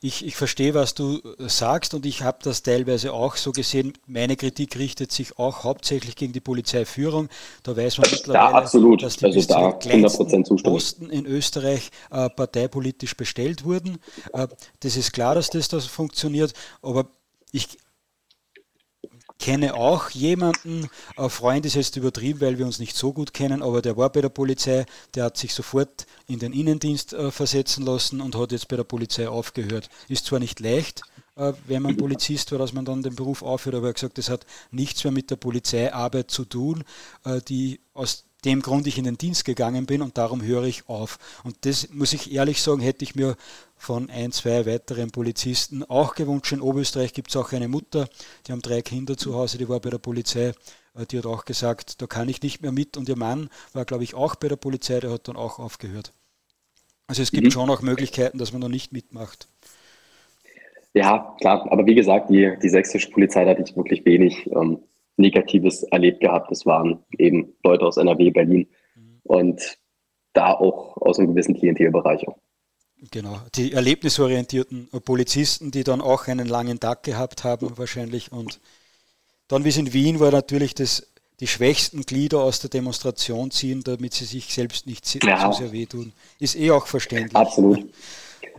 Ich, 0.06 0.24
ich 0.24 0.36
verstehe, 0.36 0.76
was 0.76 0.94
du 0.94 1.20
sagst 1.40 1.96
und 1.96 2.06
ich 2.06 2.22
habe 2.22 2.38
das 2.44 2.62
teilweise 2.62 3.12
auch 3.12 3.38
so 3.38 3.52
gesehen. 3.52 3.94
Meine 4.06 4.36
Kritik 4.36 4.78
richtet 4.78 5.12
sich 5.12 5.40
auch 5.40 5.64
hauptsächlich 5.64 6.16
gegen 6.16 6.32
die 6.32 6.42
Polizeiführung. 6.42 7.28
Da 7.64 7.76
weiß 7.76 7.98
man 7.98 8.12
mittlerweile, 8.12 8.52
da 8.52 8.58
absolut. 8.60 9.02
dass 9.02 9.18
die, 9.18 9.26
also 9.26 9.42
da 9.42 9.70
100% 9.70 10.62
Posten 10.62 11.10
in 11.10 11.26
Österreich 11.26 11.90
äh, 12.12 12.30
parteipolitisch 12.30 13.18
bestellt 13.18 13.66
wurden. 13.66 13.98
Äh, 14.32 14.48
das 14.82 14.96
ist 14.96 15.12
klar, 15.12 15.34
dass 15.34 15.50
das, 15.50 15.70
das 15.70 15.88
funktioniert, 15.88 16.54
aber 16.84 17.08
ich 17.52 17.80
kenne 19.40 19.76
auch 19.76 20.10
jemanden, 20.10 20.88
ein 21.18 21.30
Freund 21.30 21.66
ist 21.66 21.76
jetzt 21.76 21.98
übertrieben, 21.98 22.42
weil 22.42 22.58
wir 22.58 22.66
uns 22.66 22.80
nicht 22.80 22.96
so 22.96 23.14
gut 23.14 23.34
kennen, 23.34 23.62
aber 23.62 23.82
der 23.82 23.98
war 23.98 24.10
bei 24.10 24.22
der 24.22 24.30
Polizei, 24.30 24.86
der 25.14 25.26
hat 25.26 25.38
sich 25.38 25.54
sofort 25.54 26.06
in 26.28 26.40
den 26.40 26.54
Innendienst 26.54 27.14
äh, 27.14 27.32
versetzen 27.32 27.86
lassen 27.86 28.22
und 28.22 28.36
hat 28.36 28.52
jetzt 28.52 28.68
bei 28.68 28.76
der 28.76 28.84
Polizei 28.84 29.28
aufgehört. 29.28 29.90
Ist 30.08 30.26
zwar 30.26 30.40
nicht 30.40 30.60
leicht, 30.60 31.02
äh, 31.36 31.54
wenn 31.68 31.82
man 31.82 31.98
Polizist 31.98 32.52
war, 32.52 32.60
dass 32.60 32.74
man 32.74 32.86
dann 32.86 33.04
den 33.04 33.16
Beruf 33.16 33.44
aufhört, 33.44 33.76
aber 33.76 33.88
er 33.88 33.90
hat 33.90 33.96
gesagt, 33.96 34.18
das 34.18 34.30
hat 34.30 34.46
nichts 34.72 35.04
mehr 35.04 35.14
mit 35.14 35.30
der 35.30 35.36
Polizeiarbeit 35.36 36.32
zu 36.32 36.46
tun, 36.46 36.84
äh, 37.26 37.42
die 37.42 37.82
aus 37.94 38.26
dem 38.46 38.62
Grund 38.62 38.88
ich 38.88 38.98
in 38.98 39.04
den 39.04 39.18
Dienst 39.18 39.44
gegangen 39.44 39.86
bin 39.86 40.02
und 40.02 40.18
darum 40.18 40.42
höre 40.42 40.64
ich 40.64 40.88
auf. 40.88 41.18
Und 41.44 41.58
das 41.66 41.90
muss 41.92 42.14
ich 42.14 42.32
ehrlich 42.32 42.62
sagen, 42.62 42.82
hätte 42.82 43.04
ich 43.04 43.16
mir 43.16 43.36
von 43.76 44.10
ein, 44.10 44.32
zwei 44.32 44.66
weiteren 44.66 45.12
Polizisten 45.12 45.84
auch 45.84 46.16
gewünscht. 46.16 46.54
In 46.54 46.62
Oberösterreich 46.62 47.14
gibt 47.14 47.30
es 47.30 47.36
auch 47.36 47.52
eine 47.52 47.68
Mutter, 47.68 48.08
die 48.48 48.52
haben 48.52 48.62
drei 48.62 48.82
Kinder 48.82 49.18
zu 49.18 49.36
Hause, 49.36 49.58
die 49.58 49.68
war 49.68 49.80
bei 49.80 49.90
der 49.90 49.98
Polizei. 49.98 50.54
Äh, 50.96 51.06
die 51.06 51.18
hat 51.18 51.26
auch 51.26 51.46
gesagt, 51.46 52.02
da 52.02 52.08
kann 52.08 52.30
ich 52.30 52.42
nicht 52.42 52.62
mehr 52.62 52.72
mit. 52.72 52.98
Und 52.98 53.10
ihr 53.10 53.18
Mann 53.18 53.50
war, 53.74 53.86
glaube 53.86 54.04
ich, 54.04 54.14
auch 54.14 54.36
bei 54.36 54.48
der 54.48 54.56
Polizei, 54.56 55.00
der 55.00 55.12
hat 55.12 55.28
dann 55.28 55.36
auch 55.36 55.60
aufgehört. 55.60 56.14
Also 57.08 57.22
es 57.22 57.32
gibt 57.32 57.46
mhm. 57.46 57.52
schon 57.52 57.70
auch 57.70 57.82
Möglichkeiten, 57.82 58.38
dass 58.38 58.52
man 58.52 58.62
noch 58.62 58.70
nicht 58.70 58.92
mitmacht. 58.92 59.48
Ja, 60.94 61.36
klar. 61.40 61.70
Aber 61.72 61.86
wie 61.86 61.96
gesagt, 61.96 62.30
die, 62.30 62.54
die 62.62 62.70
sächsische 62.70 63.12
Polizei, 63.12 63.44
da 63.44 63.52
hatte 63.52 63.64
ich 63.64 63.76
wirklich 63.76 64.06
wenig 64.06 64.48
ähm, 64.48 64.80
Negatives 65.18 65.84
erlebt 65.84 66.22
gehabt. 66.22 66.52
Das 66.52 66.66
waren 66.66 67.04
eben 67.18 67.54
Leute 67.64 67.86
aus 67.86 67.98
NRW, 67.98 68.32
Berlin 68.32 68.68
mhm. 68.96 69.20
und 69.24 69.78
da 70.34 70.54
auch 70.54 70.98
aus 70.98 71.20
einem 71.20 71.30
gewissen 71.30 71.56
Klientelbereich 71.56 72.28
auch. 72.28 72.38
Genau, 73.12 73.38
die 73.56 73.74
erlebnisorientierten 73.74 74.90
Polizisten, 75.04 75.72
die 75.72 75.84
dann 75.84 76.02
auch 76.02 76.28
einen 76.28 76.48
langen 76.48 76.80
Tag 76.80 77.04
gehabt 77.04 77.44
haben 77.44 77.78
wahrscheinlich. 77.78 78.32
Und 78.32 78.60
dann, 79.48 79.64
wie 79.64 79.70
es 79.70 79.78
in 79.78 79.94
Wien 79.94 80.20
war, 80.20 80.32
natürlich 80.32 80.74
das, 80.76 81.12
die 81.40 81.48
schwächsten 81.48 82.02
Glieder 82.02 82.40
aus 82.40 82.60
der 82.60 82.70
Demonstration 82.70 83.52
ziehen, 83.52 83.84
damit 83.84 84.14
sie 84.14 84.26
sich 84.26 84.54
selbst 84.54 84.88
nicht 84.88 85.24
ja. 85.24 85.52
so 85.52 85.60
sehr 85.60 85.72
wehtun. 85.72 86.14
Ist 86.40 86.58
eh 86.58 86.72
auch 86.72 86.88
verständlich. 86.88 87.36
Absolut. 87.36 87.86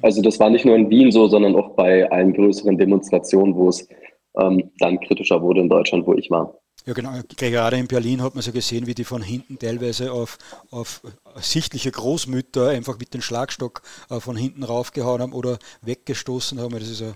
Also 0.03 0.21
das 0.21 0.38
war 0.38 0.51
nicht 0.51 0.64
nur 0.64 0.77
in 0.77 0.90
Wien 0.90 1.11
so, 1.11 1.27
sondern 1.27 1.57
auch 1.57 1.71
bei 1.71 2.09
allen 2.11 2.35
größeren 2.35 2.77
Demonstrationen, 2.77 3.55
wo 3.55 3.71
es 3.71 3.88
ähm, 4.37 4.70
dann 4.79 5.01
kritischer 5.01 5.40
wurde 5.42 5.61
in 5.61 5.68
Deutschland, 5.68 6.07
wo 6.07 6.14
ich 6.14 6.31
war. 6.31 6.55
Ja, 6.87 6.92
genau. 6.92 7.11
Gerade 7.37 7.77
in 7.77 7.88
Berlin 7.88 8.22
hat 8.22 8.35
man 8.35 8.42
so 8.42 8.53
gesehen, 8.53 8.87
wie 8.87 8.94
die 8.94 9.05
von 9.05 9.20
hinten 9.20 9.59
teilweise 9.59 10.12
auf, 10.12 10.38
auf 10.70 11.03
sichtliche 11.37 11.90
Großmütter 11.90 12.68
einfach 12.68 12.99
mit 12.99 13.12
dem 13.12 13.22
Schlagstock 13.22 13.83
äh, 14.09 14.20
von 14.20 14.37
hinten 14.37 14.62
raufgehauen 14.62 15.20
haben 15.20 15.33
oder 15.33 15.59
weggestoßen 15.83 16.61
haben. 16.61 16.72
Das 16.75 16.88
ist 16.88 17.01
ja 17.01 17.14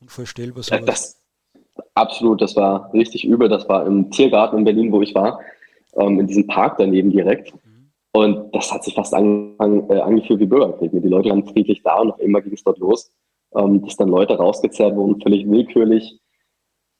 unvorstellbar. 0.00 0.64
Ja, 0.70 0.78
das, 0.78 1.20
absolut, 1.94 2.40
das 2.40 2.56
war 2.56 2.92
richtig 2.94 3.24
übel. 3.24 3.48
Das 3.50 3.68
war 3.68 3.86
im 3.86 4.10
Tiergarten 4.10 4.58
in 4.58 4.64
Berlin, 4.64 4.90
wo 4.90 5.02
ich 5.02 5.14
war, 5.14 5.40
ähm, 5.96 6.18
in 6.18 6.26
diesem 6.26 6.46
Park 6.46 6.76
daneben 6.78 7.10
direkt. 7.10 7.52
Mhm. 7.52 7.90
Und 8.12 8.54
das 8.54 8.72
hat 8.72 8.84
sich 8.84 8.94
fast 8.94 9.12
äh, 9.12 9.16
angefühlt 9.16 10.40
wie 10.40 10.46
Bürgerkrieg. 10.46 10.92
Die 10.92 11.08
Leute 11.08 11.28
waren 11.28 11.46
friedlich 11.46 11.82
da 11.82 11.96
und 11.96 12.12
auf 12.12 12.20
einmal 12.20 12.40
ging 12.40 12.54
es 12.54 12.64
dort 12.64 12.78
los, 12.78 13.12
ähm, 13.54 13.84
dass 13.84 13.96
dann 13.96 14.08
Leute 14.08 14.34
rausgezerrt 14.36 14.96
wurden, 14.96 15.20
völlig 15.20 15.46
willkürlich 15.48 16.19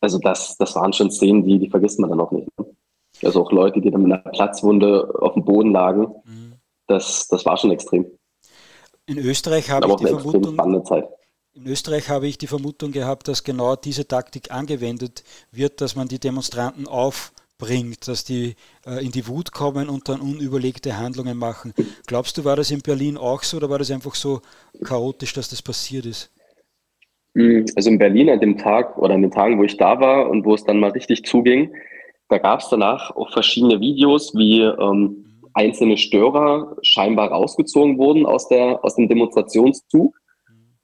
also 0.00 0.18
das, 0.18 0.56
das 0.56 0.74
waren 0.74 0.92
schon 0.92 1.10
Szenen, 1.10 1.44
die, 1.44 1.58
die 1.58 1.70
vergisst 1.70 1.98
man 1.98 2.10
dann 2.10 2.20
auch 2.20 2.32
nicht. 2.32 2.48
Ne? 2.58 2.66
Also 3.22 3.42
auch 3.42 3.52
Leute, 3.52 3.80
die 3.80 3.90
dann 3.90 4.02
mit 4.02 4.12
einer 4.12 4.30
Platzwunde 4.30 5.14
auf 5.20 5.34
dem 5.34 5.44
Boden 5.44 5.72
lagen, 5.72 6.14
mhm. 6.24 6.54
das, 6.86 7.28
das 7.28 7.44
war 7.44 7.56
schon 7.56 7.70
extrem. 7.70 8.06
In 9.06 9.18
Österreich 9.18 9.70
habe 9.70 9.88
ich 9.88 9.96
die 9.96 10.06
Vermutung, 10.06 10.56
in 11.52 11.66
Österreich 11.66 12.08
habe 12.08 12.28
ich 12.28 12.38
die 12.38 12.46
Vermutung 12.46 12.92
gehabt, 12.92 13.26
dass 13.26 13.42
genau 13.42 13.74
diese 13.74 14.06
Taktik 14.06 14.52
angewendet 14.52 15.24
wird, 15.50 15.80
dass 15.80 15.96
man 15.96 16.06
die 16.06 16.20
Demonstranten 16.20 16.86
auf 16.86 17.32
bringt, 17.58 18.08
dass 18.08 18.24
die 18.24 18.56
äh, 18.86 19.04
in 19.04 19.12
die 19.12 19.28
Wut 19.28 19.52
kommen 19.52 19.88
und 19.88 20.08
dann 20.08 20.20
unüberlegte 20.20 20.96
Handlungen 20.96 21.36
machen. 21.36 21.74
Glaubst 22.06 22.38
du, 22.38 22.44
war 22.44 22.56
das 22.56 22.70
in 22.70 22.80
Berlin 22.80 23.16
auch 23.16 23.44
so 23.44 23.58
oder 23.58 23.68
war 23.68 23.78
das 23.78 23.90
einfach 23.90 24.14
so 24.14 24.40
chaotisch, 24.82 25.34
dass 25.34 25.48
das 25.48 25.60
passiert 25.60 26.06
ist? 26.06 26.30
Mm, 27.34 27.64
also 27.76 27.90
in 27.90 27.98
Berlin 27.98 28.30
an 28.30 28.40
dem 28.40 28.56
Tag 28.58 28.98
oder 28.98 29.14
an 29.14 29.22
den 29.22 29.30
Tagen, 29.30 29.58
wo 29.58 29.64
ich 29.64 29.76
da 29.76 30.00
war 30.00 30.28
und 30.28 30.44
wo 30.44 30.54
es 30.54 30.64
dann 30.64 30.80
mal 30.80 30.90
richtig 30.90 31.24
zuging, 31.24 31.72
da 32.28 32.38
gab 32.38 32.60
es 32.60 32.68
danach 32.68 33.14
auch 33.16 33.32
verschiedene 33.32 33.80
Videos, 33.80 34.34
wie 34.34 34.60
ähm, 34.62 35.24
einzelne 35.52 35.96
Störer 35.96 36.76
scheinbar 36.82 37.30
rausgezogen 37.30 37.98
wurden 37.98 38.26
aus, 38.26 38.48
der, 38.48 38.84
aus 38.84 38.94
dem 38.94 39.08
Demonstrationszug, 39.08 40.16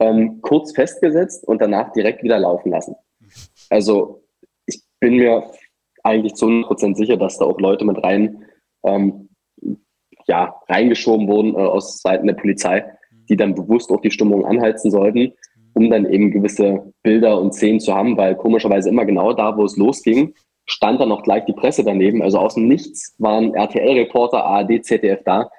ähm, 0.00 0.40
kurz 0.42 0.74
festgesetzt 0.74 1.46
und 1.46 1.62
danach 1.62 1.92
direkt 1.92 2.22
wieder 2.22 2.38
laufen 2.38 2.70
lassen. 2.70 2.96
Also 3.70 4.24
ich 4.66 4.82
bin 5.00 5.16
mir 5.16 5.50
eigentlich 6.02 6.34
zu 6.34 6.46
100% 6.46 6.96
sicher, 6.96 7.16
dass 7.16 7.38
da 7.38 7.44
auch 7.44 7.60
Leute 7.60 7.84
mit 7.84 8.02
rein, 8.02 8.44
ähm, 8.84 9.28
ja, 10.26 10.60
reingeschoben 10.68 11.28
wurden 11.28 11.54
äh, 11.54 11.58
aus 11.58 12.00
Seiten 12.00 12.26
der 12.26 12.34
Polizei, 12.34 12.84
die 13.28 13.36
dann 13.36 13.54
bewusst 13.54 13.90
auch 13.90 14.00
die 14.00 14.10
Stimmung 14.10 14.44
anheizen 14.44 14.90
sollten, 14.90 15.32
um 15.76 15.90
dann 15.90 16.10
eben 16.10 16.30
gewisse 16.30 16.90
Bilder 17.02 17.38
und 17.38 17.52
Szenen 17.52 17.80
zu 17.80 17.94
haben, 17.94 18.16
weil 18.16 18.34
komischerweise 18.34 18.88
immer 18.88 19.04
genau 19.04 19.34
da, 19.34 19.58
wo 19.58 19.64
es 19.64 19.76
losging, 19.76 20.34
stand 20.64 21.00
dann 21.00 21.12
auch 21.12 21.22
gleich 21.22 21.44
die 21.44 21.52
Presse 21.52 21.84
daneben. 21.84 22.22
Also 22.22 22.38
aus 22.38 22.54
dem 22.54 22.66
Nichts 22.66 23.14
waren 23.18 23.54
RTL-Reporter, 23.54 24.42
ARD, 24.42 24.82
ZDF 24.82 25.22
da. 25.24 25.50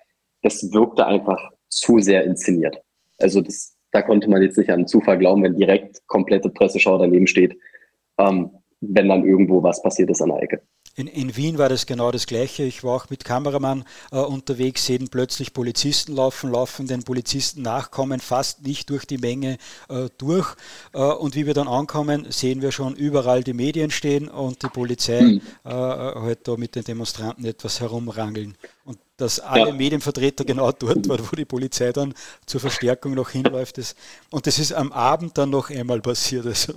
Das 0.41 0.73
wirkte 0.73 1.05
einfach 1.05 1.51
zu 1.69 1.99
sehr 1.99 2.23
inszeniert. 2.23 2.81
Also 3.19 3.41
das, 3.41 3.77
da 3.91 4.01
konnte 4.01 4.27
man 4.27 4.41
jetzt 4.41 4.57
nicht 4.57 4.71
an 4.71 4.87
Zufall 4.87 5.19
glauben, 5.19 5.43
wenn 5.43 5.55
direkt 5.55 6.01
komplette 6.07 6.49
Presseschau 6.49 6.97
daneben 6.97 7.27
steht, 7.27 7.55
ähm, 8.17 8.49
wenn 8.81 9.09
dann 9.09 9.23
irgendwo 9.23 9.61
was 9.61 9.83
passiert 9.83 10.09
ist 10.09 10.23
an 10.23 10.29
der 10.29 10.41
Ecke. 10.41 10.61
In, 10.97 11.05
in, 11.05 11.35
Wien 11.35 11.59
war 11.59 11.69
das 11.69 11.85
genau 11.85 12.11
das 12.11 12.25
Gleiche. 12.25 12.63
Ich 12.63 12.83
war 12.83 12.95
auch 12.95 13.09
mit 13.11 13.23
Kameramann 13.23 13.85
äh, 14.11 14.17
unterwegs, 14.17 14.83
sehen 14.83 15.09
plötzlich 15.09 15.53
Polizisten 15.53 16.15
laufen, 16.15 16.51
laufen 16.51 16.87
den 16.87 17.03
Polizisten 17.03 17.61
nachkommen, 17.61 18.19
fast 18.19 18.65
nicht 18.65 18.89
durch 18.89 19.05
die 19.05 19.19
Menge 19.19 19.59
äh, 19.89 20.09
durch. 20.17 20.55
Äh, 20.93 21.03
und 21.03 21.35
wie 21.35 21.45
wir 21.45 21.53
dann 21.53 21.67
ankommen, 21.67 22.25
sehen 22.29 22.63
wir 22.63 22.71
schon 22.71 22.95
überall 22.95 23.43
die 23.43 23.53
Medien 23.53 23.91
stehen 23.91 24.27
und 24.27 24.63
die 24.63 24.69
Polizei 24.69 25.21
mhm. 25.21 25.41
halt 25.63 26.47
da 26.47 26.57
mit 26.57 26.73
den 26.73 26.83
Demonstranten 26.83 27.45
etwas 27.45 27.79
herumrangeln. 27.79 28.55
Und 28.83 28.97
dass 29.17 29.39
alle 29.39 29.69
ja. 29.69 29.73
Medienvertreter 29.73 30.45
genau 30.45 30.71
dort 30.71 31.07
waren, 31.07 31.27
wo 31.29 31.35
die 31.35 31.45
Polizei 31.45 31.91
dann 31.91 32.15
zur 32.47 32.59
Verstärkung 32.59 33.13
noch 33.13 33.29
hinläuft. 33.29 33.77
Ist. 33.77 33.95
Und 34.31 34.47
das 34.47 34.57
ist 34.57 34.73
am 34.73 34.91
Abend 34.91 35.37
dann 35.37 35.51
noch 35.51 35.69
einmal 35.69 36.01
passiert. 36.01 36.47
Also, 36.47 36.73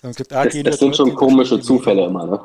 gesagt, 0.00 0.32
ah, 0.32 0.44
das, 0.44 0.62
das 0.62 0.78
sind 0.78 0.94
schon 0.94 1.12
komische 1.16 1.60
Zufälle 1.60 2.04
immer. 2.06 2.24
Ne? 2.24 2.40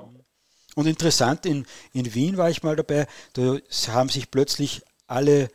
Und 0.75 0.87
interessant, 0.87 1.45
in, 1.45 1.65
in 1.93 2.13
Wien 2.13 2.37
war 2.37 2.49
ich 2.49 2.63
mal 2.63 2.75
dabei, 2.75 3.07
da 3.33 3.57
haben 3.89 4.09
sich 4.09 4.31
plötzlich 4.31 4.81
alle, 5.05 5.49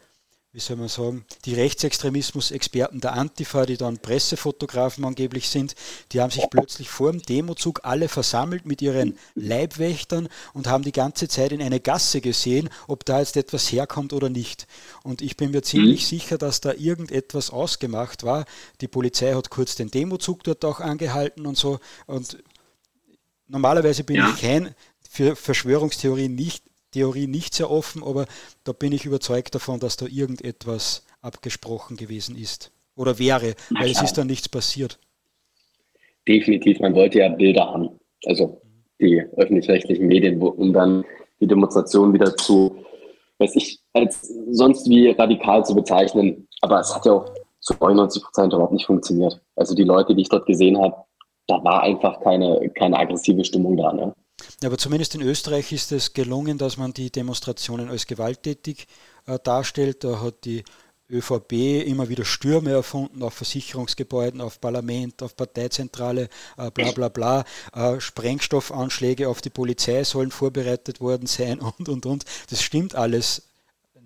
wie 0.52 0.60
soll 0.60 0.76
man 0.76 0.88
sagen, 0.88 1.24
die 1.44 1.54
Rechtsextremismus-Experten 1.54 3.00
der 3.00 3.14
Antifa, 3.14 3.66
die 3.66 3.76
dann 3.76 3.98
Pressefotografen 3.98 5.04
angeblich 5.04 5.48
sind, 5.48 5.74
die 6.12 6.20
haben 6.20 6.30
sich 6.30 6.48
plötzlich 6.48 6.88
vor 6.88 7.10
dem 7.10 7.20
Demozug 7.20 7.80
alle 7.82 8.08
versammelt 8.08 8.64
mit 8.64 8.80
ihren 8.80 9.18
Leibwächtern 9.34 10.28
und 10.52 10.68
haben 10.68 10.84
die 10.84 10.92
ganze 10.92 11.26
Zeit 11.26 11.50
in 11.50 11.62
eine 11.62 11.80
Gasse 11.80 12.20
gesehen, 12.20 12.70
ob 12.86 13.04
da 13.04 13.18
jetzt 13.18 13.36
etwas 13.36 13.72
herkommt 13.72 14.12
oder 14.12 14.30
nicht. 14.30 14.68
Und 15.02 15.20
ich 15.20 15.36
bin 15.36 15.50
mir 15.50 15.62
ziemlich 15.62 16.02
mhm. 16.02 16.06
sicher, 16.06 16.38
dass 16.38 16.60
da 16.60 16.72
irgendetwas 16.72 17.50
ausgemacht 17.50 18.22
war. 18.22 18.44
Die 18.80 18.88
Polizei 18.88 19.34
hat 19.34 19.50
kurz 19.50 19.74
den 19.74 19.90
Demozug 19.90 20.44
dort 20.44 20.64
auch 20.64 20.78
angehalten 20.78 21.44
und 21.44 21.56
so. 21.56 21.80
Und 22.06 22.38
normalerweise 23.48 24.04
bin 24.04 24.16
ja. 24.16 24.30
ich 24.30 24.40
kein 24.40 24.74
für 25.08 25.36
Verschwörungstheorien 25.36 26.34
nicht, 26.34 26.64
Theorie 26.92 27.26
nicht 27.26 27.54
sehr 27.54 27.70
offen, 27.70 28.02
aber 28.02 28.26
da 28.64 28.72
bin 28.72 28.92
ich 28.92 29.04
überzeugt 29.04 29.54
davon, 29.54 29.80
dass 29.80 29.96
da 29.96 30.06
irgendetwas 30.06 31.04
abgesprochen 31.20 31.96
gewesen 31.96 32.36
ist 32.36 32.70
oder 32.96 33.18
wäre, 33.18 33.54
weil 33.70 33.90
es 33.90 34.02
ist 34.02 34.14
dann 34.14 34.26
nichts 34.26 34.48
passiert. 34.48 34.98
Definitiv, 36.26 36.80
man 36.80 36.94
wollte 36.94 37.18
ja 37.18 37.28
Bilder 37.28 37.66
haben, 37.66 37.98
also 38.26 38.60
die 39.00 39.22
öffentlich-rechtlichen 39.36 40.06
Medien, 40.06 40.40
um 40.42 40.72
dann 40.72 41.04
die 41.40 41.46
Demonstration 41.46 42.12
wieder 42.12 42.36
zu, 42.36 42.84
weiß 43.38 43.54
ich, 43.56 43.80
als 43.92 44.34
sonst 44.50 44.88
wie 44.88 45.10
radikal 45.10 45.64
zu 45.64 45.74
bezeichnen. 45.74 46.48
Aber 46.60 46.80
es 46.80 46.94
hat 46.94 47.06
ja 47.06 47.12
auch 47.12 47.32
zu 47.60 47.74
99 47.74 48.22
Prozent 48.22 48.52
überhaupt 48.52 48.72
nicht 48.72 48.86
funktioniert. 48.86 49.40
Also 49.56 49.74
die 49.74 49.84
Leute, 49.84 50.14
die 50.14 50.22
ich 50.22 50.28
dort 50.28 50.46
gesehen 50.46 50.78
habe, 50.78 50.96
da 51.46 51.62
war 51.64 51.82
einfach 51.82 52.20
keine, 52.20 52.70
keine 52.74 52.98
aggressive 52.98 53.44
Stimmung 53.44 53.76
da. 53.76 53.92
Ne? 53.92 54.12
Aber 54.64 54.78
zumindest 54.78 55.14
in 55.14 55.22
Österreich 55.22 55.72
ist 55.72 55.92
es 55.92 56.12
gelungen, 56.12 56.58
dass 56.58 56.76
man 56.76 56.92
die 56.92 57.10
Demonstrationen 57.10 57.88
als 57.88 58.06
gewalttätig 58.06 58.86
äh, 59.26 59.38
darstellt. 59.42 60.04
Da 60.04 60.20
hat 60.20 60.44
die 60.44 60.64
ÖVP 61.10 61.52
immer 61.86 62.08
wieder 62.08 62.24
Stürme 62.24 62.70
erfunden 62.70 63.22
auf 63.22 63.34
Versicherungsgebäuden, 63.34 64.40
auf 64.40 64.60
Parlament, 64.60 65.22
auf 65.22 65.36
Parteizentrale, 65.36 66.28
äh, 66.56 66.70
bla 66.70 66.92
bla 66.92 67.08
bla. 67.08 67.44
Äh, 67.72 68.00
Sprengstoffanschläge 68.00 69.28
auf 69.28 69.40
die 69.40 69.50
Polizei 69.50 70.04
sollen 70.04 70.30
vorbereitet 70.30 71.00
worden 71.00 71.26
sein 71.26 71.60
und 71.78 71.88
und 71.88 72.06
und. 72.06 72.24
Das 72.50 72.62
stimmt 72.62 72.94
alles 72.94 73.42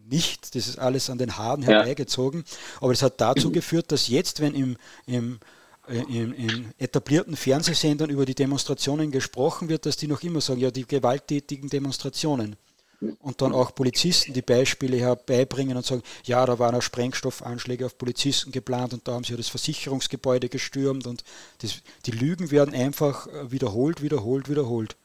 nicht. 0.09 0.55
Das 0.55 0.68
ist 0.68 0.79
alles 0.79 1.11
an 1.11 1.18
den 1.18 1.37
Haaren 1.37 1.62
herbeigezogen. 1.62 2.45
Aber 2.81 2.92
es 2.92 3.03
hat 3.03 3.21
dazu 3.21 3.51
geführt, 3.53 3.90
dass 3.90 4.09
jetzt, 4.09 4.40
wenn 4.40 4.55
im, 4.55 4.77
im 5.07 5.40
in, 5.88 6.33
in, 6.33 6.73
etablierten 6.79 7.37
Fernsehsendern 7.37 8.11
über 8.11 8.25
die 8.25 8.35
Demonstrationen 8.35 9.11
gesprochen 9.11 9.68
wird, 9.68 9.87
dass 9.87 9.97
die 9.97 10.07
noch 10.07 10.23
immer 10.23 10.40
sagen, 10.40 10.61
ja, 10.61 10.71
die 10.71 10.87
gewalttätigen 10.87 11.68
Demonstrationen. 11.68 12.57
Und 13.21 13.42
dann 13.42 13.53
auch 13.53 13.75
Polizisten 13.75 14.33
die 14.33 14.42
Beispiele 14.42 14.97
herbeibringen 14.97 15.77
und 15.77 15.85
sagen, 15.85 16.03
ja, 16.25 16.47
da 16.47 16.61
waren 16.61 16.77
auch 16.77 16.83
Sprengstoffanschläge 16.83 17.85
auf 17.85 17.99
Polizisten 17.99 18.53
geplant 18.53 18.95
und 18.95 19.09
da 19.09 19.14
haben 19.14 19.25
sie 19.25 19.33
ja 19.33 19.37
das 19.37 19.49
Versicherungsgebäude 19.49 20.49
gestürmt 20.49 21.09
und 21.09 21.25
das, 21.62 21.83
die 22.07 22.12
Lügen 22.12 22.53
werden 22.53 22.75
einfach 22.77 23.27
äh, 23.27 23.51
wiederholt, 23.51 24.03
wiederholt, 24.03 24.49
wiederholt. 24.49 24.97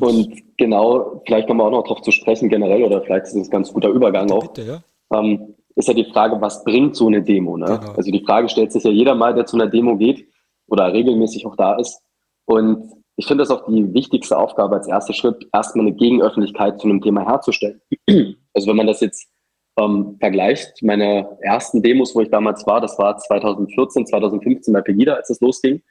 Und 0.00 0.42
genau, 0.56 1.22
vielleicht 1.26 1.46
kommen 1.46 1.60
wir 1.60 1.66
auch 1.66 1.70
noch 1.70 1.84
darauf 1.84 2.02
zu 2.02 2.10
sprechen 2.10 2.48
generell 2.48 2.82
oder 2.82 3.02
vielleicht 3.02 3.26
ist 3.26 3.34
es 3.34 3.46
ein 3.46 3.50
ganz 3.50 3.72
guter 3.72 3.90
Übergang 3.90 4.28
auch. 4.32 4.48
Bitte, 4.48 4.82
ja. 5.10 5.16
Ähm, 5.16 5.54
ist 5.76 5.88
ja 5.88 5.94
die 5.94 6.10
Frage, 6.12 6.40
was 6.40 6.64
bringt 6.64 6.96
so 6.96 7.06
eine 7.06 7.22
Demo? 7.22 7.56
Ne? 7.56 7.66
Genau. 7.66 7.92
Also 7.92 8.10
die 8.10 8.24
Frage 8.24 8.48
stellt 8.48 8.72
sich 8.72 8.84
ja 8.84 8.90
jeder 8.90 9.14
mal, 9.14 9.34
der 9.34 9.46
zu 9.46 9.56
einer 9.56 9.68
Demo 9.68 9.96
geht 9.96 10.28
oder 10.68 10.92
regelmäßig 10.92 11.46
auch 11.46 11.56
da 11.56 11.76
ist. 11.76 12.00
Und 12.46 12.92
ich 13.16 13.26
finde 13.26 13.42
das 13.42 13.50
auch 13.50 13.66
die 13.66 13.92
wichtigste 13.94 14.36
Aufgabe 14.36 14.76
als 14.76 14.88
erster 14.88 15.12
Schritt, 15.12 15.46
erstmal 15.52 15.86
eine 15.86 15.96
Gegenöffentlichkeit 15.96 16.80
zu 16.80 16.88
einem 16.88 17.00
Thema 17.00 17.24
herzustellen. 17.26 17.80
Also 18.56 18.68
wenn 18.68 18.76
man 18.76 18.86
das 18.86 19.00
jetzt 19.00 19.28
ähm, 19.76 20.16
vergleicht, 20.20 20.80
meine 20.80 21.36
ersten 21.40 21.82
Demos, 21.82 22.14
wo 22.14 22.20
ich 22.20 22.30
damals 22.30 22.64
war, 22.68 22.80
das 22.80 22.96
war 23.00 23.16
2014, 23.16 24.06
2015 24.06 24.72
bei 24.72 24.80
Pegida, 24.80 25.14
als 25.14 25.28
es 25.30 25.40
losging, 25.40 25.82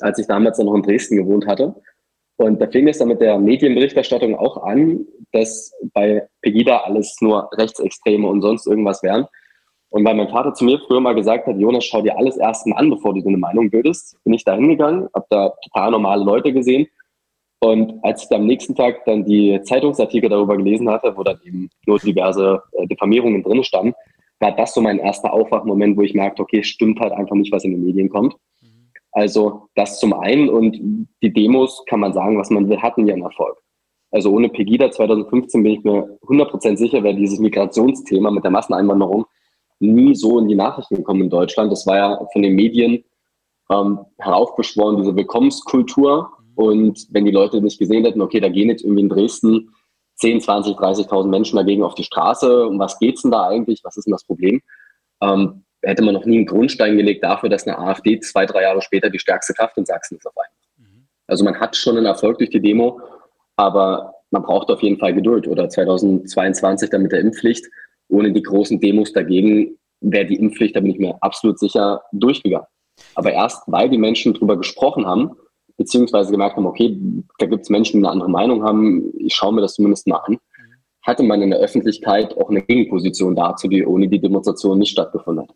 als 0.00 0.18
ich 0.18 0.26
damals 0.26 0.58
noch 0.58 0.74
in 0.74 0.82
Dresden 0.82 1.18
gewohnt 1.18 1.46
hatte. 1.46 1.74
Und 2.36 2.60
da 2.60 2.66
fing 2.66 2.86
es 2.88 2.98
dann 2.98 3.08
mit 3.08 3.20
der 3.20 3.38
Medienberichterstattung 3.38 4.36
auch 4.36 4.62
an, 4.62 5.06
dass 5.32 5.72
bei 5.94 6.26
Pegida 6.42 6.78
alles 6.78 7.16
nur 7.20 7.48
Rechtsextreme 7.52 8.26
und 8.28 8.42
sonst 8.42 8.66
irgendwas 8.66 9.02
wären. 9.02 9.26
Und 9.90 10.04
weil 10.04 10.14
mein 10.14 10.28
Vater 10.28 10.52
zu 10.52 10.64
mir 10.64 10.78
früher 10.86 11.00
mal 11.00 11.14
gesagt 11.14 11.46
hat, 11.46 11.58
Jonas, 11.58 11.84
schau 11.84 12.02
dir 12.02 12.18
alles 12.18 12.36
erstmal 12.36 12.78
an, 12.78 12.90
bevor 12.90 13.14
du 13.14 13.20
so 13.20 13.28
eine 13.28 13.38
Meinung 13.38 13.70
bildest, 13.70 14.16
bin 14.24 14.34
ich 14.34 14.44
da 14.44 14.54
hingegangen, 14.54 15.08
habe 15.14 15.26
da 15.30 15.52
total 15.64 15.92
normale 15.92 16.24
Leute 16.24 16.52
gesehen. 16.52 16.86
Und 17.60 18.04
als 18.04 18.24
ich 18.24 18.28
dann 18.28 18.42
am 18.42 18.46
nächsten 18.46 18.74
Tag 18.74 19.04
dann 19.06 19.24
die 19.24 19.58
Zeitungsartikel 19.62 20.28
darüber 20.28 20.56
gelesen 20.56 20.90
hatte, 20.90 21.16
wo 21.16 21.22
dann 21.22 21.38
eben 21.44 21.70
nur 21.86 21.98
diverse 21.98 22.62
äh, 22.72 22.86
Diffamierungen 22.86 23.42
drin 23.42 23.64
standen, 23.64 23.94
war 24.40 24.54
das 24.54 24.74
so 24.74 24.82
mein 24.82 24.98
erster 24.98 25.32
Aufwachmoment, 25.32 25.96
wo 25.96 26.02
ich 26.02 26.12
merkte, 26.12 26.42
okay, 26.42 26.62
stimmt 26.62 27.00
halt 27.00 27.12
einfach 27.12 27.34
nicht, 27.34 27.52
was 27.52 27.64
in 27.64 27.70
den 27.70 27.84
Medien 27.84 28.10
kommt. 28.10 28.34
Also 29.16 29.70
das 29.74 29.98
zum 29.98 30.12
einen 30.12 30.50
und 30.50 30.76
die 31.22 31.32
Demos 31.32 31.82
kann 31.88 32.00
man 32.00 32.12
sagen, 32.12 32.38
was 32.38 32.50
man 32.50 32.68
will, 32.68 32.82
hatten 32.82 33.06
ja 33.06 33.14
einen 33.14 33.22
Erfolg. 33.22 33.56
Also 34.10 34.30
ohne 34.30 34.50
Pegida 34.50 34.90
2015 34.90 35.62
bin 35.62 35.72
ich 35.72 35.84
mir 35.84 36.18
100% 36.28 36.76
sicher, 36.76 37.02
wäre 37.02 37.14
dieses 37.14 37.38
Migrationsthema 37.38 38.30
mit 38.30 38.44
der 38.44 38.50
Masseneinwanderung 38.50 39.24
nie 39.78 40.14
so 40.14 40.38
in 40.38 40.48
die 40.48 40.54
Nachrichten 40.54 40.96
gekommen 40.96 41.22
in 41.22 41.30
Deutschland. 41.30 41.72
Das 41.72 41.86
war 41.86 41.96
ja 41.96 42.26
von 42.30 42.42
den 42.42 42.54
Medien 42.54 43.04
ähm, 43.70 44.00
heraufbeschworen, 44.18 44.98
diese 44.98 45.16
Willkommenskultur. 45.16 46.30
Und 46.54 47.06
wenn 47.10 47.24
die 47.24 47.30
Leute 47.30 47.62
nicht 47.62 47.78
gesehen 47.78 48.04
hätten, 48.04 48.20
okay, 48.20 48.40
da 48.40 48.50
gehen 48.50 48.68
jetzt 48.68 48.84
irgendwie 48.84 49.02
in 49.02 49.08
Dresden 49.08 49.70
10, 50.16 50.42
20, 50.42 50.76
30.000 50.76 51.28
Menschen 51.28 51.56
dagegen 51.56 51.82
auf 51.82 51.94
die 51.94 52.04
Straße, 52.04 52.66
um 52.66 52.78
was 52.78 52.98
geht's 52.98 53.22
denn 53.22 53.30
da 53.30 53.48
eigentlich? 53.48 53.80
Was 53.82 53.96
ist 53.96 54.04
denn 54.04 54.12
das 54.12 54.24
Problem? 54.24 54.60
Ähm, 55.22 55.64
hätte 55.86 56.02
man 56.02 56.14
noch 56.14 56.24
nie 56.24 56.38
einen 56.38 56.46
Grundstein 56.46 56.96
gelegt 56.96 57.24
dafür, 57.24 57.48
dass 57.48 57.66
eine 57.66 57.78
AfD 57.78 58.20
zwei, 58.20 58.46
drei 58.46 58.62
Jahre 58.62 58.82
später 58.82 59.10
die 59.10 59.18
stärkste 59.18 59.54
Kraft 59.54 59.76
in 59.76 59.86
Sachsen 59.86 60.16
ist 60.16 60.26
auf 60.26 60.34
einmal. 60.36 60.48
Mhm. 60.78 61.06
Also 61.26 61.44
man 61.44 61.58
hat 61.58 61.76
schon 61.76 61.96
einen 61.96 62.06
Erfolg 62.06 62.38
durch 62.38 62.50
die 62.50 62.60
Demo, 62.60 63.00
aber 63.56 64.14
man 64.30 64.42
braucht 64.42 64.68
auf 64.70 64.82
jeden 64.82 64.98
Fall 64.98 65.14
Geduld. 65.14 65.46
Oder 65.46 65.68
2022 65.68 66.90
dann 66.90 67.02
mit 67.02 67.12
der 67.12 67.20
Impfpflicht. 67.20 67.66
Ohne 68.08 68.32
die 68.32 68.42
großen 68.42 68.80
Demos 68.80 69.12
dagegen 69.12 69.78
wäre 70.00 70.26
die 70.26 70.36
Impfpflicht, 70.36 70.76
da 70.76 70.80
bin 70.80 70.90
ich 70.90 70.98
mir 70.98 71.16
absolut 71.20 71.58
sicher, 71.58 72.02
durchgegangen. 72.12 72.66
Aber 73.14 73.32
erst 73.32 73.62
weil 73.66 73.88
die 73.88 73.98
Menschen 73.98 74.34
darüber 74.34 74.56
gesprochen 74.56 75.06
haben, 75.06 75.36
beziehungsweise 75.76 76.30
gemerkt 76.30 76.56
haben, 76.56 76.66
okay, 76.66 76.98
da 77.38 77.46
gibt 77.46 77.62
es 77.62 77.70
Menschen, 77.70 78.00
die 78.00 78.06
eine 78.06 78.12
andere 78.12 78.30
Meinung 78.30 78.62
haben, 78.62 79.12
ich 79.18 79.34
schaue 79.34 79.52
mir 79.52 79.60
das 79.60 79.74
zumindest 79.74 80.06
mal 80.06 80.18
an, 80.18 80.38
hatte 81.02 81.22
man 81.22 81.42
in 81.42 81.50
der 81.50 81.60
Öffentlichkeit 81.60 82.36
auch 82.36 82.50
eine 82.50 82.62
Gegenposition 82.62 83.36
dazu, 83.36 83.68
die 83.68 83.86
ohne 83.86 84.08
die 84.08 84.20
Demonstration 84.20 84.78
nicht 84.78 84.90
stattgefunden 84.90 85.46
hat. 85.48 85.54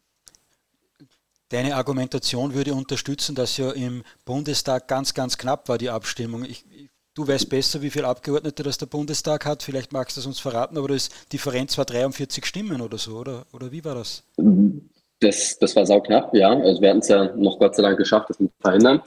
Deine 1.50 1.74
Argumentation 1.74 2.54
würde 2.54 2.74
unterstützen, 2.74 3.34
dass 3.34 3.56
ja 3.56 3.72
im 3.72 4.04
Bundestag 4.24 4.86
ganz, 4.86 5.14
ganz 5.14 5.36
knapp 5.36 5.68
war 5.68 5.78
die 5.78 5.90
Abstimmung. 5.90 6.44
Ich, 6.44 6.64
du 7.14 7.26
weißt 7.26 7.50
besser, 7.50 7.82
wie 7.82 7.90
viele 7.90 8.06
Abgeordnete 8.06 8.62
das 8.62 8.78
der 8.78 8.86
Bundestag 8.86 9.44
hat. 9.46 9.64
Vielleicht 9.64 9.92
magst 9.92 10.16
du 10.16 10.20
das 10.20 10.26
uns 10.26 10.38
verraten, 10.38 10.78
aber 10.78 10.88
das 10.88 11.10
Differenz 11.32 11.76
war 11.76 11.84
43 11.84 12.46
Stimmen 12.46 12.80
oder 12.80 12.98
so, 12.98 13.16
oder, 13.18 13.46
oder 13.52 13.72
wie 13.72 13.84
war 13.84 13.96
das? 13.96 14.22
Das, 15.18 15.58
das 15.58 15.74
war 15.74 15.84
sauknapp, 15.84 16.32
ja. 16.34 16.50
Also 16.50 16.80
wir 16.80 16.90
hatten 16.90 17.00
es 17.00 17.08
ja 17.08 17.34
noch 17.34 17.58
Gott 17.58 17.74
sei 17.74 17.82
Dank 17.82 17.98
geschafft, 17.98 18.30
das 18.30 18.36
zu 18.36 18.48
verhindern. 18.60 19.02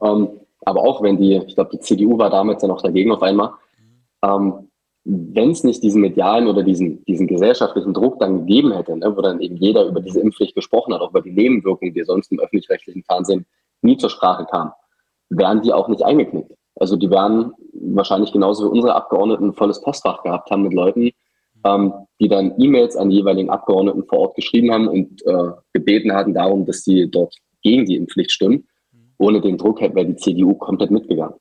Mhm. 0.00 0.06
Ähm, 0.06 0.28
aber 0.64 0.82
auch 0.82 1.02
wenn 1.02 1.18
die, 1.18 1.34
ich 1.48 1.56
glaube, 1.56 1.70
die 1.72 1.80
CDU 1.80 2.16
war 2.16 2.30
damals 2.30 2.62
ja 2.62 2.68
noch 2.68 2.80
dagegen 2.80 3.10
auf 3.10 3.22
einmal. 3.22 3.50
Mhm. 3.50 4.22
Ähm, 4.22 4.67
wenn 5.10 5.52
es 5.52 5.64
nicht 5.64 5.82
diesen 5.82 6.02
medialen 6.02 6.48
oder 6.48 6.62
diesen, 6.62 7.02
diesen 7.06 7.26
gesellschaftlichen 7.26 7.94
Druck 7.94 8.20
dann 8.20 8.40
gegeben 8.40 8.72
hätte, 8.72 8.94
ne, 8.94 9.16
wo 9.16 9.22
dann 9.22 9.40
eben 9.40 9.56
jeder 9.56 9.86
über 9.86 10.00
diese 10.00 10.20
Impfpflicht 10.20 10.54
gesprochen 10.54 10.92
hat, 10.92 11.00
auch 11.00 11.10
über 11.10 11.22
die 11.22 11.30
Nebenwirkungen, 11.30 11.94
die 11.94 12.04
sonst 12.04 12.30
im 12.30 12.38
öffentlich-rechtlichen 12.38 13.02
Fernsehen 13.04 13.46
nie 13.80 13.96
zur 13.96 14.10
Sprache 14.10 14.44
kamen, 14.44 14.72
wären 15.30 15.62
die 15.62 15.72
auch 15.72 15.88
nicht 15.88 16.02
eingeknickt. 16.02 16.52
Also 16.74 16.96
die 16.96 17.10
wären 17.10 17.52
wahrscheinlich 17.72 18.32
genauso 18.32 18.66
wie 18.66 18.76
unsere 18.76 18.94
Abgeordneten 18.94 19.46
ein 19.46 19.54
volles 19.54 19.80
Postfach 19.80 20.22
gehabt 20.22 20.50
haben 20.50 20.64
mit 20.64 20.74
Leuten, 20.74 21.10
ähm, 21.64 21.94
die 22.20 22.28
dann 22.28 22.52
E-Mails 22.58 22.94
an 22.94 23.08
die 23.08 23.16
jeweiligen 23.16 23.48
Abgeordneten 23.48 24.04
vor 24.04 24.18
Ort 24.18 24.36
geschrieben 24.36 24.70
haben 24.72 24.88
und 24.88 25.24
äh, 25.26 25.52
gebeten 25.72 26.12
hatten 26.12 26.34
darum, 26.34 26.66
dass 26.66 26.84
sie 26.84 27.10
dort 27.10 27.34
gegen 27.62 27.86
die 27.86 27.96
Impfpflicht 27.96 28.30
stimmen. 28.30 28.68
Ohne 29.16 29.40
den 29.40 29.56
Druck 29.56 29.80
hätte 29.80 29.96
wäre 29.96 30.06
die 30.06 30.16
CDU 30.16 30.54
komplett 30.54 30.90
mitgegangen 30.90 31.36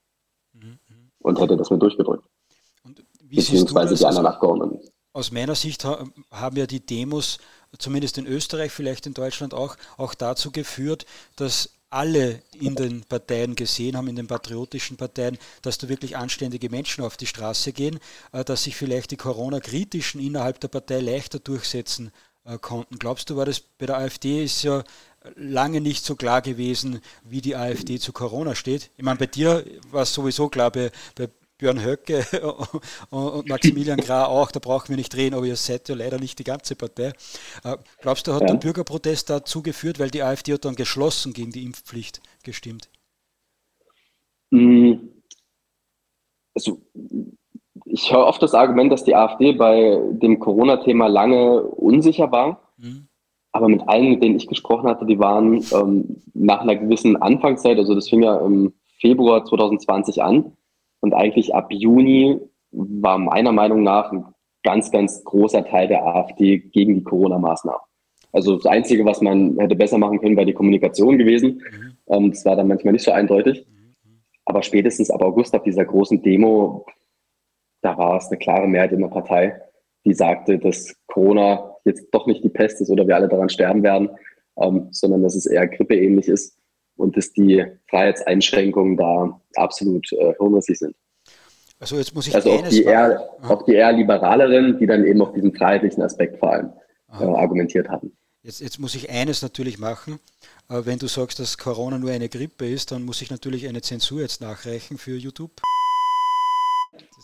mhm. 0.53 0.79
und 1.19 1.41
hätte 1.41 1.57
das 1.57 1.69
mit 1.69 1.81
durchgedrückt. 1.81 2.25
Beziehungsweise 3.29 3.95
die 3.95 4.05
anderen 4.05 4.27
Abgeordneten. 4.27 4.79
Aus 5.13 5.31
meiner 5.31 5.55
Sicht 5.55 5.83
haben 5.83 6.57
ja 6.57 6.67
die 6.67 6.85
Demos, 6.85 7.39
zumindest 7.79 8.17
in 8.17 8.27
Österreich, 8.27 8.71
vielleicht 8.71 9.07
in 9.07 9.13
Deutschland 9.13 9.53
auch, 9.53 9.75
auch 9.97 10.13
dazu 10.13 10.51
geführt, 10.51 11.05
dass 11.35 11.71
alle 11.89 12.41
in 12.53 12.75
den 12.75 13.03
Parteien 13.03 13.55
gesehen 13.55 13.95
haben, 13.95 14.09
in 14.09 14.15
den 14.17 14.27
patriotischen 14.27 14.97
Parteien, 14.97 15.37
dass 15.61 15.77
da 15.77 15.87
wirklich 15.87 16.17
anständige 16.17 16.69
Menschen 16.69 17.03
auf 17.03 17.15
die 17.15 17.27
Straße 17.27 17.71
gehen, 17.71 17.99
äh, 18.33 18.43
dass 18.43 18.63
sich 18.63 18.75
vielleicht 18.75 19.11
die 19.11 19.17
Corona-Kritischen 19.17 20.19
innerhalb 20.21 20.59
der 20.59 20.67
Partei 20.67 20.99
leichter 20.99 21.39
durchsetzen 21.39 22.11
äh, 22.43 22.57
konnten. 22.57 22.99
Glaubst 22.99 23.29
du, 23.29 23.37
war 23.37 23.45
das 23.45 23.61
bei 23.61 23.85
der 23.85 23.97
AfD 23.97 24.43
ist 24.43 24.63
ja 24.63 24.83
lange 25.35 25.81
nicht 25.81 26.05
so 26.05 26.15
klar 26.15 26.41
gewesen, 26.41 27.01
wie 27.23 27.41
die 27.41 27.55
AfD 27.55 27.99
zu 27.99 28.13
Corona 28.13 28.55
steht. 28.55 28.91
Ich 28.97 29.03
meine, 29.03 29.19
bei 29.19 29.25
dir 29.25 29.65
war 29.91 30.03
es 30.03 30.13
sowieso 30.13 30.47
klar, 30.49 30.71
bei, 30.71 30.91
bei 31.15 31.29
Björn 31.57 31.83
Höcke 31.83 32.23
und 33.09 33.49
Maximilian 33.49 33.99
Gra 33.99 34.25
auch, 34.25 34.51
da 34.51 34.59
brauchen 34.59 34.89
wir 34.89 34.97
nicht 34.97 35.15
reden, 35.15 35.35
aber 35.35 35.45
ihr 35.45 35.55
seid 35.55 35.89
ja 35.89 35.95
leider 35.95 36.19
nicht 36.19 36.37
die 36.39 36.43
ganze 36.43 36.75
Partei. 36.75 37.13
Äh, 37.63 37.77
glaubst 38.01 38.27
du, 38.27 38.33
hat 38.33 38.41
ja. 38.41 38.47
der 38.47 38.55
Bürgerprotest 38.55 39.29
dazu 39.29 39.63
geführt, 39.63 39.99
weil 39.99 40.09
die 40.09 40.21
AfD 40.21 40.53
hat 40.53 40.65
dann 40.65 40.75
geschlossen 40.75 41.33
gegen 41.33 41.51
die 41.51 41.63
Impfpflicht 41.63 42.21
gestimmt? 42.43 42.89
Hm. 44.51 45.09
Also, 46.53 46.81
ich 47.85 48.11
höre 48.11 48.25
oft 48.25 48.41
das 48.41 48.53
Argument, 48.53 48.91
dass 48.91 49.03
die 49.03 49.15
AfD 49.15 49.53
bei 49.53 49.99
dem 50.11 50.39
Corona-Thema 50.39 51.07
lange 51.07 51.61
unsicher 51.61 52.31
war. 52.31 52.73
Mhm. 52.77 53.07
Aber 53.51 53.69
mit 53.69 53.87
allen, 53.87 54.09
mit 54.11 54.23
denen 54.23 54.35
ich 54.35 54.47
gesprochen 54.47 54.87
hatte, 54.87 55.05
die 55.05 55.19
waren 55.19 55.63
ähm, 55.71 56.21
nach 56.33 56.61
einer 56.61 56.75
gewissen 56.75 57.15
Anfangszeit, 57.15 57.77
also 57.77 57.95
das 57.95 58.09
fing 58.09 58.23
ja 58.23 58.37
im 58.37 58.73
Februar 58.99 59.45
2020 59.45 60.21
an, 60.21 60.51
und 61.01 61.13
eigentlich 61.13 61.53
ab 61.53 61.67
Juni 61.71 62.39
war 62.71 63.17
meiner 63.17 63.51
Meinung 63.51 63.83
nach 63.83 64.11
ein 64.11 64.25
ganz, 64.63 64.91
ganz 64.91 65.23
großer 65.23 65.65
Teil 65.65 65.87
der 65.87 66.05
AfD 66.05 66.59
gegen 66.59 66.95
die 66.95 67.03
Corona-Maßnahmen. 67.03 67.81
Also 68.33 68.55
das 68.55 68.65
Einzige, 68.65 69.05
was 69.05 69.21
man 69.21 69.57
hätte 69.57 69.75
besser 69.75 69.97
machen 69.97 70.19
können, 70.19 70.35
war 70.35 70.45
die 70.45 70.53
Kommunikation 70.53 71.17
gewesen. 71.17 71.61
Mhm. 71.71 71.97
Ähm, 72.07 72.31
das 72.31 72.45
war 72.45 72.55
dann 72.55 72.67
manchmal 72.67 72.93
nicht 72.93 73.05
so 73.05 73.11
eindeutig. 73.11 73.65
Mhm. 73.65 73.95
Aber 74.45 74.63
spätestens 74.63 75.09
ab 75.09 75.21
August, 75.21 75.55
ab 75.55 75.63
dieser 75.63 75.85
großen 75.85 76.21
Demo, 76.21 76.85
da 77.81 77.97
war 77.97 78.17
es 78.17 78.27
eine 78.27 78.37
klare 78.37 78.67
Mehrheit 78.67 78.91
in 78.91 78.99
der 78.99 79.07
Partei, 79.07 79.61
die 80.05 80.13
sagte, 80.13 80.59
dass 80.59 80.95
Corona 81.07 81.75
jetzt 81.85 82.07
doch 82.11 82.27
nicht 82.27 82.43
die 82.43 82.49
Pest 82.49 82.81
ist 82.81 82.89
oder 82.89 83.07
wir 83.07 83.15
alle 83.15 83.29
daran 83.29 83.49
sterben 83.49 83.83
werden, 83.83 84.09
ähm, 84.57 84.87
sondern 84.91 85.23
dass 85.23 85.35
es 85.35 85.45
eher 85.45 85.67
grippeähnlich 85.67 86.27
ist 86.27 86.57
und 86.97 87.15
dass 87.15 87.31
die 87.33 87.65
Freiheitseinschränkungen 87.89 88.97
da 88.97 89.39
absolut 89.55 90.11
äh, 90.13 90.33
hirnrissig 90.39 90.77
sind. 90.77 90.95
Also 91.79 91.97
jetzt 91.97 92.15
muss 92.15 92.27
ich 92.27 92.35
also 92.35 92.51
auch 92.51 92.67
die, 92.67 92.83
eher, 92.83 93.29
auch 93.43 93.61
die 93.63 93.73
eher 93.73 93.91
liberaleren, 93.91 94.79
die 94.79 94.87
dann 94.87 95.05
eben 95.05 95.21
auf 95.21 95.33
diesen 95.33 95.53
freiheitlichen 95.53 96.01
Aspekt 96.01 96.39
vor 96.39 96.51
allem 96.51 96.73
äh, 97.11 97.23
argumentiert 97.23 97.87
hatten. 97.89 98.11
Jetzt, 98.41 98.61
jetzt 98.61 98.79
muss 98.79 98.95
ich 98.95 99.09
eines 99.09 99.41
natürlich 99.41 99.77
machen. 99.77 100.19
Äh, 100.69 100.81
wenn 100.85 100.99
du 100.99 101.07
sagst, 101.07 101.39
dass 101.39 101.57
Corona 101.57 101.99
nur 101.99 102.11
eine 102.11 102.29
Grippe 102.29 102.67
ist, 102.67 102.91
dann 102.91 103.03
muss 103.03 103.21
ich 103.21 103.29
natürlich 103.29 103.67
eine 103.67 103.81
Zensur 103.81 104.21
jetzt 104.21 104.41
nachreichen 104.41 104.97
für 104.97 105.15
YouTube. 105.15 105.51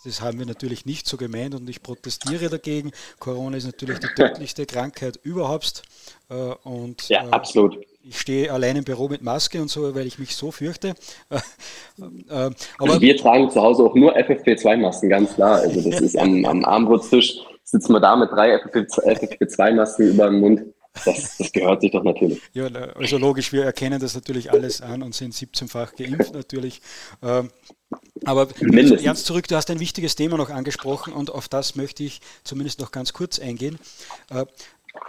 Das 0.03 0.21
haben 0.21 0.37
wir 0.37 0.45
natürlich 0.45 0.85
nicht 0.85 1.07
so 1.07 1.17
gemeint 1.17 1.55
und 1.55 1.69
ich 1.69 1.81
protestiere 1.81 2.49
dagegen. 2.49 2.91
Corona 3.19 3.57
ist 3.57 3.65
natürlich 3.65 3.99
die 3.99 4.07
tödlichste 4.15 4.65
Krankheit 4.65 5.17
überhaupt. 5.23 5.83
Äh, 6.29 6.33
und, 6.63 7.07
ja, 7.09 7.25
äh, 7.25 7.31
absolut 7.31 7.77
ich 8.03 8.19
stehe 8.19 8.51
allein 8.51 8.75
im 8.75 8.83
Büro 8.83 9.07
mit 9.07 9.21
Maske 9.21 9.61
und 9.61 9.69
so, 9.69 9.95
weil 9.95 10.05
ich 10.05 10.19
mich 10.19 10.35
so 10.35 10.51
fürchte. 10.51 10.93
Äh, 12.27 12.49
aber 12.79 12.99
wir 13.01 13.17
tragen 13.17 13.51
zu 13.51 13.61
Hause 13.61 13.83
auch 13.83 13.93
nur 13.93 14.17
FFP2-Masken, 14.17 15.09
ganz 15.09 15.35
klar. 15.35 15.59
Also 15.59 15.87
das 15.87 16.01
ist 16.01 16.17
am, 16.17 16.43
am 16.43 16.65
Armbrotstisch, 16.65 17.37
sitzen 17.63 17.93
wir 17.93 17.99
da 17.99 18.15
mit 18.15 18.31
drei 18.31 18.55
FFP2-Masken 18.55 20.09
über 20.09 20.25
dem 20.25 20.39
Mund. 20.39 20.63
Das, 21.05 21.37
das, 21.37 21.51
gehört 21.51 21.81
sich 21.81 21.91
doch 21.91 22.03
natürlich. 22.03 22.41
Ja, 22.53 22.65
also 22.65 23.19
logisch, 23.19 23.53
wir 23.53 23.63
erkennen 23.63 23.99
das 23.99 24.15
natürlich 24.15 24.51
alles 24.51 24.81
an 24.81 25.03
und 25.03 25.13
sind 25.13 25.35
17-fach 25.35 25.93
geimpft 25.95 26.33
natürlich. 26.33 26.81
Ähm, 27.21 27.51
aber 28.25 28.47
Mindestens. 28.59 29.03
ernst 29.03 29.25
zurück, 29.27 29.47
du 29.47 29.55
hast 29.55 29.69
ein 29.69 29.79
wichtiges 29.79 30.15
Thema 30.15 30.37
noch 30.37 30.49
angesprochen 30.49 31.13
und 31.13 31.29
auf 31.29 31.47
das 31.47 31.75
möchte 31.75 32.03
ich 32.03 32.21
zumindest 32.43 32.79
noch 32.79 32.91
ganz 32.91 33.13
kurz 33.13 33.37
eingehen. 33.37 33.77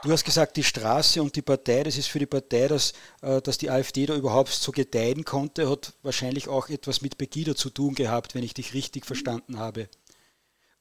Du 0.03 0.11
hast 0.11 0.25
gesagt, 0.25 0.57
die 0.57 0.63
Straße 0.63 1.23
und 1.23 1.37
die 1.37 1.43
Partei, 1.43 1.83
das 1.83 1.99
ist 1.99 2.09
für 2.09 2.19
die 2.19 2.27
Partei, 2.27 2.69
dass, 2.69 2.93
äh, 3.23 3.41
dass 3.43 3.59
die 3.59 3.71
AfD 3.71 4.07
da 4.07 4.15
überhaupt 4.17 4.49
so 4.49 4.73
gedeihen 4.73 5.25
konnte, 5.25 5.71
hat 5.71 5.95
wahrscheinlich 6.03 6.49
auch 6.49 6.69
etwas 6.69 7.03
mit 7.03 7.19
Pegida 7.19 7.55
zu 7.55 7.71
tun 7.71 7.95
gehabt, 7.95 8.35
wenn 8.35 8.43
ich 8.43 8.55
dich 8.55 8.75
richtig 8.75 9.05
verstanden 9.05 9.59
habe. 9.59 9.89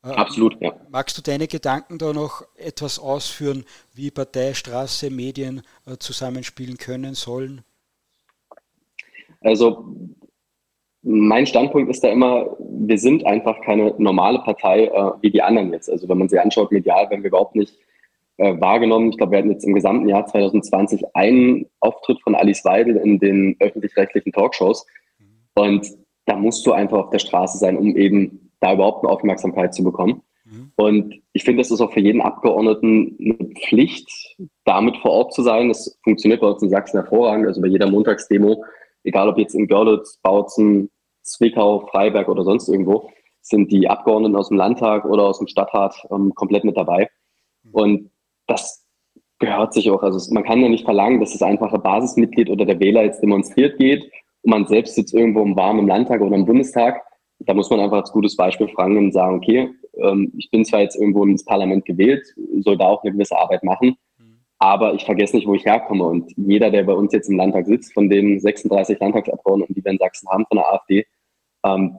Äh, 0.04 0.10
Absolut, 0.10 0.60
ja. 0.62 0.74
Magst 0.90 1.18
du 1.18 1.22
deine 1.22 1.48
Gedanken 1.48 1.98
da 1.98 2.14
noch 2.14 2.44
etwas 2.56 3.00
ausführen, 3.00 3.66
wie 3.94 4.12
Partei, 4.12 4.54
Straße, 4.54 5.10
Medien 5.10 5.64
äh, 5.86 5.98
zusammenspielen 5.98 6.78
können, 6.78 7.14
sollen? 7.14 7.62
Also 9.42 9.86
mein 11.02 11.46
Standpunkt 11.46 11.90
ist 11.90 12.04
da 12.04 12.10
immer, 12.10 12.56
wir 12.60 12.98
sind 12.98 13.26
einfach 13.26 13.60
keine 13.62 13.94
normale 13.98 14.40
Partei 14.40 14.86
äh, 14.86 15.12
wie 15.22 15.32
die 15.32 15.42
anderen 15.42 15.74
jetzt. 15.74 15.90
Also 15.90 16.08
wenn 16.08 16.18
man 16.18 16.30
sie 16.30 16.40
anschaut, 16.40 16.72
medial, 16.72 17.10
wenn 17.10 17.24
wir 17.24 17.28
überhaupt 17.28 17.56
nicht 17.56 17.74
äh, 18.44 18.60
wahrgenommen. 18.60 19.10
Ich 19.10 19.18
glaube, 19.18 19.32
wir 19.32 19.40
hatten 19.40 19.52
jetzt 19.52 19.64
im 19.64 19.74
gesamten 19.74 20.10
Jahr 20.10 20.26
2020 20.26 21.16
einen 21.16 21.66
Auftritt 21.80 22.22
von 22.22 22.36
Alice 22.36 22.66
Weidel 22.66 22.98
in 22.98 23.18
den 23.18 23.56
öffentlich-rechtlichen 23.60 24.34
Talkshows. 24.34 24.86
Und 25.56 25.88
da 26.26 26.36
musst 26.36 26.66
du 26.66 26.74
einfach 26.74 27.06
auf 27.06 27.10
der 27.10 27.20
Straße 27.20 27.58
sein, 27.58 27.78
um 27.78 27.96
eben 27.96 28.52
da 28.60 28.74
überhaupt 28.74 29.04
eine 29.04 29.14
Aufmerksamkeit 29.14 29.74
zu 29.74 29.84
bekommen. 29.84 30.24
Mhm. 30.44 30.72
Und 30.76 31.22
ich 31.32 31.44
finde, 31.44 31.62
das 31.62 31.72
ist 31.72 31.80
auch 31.80 31.94
für 31.94 32.02
jeden 32.02 32.22
Abgeordneten 32.22 33.18
eine 33.20 33.50
Pflicht, 33.62 34.10
damit 34.66 34.98
vor 34.98 35.12
Ort 35.12 35.34
zu 35.34 35.42
sein. 35.42 35.70
Das 35.70 35.98
funktioniert 36.04 36.42
bei 36.42 36.48
uns 36.48 36.62
in 36.62 36.70
Sachsen 36.70 37.00
hervorragend. 37.00 37.48
Also 37.48 37.62
bei 37.62 37.68
jeder 37.68 37.90
Montagsdemo, 37.90 38.64
egal 39.04 39.30
ob 39.30 39.38
jetzt 39.38 39.56
in 39.56 39.68
Görlitz, 39.68 40.20
Bautzen, 40.22 40.90
Zwickau, 41.22 41.88
Freiberg 41.92 42.28
oder 42.28 42.44
sonst 42.44 42.68
irgendwo, 42.68 43.10
sind 43.42 43.72
die 43.72 43.90
Abgeordneten 43.90 44.36
aus 44.36 44.50
dem 44.50 44.58
Landtag 44.58 45.06
oder 45.06 45.24
aus 45.24 45.38
dem 45.38 45.48
Stadtrat 45.48 45.96
ähm, 46.12 46.34
komplett 46.36 46.66
mit 46.66 46.76
dabei. 46.76 47.10
Mhm. 47.64 47.72
Und 47.72 48.13
das 48.48 48.86
gehört 49.40 49.74
sich 49.74 49.90
auch. 49.92 50.04
Also 50.04 50.34
man 50.34 50.44
kann 50.44 50.62
ja 50.62 50.70
nicht 50.70 50.86
verlangen, 50.86 51.20
dass 51.20 51.34
das 51.34 51.42
einfache 51.42 51.80
Basismitglied 51.80 52.50
oder 52.50 52.66
der 52.66 52.80
Wähler 52.80 53.04
jetzt 53.04 53.22
demonstriert 53.22 53.78
geht 53.78 54.04
und 54.42 54.52
man 54.52 54.68
selbst 54.68 54.96
sitzt 54.96 55.14
irgendwo 55.14 55.42
im 55.42 55.56
warmen 55.56 55.88
Landtag 55.88 56.22
oder 56.22 56.36
im 56.36 56.46
Bundestag. 56.46 57.02
Da 57.40 57.54
muss 57.54 57.70
man 57.70 57.80
einfach 57.80 57.98
als 57.98 58.12
gutes 58.12 58.36
Beispiel 58.38 58.70
fragen 58.70 58.98
und 58.98 59.12
sagen, 59.12 59.36
okay, 59.36 59.70
ähm, 59.98 60.32
ich 60.38 60.50
bin 60.50 60.64
zwar 60.64 60.82
jetzt 60.82 60.96
irgendwo 60.96 61.26
ins 61.26 61.44
Parlament 61.44 61.86
gewählt, 61.86 62.26
soll 62.62 62.78
da 62.78 62.86
auch 62.86 63.04
eine 63.04 63.12
gewisse 63.12 63.38
Arbeit 63.38 63.64
machen, 63.64 63.98
aber 64.60 64.94
ich 64.94 65.04
vergesse 65.04 65.36
nicht, 65.36 65.48
wo 65.48 65.56
ich 65.56 65.66
herkomme. 65.66 66.06
Und 66.06 66.32
jeder, 66.38 66.72
der 66.72 66.84
bei 66.84 66.94
uns 66.94 67.12
jetzt 67.12 67.30
im 67.30 67.36
Landtag 67.36 67.66
sitzt, 67.66 67.94
von 67.94 68.10
den 68.10 68.40
36 68.40 68.98
Landtagsabgeordneten, 69.00 69.76
die 69.76 69.84
wir 69.84 69.92
in 69.92 69.98
Sachsen 69.98 70.30
haben, 70.30 70.46
von 70.48 70.58
der 70.58 70.72
AfD, 70.72 71.06
ähm, 71.66 71.98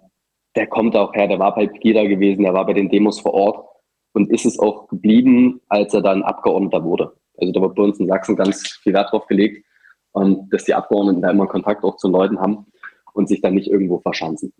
der 0.57 0.66
kommt 0.66 0.97
auch 0.97 1.12
her, 1.14 1.26
der 1.26 1.38
war 1.38 1.55
bei 1.55 1.66
Pegida 1.66 2.05
gewesen, 2.05 2.45
der 2.45 2.55
war 2.55 2.64
bei 2.64 2.72
den 2.72 2.88
Demos 2.88 3.20
vor 3.20 3.34
Ort 3.34 3.74
und 4.15 4.31
ist 4.31 4.47
es 4.47 4.59
auch 4.59 4.89
geblieben, 4.89 5.61
als 5.69 5.93
er 5.93 6.01
dann 6.01 6.23
Abgeordneter 6.23 6.83
wurde. 6.83 7.12
Also 7.37 7.53
da 7.53 7.61
wird 7.61 7.75
bei 7.75 7.83
uns 7.83 8.01
in 8.01 8.09
Sachsen 8.09 8.37
ganz 8.37 8.67
viel 8.83 8.95
Wert 8.95 9.12
drauf 9.12 9.27
gelegt, 9.27 9.65
und 10.15 10.49
dass 10.53 10.65
die 10.65 10.75
Abgeordneten 10.75 11.23
da 11.23 11.31
immer 11.31 11.47
Kontakt 11.47 11.83
auch 11.85 11.97
zu 11.97 12.09
Leuten 12.09 12.41
haben. 12.41 12.67
und 13.12 13.29
sich 13.29 13.41
dann 13.41 13.55
nicht 13.55 13.69
irgendwo 13.69 14.01
verschanzen. 14.01 14.53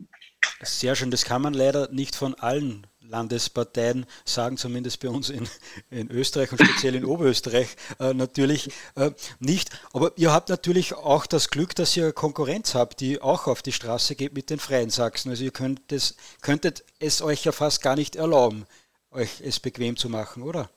Sehr 0.63 0.95
schön, 0.95 1.11
das 1.11 1.25
kann 1.25 1.43
man 1.43 1.55
leider 1.55 1.91
nicht 1.91 2.15
von 2.15 2.35
allen 2.35 2.87
Landesparteien 3.01 4.07
sagen, 4.25 4.57
zumindest 4.57 5.03
bei 5.03 5.09
uns 5.09 5.29
in, 5.29 5.49
in 5.91 6.09
Österreich 6.11 6.53
und 6.53 6.63
speziell 6.63 6.95
in 6.95 7.05
Oberösterreich 7.05 7.77
äh, 7.99 8.15
natürlich 8.15 8.71
äh, 8.95 9.11
nicht. 9.41 9.71
Aber 9.93 10.13
ihr 10.17 10.33
habt 10.33 10.51
natürlich 10.51 10.95
auch 10.95 11.27
das 11.27 11.51
Glück, 11.51 11.75
dass 11.75 11.97
ihr 11.97 12.13
Konkurrenz 12.13 12.77
habt, 12.77 13.01
die 13.01 13.21
auch 13.21 13.49
auf 13.49 13.61
die 13.61 13.73
Straße 13.73 14.15
geht 14.15 14.35
mit 14.35 14.51
den 14.51 14.61
Freien 14.61 14.91
Sachsen. 14.91 15.31
Also 15.31 15.45
ihr 15.45 15.51
könnt 15.51 15.91
es, 15.91 16.17
könntet 16.41 16.85
es 17.01 17.23
euch 17.23 17.45
ja 17.45 17.51
fast 17.53 17.83
gar 17.83 17.97
nicht 17.97 18.15
erlauben, 18.15 18.67
euch 19.15 19.41
es 19.45 19.61
bequem 19.61 19.97
zu 19.97 20.09
machen, 20.09 20.43
oder? 20.43 20.69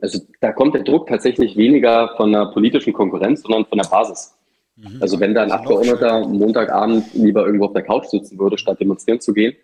Also 0.00 0.20
da 0.40 0.52
kommt 0.52 0.74
der 0.74 0.84
Druck 0.84 1.08
tatsächlich 1.08 1.56
weniger 1.56 2.14
von 2.16 2.32
der 2.32 2.46
politischen 2.46 2.92
Konkurrenz, 2.92 3.42
sondern 3.42 3.66
von 3.66 3.78
der 3.78 3.88
Basis. 3.88 4.34
Mhm. 4.76 4.98
Also 5.00 5.18
wenn 5.18 5.34
da 5.34 5.42
ein 5.42 5.50
also 5.50 5.64
Abgeordneter 5.64 6.28
Montagabend 6.28 7.12
lieber 7.14 7.44
irgendwo 7.44 7.66
auf 7.66 7.72
der 7.72 7.82
Couch 7.82 8.06
sitzen 8.06 8.38
würde, 8.38 8.58
statt 8.58 8.80
demonstrieren 8.80 9.20
zu 9.20 9.32
gehen, 9.32 9.56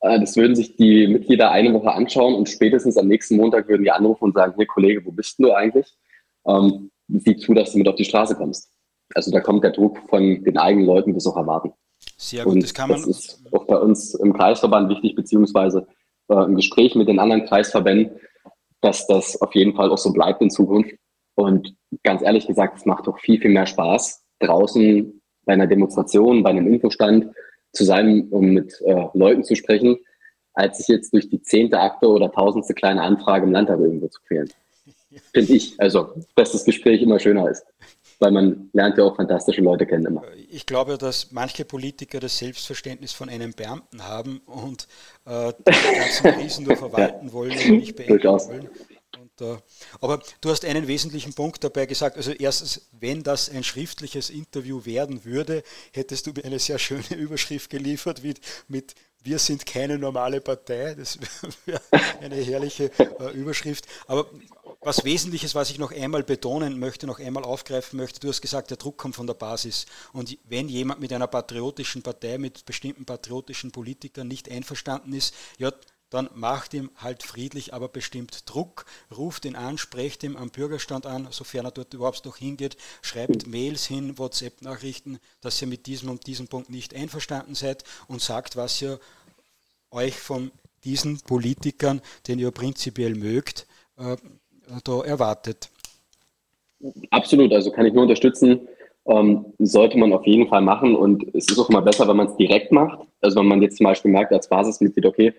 äh, 0.00 0.20
das 0.20 0.36
würden 0.36 0.54
sich 0.54 0.76
die 0.76 1.06
Mitglieder 1.06 1.50
eine 1.50 1.72
Woche 1.72 1.92
anschauen 1.92 2.34
und 2.34 2.48
spätestens 2.48 2.96
am 2.96 3.08
nächsten 3.08 3.36
Montag 3.36 3.68
würden 3.68 3.84
die 3.84 3.90
anrufen 3.90 4.24
und 4.24 4.34
sagen, 4.34 4.54
hier 4.56 4.66
Kollege, 4.66 5.04
wo 5.04 5.12
bist 5.12 5.38
du 5.38 5.52
eigentlich? 5.52 5.96
Ähm, 6.46 6.90
sieh 7.08 7.36
zu, 7.36 7.54
dass 7.54 7.72
du 7.72 7.78
mit 7.78 7.88
auf 7.88 7.96
die 7.96 8.04
Straße 8.04 8.34
kommst. 8.34 8.70
Also 9.14 9.30
da 9.30 9.40
kommt 9.40 9.64
der 9.64 9.70
Druck 9.70 9.98
von 10.08 10.42
den 10.44 10.58
eigenen 10.58 10.86
Leuten, 10.86 11.12
die 11.12 11.18
es 11.18 11.26
auch 11.26 11.36
erwarten. 11.36 11.72
Sehr 12.16 12.44
gut, 12.44 12.54
und 12.54 12.62
das 12.62 12.74
kann 12.74 12.90
man. 12.90 12.98
Das 12.98 13.08
ist 13.08 13.42
auch 13.52 13.66
bei 13.66 13.76
uns 13.76 14.14
im 14.14 14.32
Kreisverband 14.32 14.90
wichtig, 14.90 15.14
beziehungsweise 15.14 15.86
äh, 16.28 16.44
im 16.44 16.56
Gespräch 16.56 16.94
mit 16.94 17.08
den 17.08 17.18
anderen 17.18 17.46
Kreisverbänden, 17.46 18.20
dass 18.80 19.06
das 19.06 19.40
auf 19.40 19.54
jeden 19.54 19.74
Fall 19.74 19.90
auch 19.90 19.98
so 19.98 20.12
bleibt 20.12 20.42
in 20.42 20.50
Zukunft. 20.50 20.94
Und 21.36 21.74
ganz 22.02 22.22
ehrlich 22.22 22.46
gesagt, 22.46 22.78
es 22.78 22.86
macht 22.86 23.06
doch 23.06 23.18
viel, 23.18 23.40
viel 23.40 23.50
mehr 23.50 23.66
Spaß, 23.66 24.24
draußen 24.40 25.20
bei 25.44 25.52
einer 25.52 25.66
Demonstration, 25.66 26.42
bei 26.42 26.50
einem 26.50 26.72
Infostand 26.72 27.34
zu 27.72 27.84
sein, 27.84 28.28
um 28.30 28.50
mit 28.50 28.80
äh, 28.82 29.06
Leuten 29.14 29.44
zu 29.44 29.56
sprechen, 29.56 29.98
als 30.54 30.78
sich 30.78 30.88
jetzt 30.88 31.12
durch 31.12 31.28
die 31.28 31.42
zehnte 31.42 31.80
Akte 31.80 32.08
oder 32.08 32.30
tausendste 32.30 32.74
kleine 32.74 33.02
Anfrage 33.02 33.44
im 33.46 33.52
Landtag 33.52 33.80
irgendwo 33.80 34.06
zu 34.08 34.20
quälen. 34.26 34.48
Finde 35.34 35.52
ich. 35.52 35.74
Also, 35.80 36.14
dass 36.36 36.52
das 36.52 36.64
Gespräch 36.64 37.02
immer 37.02 37.18
schöner 37.18 37.50
ist. 37.50 37.66
Weil 38.24 38.30
man 38.30 38.70
lernt 38.72 38.96
ja 38.96 39.04
auch 39.04 39.16
fantastische 39.16 39.60
Leute 39.60 39.84
kennen 39.84 40.06
immer. 40.06 40.22
Ich 40.48 40.64
glaube, 40.64 40.96
dass 40.96 41.30
manche 41.30 41.66
Politiker 41.66 42.20
das 42.20 42.38
Selbstverständnis 42.38 43.12
von 43.12 43.28
einem 43.28 43.52
Beamten 43.52 44.02
haben 44.02 44.40
und 44.46 44.88
äh, 45.26 45.52
die 45.58 45.98
ganzen 45.98 46.32
Krisen 46.32 46.64
nur 46.64 46.76
verwalten 46.78 47.34
wollen 47.34 47.52
und 47.52 47.76
nicht 47.76 47.96
beenden 47.96 48.24
wollen. 48.24 48.70
Und, 49.38 49.60
aber 50.00 50.22
du 50.40 50.48
hast 50.48 50.64
einen 50.64 50.88
wesentlichen 50.88 51.34
Punkt 51.34 51.62
dabei 51.62 51.84
gesagt. 51.84 52.16
Also 52.16 52.32
erstens, 52.32 52.88
wenn 52.98 53.22
das 53.22 53.50
ein 53.50 53.62
schriftliches 53.62 54.30
Interview 54.30 54.86
werden 54.86 55.26
würde, 55.26 55.62
hättest 55.92 56.26
du 56.26 56.32
mir 56.32 56.46
eine 56.46 56.58
sehr 56.58 56.78
schöne 56.78 57.04
Überschrift 57.16 57.68
geliefert 57.68 58.24
mit, 58.24 58.40
mit 58.68 58.94
wir 59.22 59.38
sind 59.38 59.66
keine 59.66 59.98
normale 59.98 60.40
Partei. 60.40 60.94
Das 60.94 61.18
wäre 61.66 61.80
eine 62.22 62.36
herrliche 62.36 62.90
äh, 63.20 63.32
Überschrift. 63.34 63.86
Aber 64.06 64.30
was 64.84 65.04
Wesentliches, 65.04 65.54
was 65.54 65.70
ich 65.70 65.78
noch 65.78 65.92
einmal 65.92 66.22
betonen 66.22 66.78
möchte, 66.78 67.06
noch 67.06 67.18
einmal 67.18 67.44
aufgreifen 67.44 67.96
möchte, 67.96 68.20
du 68.20 68.28
hast 68.28 68.40
gesagt, 68.40 68.70
der 68.70 68.76
Druck 68.76 68.98
kommt 68.98 69.16
von 69.16 69.26
der 69.26 69.34
Basis. 69.34 69.86
Und 70.12 70.36
wenn 70.44 70.68
jemand 70.68 71.00
mit 71.00 71.12
einer 71.12 71.26
patriotischen 71.26 72.02
Partei, 72.02 72.38
mit 72.38 72.64
bestimmten 72.64 73.04
patriotischen 73.04 73.70
Politikern 73.70 74.28
nicht 74.28 74.50
einverstanden 74.50 75.12
ist, 75.12 75.34
ja, 75.58 75.72
dann 76.10 76.30
macht 76.34 76.74
ihm 76.74 76.90
halt 76.96 77.24
friedlich, 77.24 77.74
aber 77.74 77.88
bestimmt 77.88 78.48
Druck, 78.48 78.86
ruft 79.10 79.44
ihn 79.46 79.56
an, 79.56 79.78
sprecht 79.78 80.22
ihm 80.22 80.36
am 80.36 80.50
Bürgerstand 80.50 81.06
an, 81.06 81.26
sofern 81.30 81.64
er 81.64 81.72
dort 81.72 81.92
überhaupt 81.92 82.24
noch 82.24 82.36
hingeht, 82.36 82.76
schreibt 83.02 83.48
Mails 83.48 83.86
hin, 83.86 84.16
WhatsApp-Nachrichten, 84.16 85.18
dass 85.40 85.60
ihr 85.60 85.66
mit 85.66 85.86
diesem 85.86 86.10
und 86.10 86.26
diesem 86.28 86.46
Punkt 86.46 86.70
nicht 86.70 86.94
einverstanden 86.94 87.56
seid 87.56 87.82
und 88.06 88.22
sagt, 88.22 88.54
was 88.54 88.80
ihr 88.80 89.00
euch 89.90 90.20
von 90.20 90.52
diesen 90.84 91.18
Politikern, 91.20 92.00
den 92.28 92.38
ihr 92.38 92.52
prinzipiell 92.52 93.14
mögt, 93.14 93.66
äh, 93.96 94.16
da 94.84 95.00
erwartet. 95.02 95.68
Absolut, 97.10 97.52
also 97.52 97.70
kann 97.70 97.86
ich 97.86 97.94
nur 97.94 98.02
unterstützen. 98.02 98.68
Ähm, 99.06 99.46
sollte 99.58 99.98
man 99.98 100.12
auf 100.12 100.26
jeden 100.26 100.48
Fall 100.48 100.62
machen 100.62 100.96
und 100.96 101.34
es 101.34 101.50
ist 101.50 101.58
auch 101.58 101.68
immer 101.68 101.82
besser, 101.82 102.08
wenn 102.08 102.16
man 102.16 102.28
es 102.28 102.36
direkt 102.36 102.72
macht. 102.72 103.00
Also 103.20 103.40
wenn 103.40 103.46
man 103.46 103.60
jetzt 103.60 103.76
zum 103.76 103.84
Beispiel 103.84 104.10
merkt 104.10 104.32
als 104.32 104.48
Basismitglied, 104.48 105.04
okay, 105.04 105.34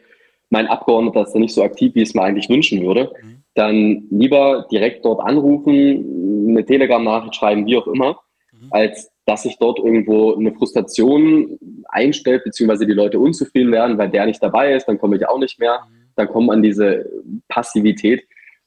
mein 0.49 0.67
Abgeordneter 0.67 1.23
ist 1.23 1.33
ja 1.33 1.39
nicht 1.39 1.53
so 1.53 1.63
aktiv, 1.63 1.95
wie 1.95 2.03
ich 2.03 2.09
es 2.09 2.15
mir 2.15 2.21
eigentlich 2.21 2.49
wünschen 2.49 2.85
würde, 2.85 3.11
mhm. 3.21 3.37
dann 3.55 4.07
lieber 4.11 4.67
direkt 4.71 5.03
dort 5.03 5.19
anrufen, 5.19 6.47
eine 6.49 6.65
Telegram-Nachricht 6.65 7.35
schreiben, 7.35 7.65
wie 7.65 7.77
auch 7.77 7.87
immer, 7.87 8.19
mhm. 8.51 8.67
als 8.69 9.11
dass 9.25 9.43
sich 9.43 9.57
dort 9.57 9.79
irgendwo 9.79 10.35
eine 10.35 10.53
Frustration 10.53 11.57
einstellt, 11.85 12.43
beziehungsweise 12.43 12.85
die 12.85 12.93
Leute 12.93 13.19
unzufrieden 13.19 13.71
werden, 13.71 13.97
weil 13.97 14.09
der 14.09 14.27
nicht 14.27 14.43
dabei 14.43 14.75
ist, 14.75 14.85
dann 14.85 14.99
komme 14.99 15.15
ich 15.15 15.27
auch 15.27 15.39
nicht 15.39 15.59
mehr, 15.59 15.79
mhm. 15.79 16.11
dann 16.15 16.27
kommt 16.27 16.47
man 16.47 16.61
diese 16.61 17.09
Passivität. 17.47 18.23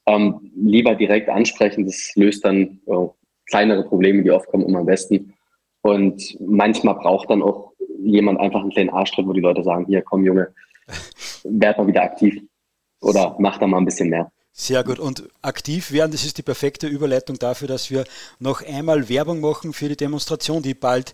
Ähm, 0.09 0.51
lieber 0.57 0.95
direkt 0.95 1.29
ansprechen, 1.29 1.85
das 1.85 2.13
löst 2.15 2.43
dann 2.43 2.81
äh, 2.87 3.07
kleinere 3.45 3.85
Probleme, 3.85 4.23
die 4.23 4.31
oft 4.31 4.47
kommen, 4.49 4.67
immer 4.67 4.79
am 4.79 4.87
besten. 4.87 5.35
Und 5.83 6.35
manchmal 6.41 6.95
braucht 6.95 7.29
dann 7.29 7.43
auch 7.43 7.73
jemand 7.99 8.41
einfach 8.41 8.61
einen 8.61 8.71
kleinen 8.71 8.89
Arschtritt, 8.89 9.27
wo 9.27 9.35
die 9.35 9.43
Leute 9.43 9.63
sagen, 9.63 9.85
hier 9.87 10.01
komm 10.01 10.25
Junge, 10.25 10.55
werd 11.45 11.77
mal 11.77 11.87
wieder 11.87 12.03
aktiv 12.03 12.41
oder 13.03 13.37
mach 13.39 13.59
da 13.59 13.67
mal 13.67 13.79
ein 13.79 13.85
bisschen 13.85 14.09
mehr. 14.09 14.33
Sehr 14.53 14.83
gut. 14.83 14.99
Und 14.99 15.29
aktiv 15.43 15.93
werden, 15.93 16.13
das 16.13 16.25
ist 16.25 16.39
die 16.39 16.43
perfekte 16.43 16.87
Überleitung 16.87 17.39
dafür, 17.39 17.69
dass 17.69 17.91
wir 17.91 18.05
noch 18.39 18.67
einmal 18.67 19.11
Werbung 19.11 19.41
machen 19.41 19.75
für 19.75 19.89
die 19.89 19.97
Demonstration, 19.97 20.63
die 20.63 20.75
bald 20.75 21.13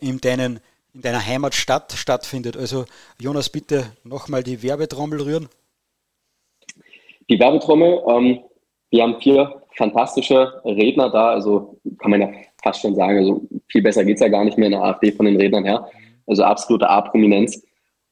in, 0.00 0.18
deinen, 0.18 0.60
in 0.94 1.02
deiner 1.02 1.24
Heimatstadt 1.24 1.92
stattfindet. 1.92 2.56
Also 2.56 2.86
Jonas, 3.20 3.50
bitte 3.50 3.92
nochmal 4.02 4.42
die 4.42 4.62
Werbetrommel 4.62 5.20
rühren. 5.20 5.48
Die 7.30 7.38
Werbetrommel, 7.38 8.02
ähm, 8.08 8.40
wir 8.90 9.02
haben 9.04 9.20
vier 9.20 9.62
fantastische 9.76 10.52
Redner 10.64 11.10
da, 11.10 11.30
also 11.30 11.78
kann 11.98 12.10
man 12.10 12.20
ja 12.20 12.30
fast 12.62 12.80
schon 12.80 12.96
sagen, 12.96 13.18
also 13.18 13.42
viel 13.68 13.82
besser 13.82 14.04
geht 14.04 14.16
es 14.16 14.20
ja 14.20 14.28
gar 14.28 14.44
nicht 14.44 14.58
mehr 14.58 14.66
in 14.66 14.72
der 14.72 14.82
AfD 14.82 15.12
von 15.12 15.26
den 15.26 15.36
Rednern 15.36 15.64
her. 15.64 15.86
Also 16.26 16.42
absolute 16.42 16.88
A-Prominenz. 16.88 17.64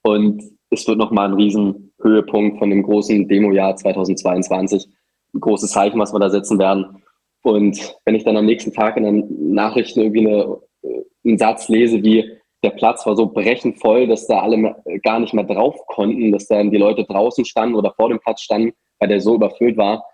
Und 0.02 0.42
es 0.70 0.86
wird 0.86 0.98
nochmal 0.98 1.28
ein 1.28 1.34
Riesenhöhepunkt 1.34 2.58
von 2.58 2.70
dem 2.70 2.84
großen 2.84 3.26
Demo-Jahr 3.28 3.74
2022. 3.74 4.86
Ein 5.34 5.40
großes 5.40 5.72
Zeichen, 5.72 5.98
was 5.98 6.12
wir 6.12 6.20
da 6.20 6.30
setzen 6.30 6.58
werden. 6.60 7.02
Und 7.42 7.96
wenn 8.04 8.14
ich 8.14 8.24
dann 8.24 8.36
am 8.36 8.46
nächsten 8.46 8.72
Tag 8.72 8.96
in 8.96 9.02
den 9.02 9.52
Nachrichten 9.52 10.00
irgendwie 10.00 10.26
eine, 10.26 10.58
äh, 10.82 11.02
einen 11.24 11.38
Satz 11.38 11.68
lese 11.68 12.02
wie, 12.04 12.38
der 12.62 12.70
Platz 12.70 13.04
war 13.04 13.16
so 13.16 13.26
brechend 13.26 13.80
voll, 13.80 14.06
dass 14.06 14.26
da 14.26 14.40
alle 14.40 14.76
gar 15.02 15.20
nicht 15.20 15.34
mehr 15.34 15.44
drauf 15.44 15.76
konnten, 15.86 16.32
dass 16.32 16.46
dann 16.46 16.70
die 16.70 16.76
Leute 16.76 17.04
draußen 17.04 17.44
standen 17.44 17.76
oder 17.76 17.92
vor 17.96 18.08
dem 18.08 18.18
Platz 18.18 18.42
standen, 18.42 18.72
weil 18.98 19.08
der 19.08 19.20
so 19.20 19.34
überfüllt 19.34 19.76
war. 19.76 20.04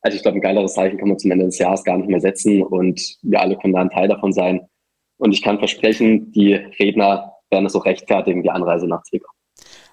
Also 0.00 0.16
ich 0.16 0.22
glaube, 0.22 0.38
ein 0.38 0.42
geileres 0.42 0.74
Zeichen 0.74 0.98
kann 0.98 1.08
man 1.08 1.18
zum 1.18 1.30
Ende 1.30 1.46
des 1.46 1.58
Jahres 1.58 1.84
gar 1.84 1.96
nicht 1.98 2.08
mehr 2.08 2.20
setzen 2.20 2.62
und 2.62 3.18
wir 3.22 3.40
alle 3.40 3.56
können 3.56 3.74
da 3.74 3.80
ein 3.80 3.90
Teil 3.90 4.08
davon 4.08 4.32
sein. 4.32 4.68
Und 5.18 5.32
ich 5.32 5.42
kann 5.42 5.58
versprechen, 5.58 6.30
die 6.32 6.54
Redner 6.54 7.32
werden 7.50 7.66
es 7.66 7.74
auch 7.74 7.84
rechtfertigen, 7.84 8.42
die 8.42 8.50
Anreise 8.50 8.86
nach 8.86 9.02
Zwickau. 9.02 9.30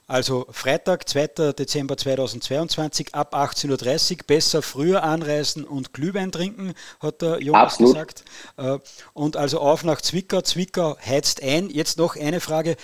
Also 0.07 0.45
Freitag, 0.51 1.09
2. 1.09 1.53
Dezember 1.53 1.97
2022 1.97 3.15
ab 3.15 3.33
18.30 3.33 4.11
Uhr. 4.11 4.17
Besser 4.27 4.61
früher 4.61 5.01
anreisen 5.03 5.63
und 5.63 5.93
Glühwein 5.93 6.31
trinken, 6.31 6.73
hat 6.99 7.23
der 7.23 7.41
Jonas 7.41 7.73
Absolut. 7.73 7.93
gesagt. 7.93 8.25
Äh, 8.57 8.77
und 9.13 9.35
also 9.35 9.59
auf 9.59 9.83
nach 9.83 10.01
Zwickau. 10.01 10.41
Zwickau 10.41 10.95
heizt 10.99 11.41
ein. 11.41 11.71
Jetzt 11.71 11.97
noch 11.97 12.15
eine 12.15 12.39
Frage. 12.39 12.75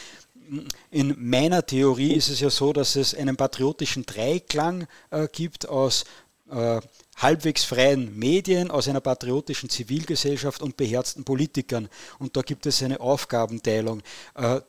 In 0.89 1.15
meiner 1.17 1.65
Theorie 1.65 2.13
ist 2.13 2.29
es 2.29 2.39
ja 2.41 2.49
so, 2.49 2.73
dass 2.73 2.95
es 2.95 3.15
einen 3.15 3.37
patriotischen 3.37 4.05
Dreiklang 4.05 4.87
äh, 5.09 5.27
gibt 5.31 5.69
aus 5.69 6.03
äh, 6.49 6.81
halbwegs 7.15 7.63
freien 7.63 8.17
Medien, 8.17 8.69
aus 8.69 8.87
einer 8.87 8.99
patriotischen 8.99 9.69
Zivilgesellschaft 9.69 10.61
und 10.61 10.75
beherzten 10.75 11.23
Politikern. 11.23 11.87
Und 12.19 12.35
da 12.35 12.41
gibt 12.41 12.65
es 12.65 12.83
eine 12.83 12.99
Aufgabenteilung. 12.99 14.01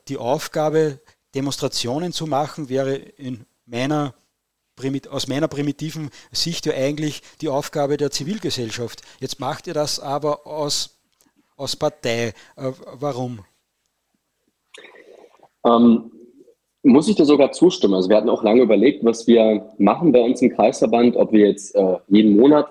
die 0.09 0.19
Aufgabe 0.19 1.01
Demonstrationen 1.35 2.13
zu 2.13 2.27
machen, 2.27 2.69
wäre 2.69 2.95
in 2.95 3.47
meiner 3.67 4.15
aus 5.11 5.29
meiner 5.29 5.49
primitiven 5.49 6.11
Sicht 6.33 6.67
ja 6.67 6.73
eigentlich 6.73 7.23
die 7.41 7.49
Aufgabe 7.49 7.97
der 7.97 8.11
Zivilgesellschaft. 8.11 9.03
Jetzt 9.21 9.39
macht 9.39 9.67
ihr 9.67 9.75
das 9.75 10.01
aber 10.01 10.47
aus, 10.47 10.97
aus 11.57 11.77
Partei. 11.77 12.35
Äh, 12.57 12.73
warum? 12.95 13.45
Ähm, 15.65 16.11
muss 16.83 17.09
ich 17.09 17.15
dir 17.15 17.25
sogar 17.25 17.53
zustimmen. 17.53 17.95
Also 17.95 18.09
wir 18.09 18.17
hatten 18.17 18.29
auch 18.29 18.43
lange 18.43 18.63
überlegt, 18.63 19.05
was 19.05 19.27
wir 19.27 19.69
machen 19.79 20.13
bei 20.13 20.21
uns 20.21 20.43
im 20.43 20.51
Kreisverband, 20.51 21.17
ob 21.17 21.33
wir 21.33 21.49
jetzt 21.49 21.75
äh, 21.77 21.97
jeden 22.09 22.37
Monat 22.37 22.69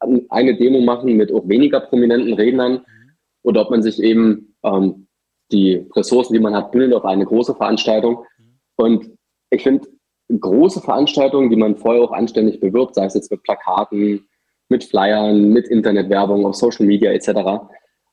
äh, 0.00 0.20
eine 0.28 0.56
Demo 0.56 0.80
machen 0.80 1.16
mit 1.16 1.32
auch 1.32 1.48
weniger 1.48 1.80
prominenten 1.80 2.34
Rednern 2.34 2.72
mhm. 2.74 3.12
oder 3.42 3.62
ob 3.62 3.70
man 3.70 3.82
sich 3.82 4.00
eben 4.00 4.54
ähm, 4.62 5.08
die 5.50 5.86
Ressourcen, 5.96 6.34
die 6.34 6.40
man 6.40 6.54
hat, 6.54 6.70
bündelt 6.70 6.94
auf 6.94 7.04
eine 7.04 7.24
große 7.24 7.54
Veranstaltung. 7.54 8.24
Und 8.76 9.10
ich 9.50 9.62
finde, 9.62 9.88
große 10.28 10.80
Veranstaltungen, 10.80 11.50
die 11.50 11.56
man 11.56 11.76
vorher 11.76 12.02
auch 12.02 12.12
anständig 12.12 12.60
bewirbt, 12.60 12.94
sei 12.94 13.06
es 13.06 13.14
jetzt 13.14 13.30
mit 13.30 13.42
Plakaten, 13.42 14.28
mit 14.68 14.84
Flyern, 14.84 15.50
mit 15.50 15.68
Internetwerbung, 15.68 16.44
auf 16.44 16.54
Social 16.54 16.86
Media 16.86 17.10
etc., 17.10 17.28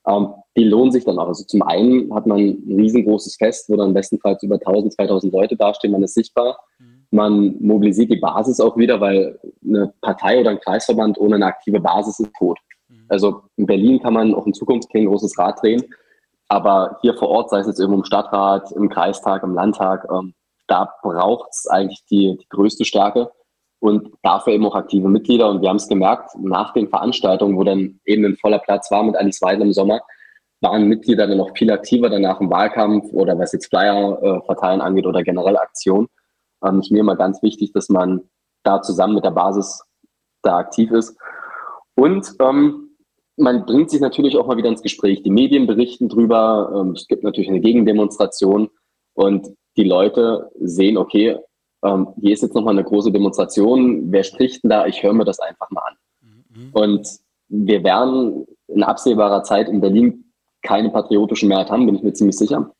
Ähm, 0.07 0.29
die 0.55 0.63
lohnen 0.63 0.91
sich 0.91 1.03
dann 1.03 1.19
auch. 1.19 1.27
Also 1.27 1.43
zum 1.45 1.61
einen 1.63 2.13
hat 2.13 2.27
man 2.27 2.39
ein 2.39 2.63
riesengroßes 2.67 3.35
Fest, 3.35 3.69
wo 3.69 3.75
dann 3.75 3.93
bestenfalls 3.93 4.41
über 4.43 4.55
1000, 4.55 4.93
2000 4.93 5.33
Leute 5.33 5.55
dastehen, 5.55 5.91
man 5.91 6.03
ist 6.03 6.13
sichtbar. 6.13 6.57
Mhm. 6.79 7.07
Man 7.11 7.55
mobilisiert 7.59 8.11
die 8.11 8.19
Basis 8.19 8.59
auch 8.59 8.77
wieder, 8.77 9.01
weil 9.01 9.39
eine 9.63 9.93
Partei 10.01 10.39
oder 10.39 10.51
ein 10.51 10.59
Kreisverband 10.59 11.17
ohne 11.17 11.35
eine 11.35 11.45
aktive 11.47 11.79
Basis 11.79 12.19
ist 12.19 12.31
tot. 12.37 12.59
Mhm. 12.87 13.05
Also 13.09 13.41
in 13.57 13.65
Berlin 13.65 13.99
kann 14.01 14.13
man 14.13 14.33
auch 14.33 14.45
in 14.45 14.53
Zukunft 14.53 14.91
kein 14.91 15.05
großes 15.05 15.37
Rad 15.37 15.61
drehen, 15.61 15.83
aber 16.47 16.97
hier 17.01 17.15
vor 17.15 17.29
Ort, 17.29 17.49
sei 17.49 17.59
es 17.59 17.67
jetzt 17.67 17.79
irgendwo 17.79 17.99
im 17.99 18.05
Stadtrat, 18.05 18.71
im 18.71 18.89
Kreistag, 18.89 19.43
im 19.43 19.53
Landtag, 19.53 20.07
ähm, 20.11 20.33
da 20.67 20.91
braucht 21.01 21.49
es 21.51 21.67
eigentlich 21.67 22.05
die, 22.09 22.37
die 22.39 22.47
größte 22.49 22.85
Stärke 22.85 23.31
und 23.86 24.11
dafür 24.23 24.53
eben 24.53 24.65
auch 24.65 24.75
aktive 24.75 25.07
Mitglieder. 25.07 25.49
Und 25.49 25.61
wir 25.61 25.69
haben 25.69 25.77
es 25.77 25.88
gemerkt, 25.88 26.31
nach 26.39 26.73
den 26.73 26.89
Veranstaltungen, 26.89 27.57
wo 27.57 27.63
dann 27.63 27.99
eben 28.05 28.25
ein 28.25 28.36
voller 28.36 28.59
Platz 28.59 28.89
war 28.91 29.03
mit 29.03 29.15
Alice 29.15 29.41
Weidel 29.41 29.67
im 29.67 29.73
Sommer, 29.73 30.01
waren 30.61 30.88
Mitglieder 30.88 31.27
dann 31.27 31.38
noch 31.38 31.55
viel 31.55 31.71
aktiver 31.71 32.09
danach 32.09 32.39
im 32.41 32.49
Wahlkampf 32.49 33.11
oder 33.13 33.38
was 33.38 33.53
jetzt 33.53 33.67
Flyer 33.67 34.19
äh, 34.21 34.45
verteilen 34.45 34.81
angeht 34.81 35.05
oder 35.05 35.23
generell 35.23 35.57
Aktionen. 35.57 36.07
Ähm, 36.65 36.79
ist 36.79 36.91
mir 36.91 36.99
immer 36.99 37.15
ganz 37.15 37.41
wichtig, 37.43 37.73
dass 37.73 37.89
man 37.89 38.21
da 38.63 38.81
zusammen 38.81 39.15
mit 39.15 39.25
der 39.25 39.31
Basis 39.31 39.83
da 40.41 40.57
aktiv 40.57 40.91
ist. 40.91 41.17
Und 41.95 42.33
ähm, 42.39 42.97
man 43.38 43.65
bringt 43.65 43.89
sich 43.91 44.01
natürlich 44.01 44.38
auch 44.38 44.47
mal 44.47 44.57
wieder 44.57 44.69
ins 44.69 44.81
Gespräch. 44.81 45.21
Die 45.23 45.29
Medien 45.29 45.67
berichten 45.67 46.09
drüber. 46.09 46.71
Ähm, 46.75 46.91
es 46.91 47.07
gibt 47.07 47.23
natürlich 47.23 47.49
eine 47.49 47.59
Gegendemonstration 47.59 48.69
und 49.13 49.47
die 49.77 49.83
Leute 49.83 50.49
sehen, 50.59 50.97
okay, 50.97 51.38
ähm, 51.86 52.07
hier 52.19 52.33
ist 52.33 52.41
jetzt 52.41 52.55
nochmal 52.55 52.73
eine 52.73 52.83
große 52.83 53.11
Demonstration. 53.11 54.11
Wer 54.11 54.23
spricht 54.23 54.63
denn 54.63 54.69
da? 54.69 54.86
Ich 54.86 55.03
höre 55.03 55.13
mir 55.13 55.25
das 55.25 55.39
einfach 55.39 55.69
mal 55.69 55.81
an. 55.81 55.95
Mhm. 56.21 56.69
Und 56.73 57.07
wir 57.47 57.83
werden 57.83 58.45
in 58.67 58.83
absehbarer 58.83 59.43
Zeit 59.43 59.69
in 59.69 59.81
Berlin 59.81 60.25
keine 60.61 60.89
patriotischen 60.89 61.49
Mehrheit 61.49 61.69
haben, 61.69 61.86
bin 61.86 61.95
ich 61.95 62.03
mir 62.03 62.13
ziemlich 62.13 62.38
sicher. 62.38 62.73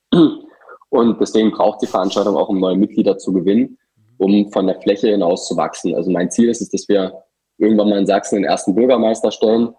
Und 0.90 1.20
deswegen 1.20 1.52
braucht 1.52 1.82
die 1.82 1.88
Veranstaltung 1.88 2.36
auch, 2.36 2.50
um 2.50 2.60
neue 2.60 2.78
Mitglieder 2.78 3.18
zu 3.18 3.34
gewinnen, 3.34 3.78
um 4.18 4.52
von 4.52 4.66
der 4.66 4.80
Fläche 4.82 5.10
hinaus 5.10 5.48
zu 5.48 5.58
wachsen. 5.58 5.94
Also 5.94 6.10
mein 6.10 6.32
Ziel 6.32 6.50
ist 6.50 6.62
es, 6.62 6.70
dass 6.70 6.88
wir 6.88 7.14
irgendwann 7.58 7.90
mal 7.90 8.00
in 8.00 8.08
Sachsen 8.08 8.36
den 8.36 8.46
ersten 8.46 8.76
Bürgermeister 8.76 9.32
stellen, 9.32 9.76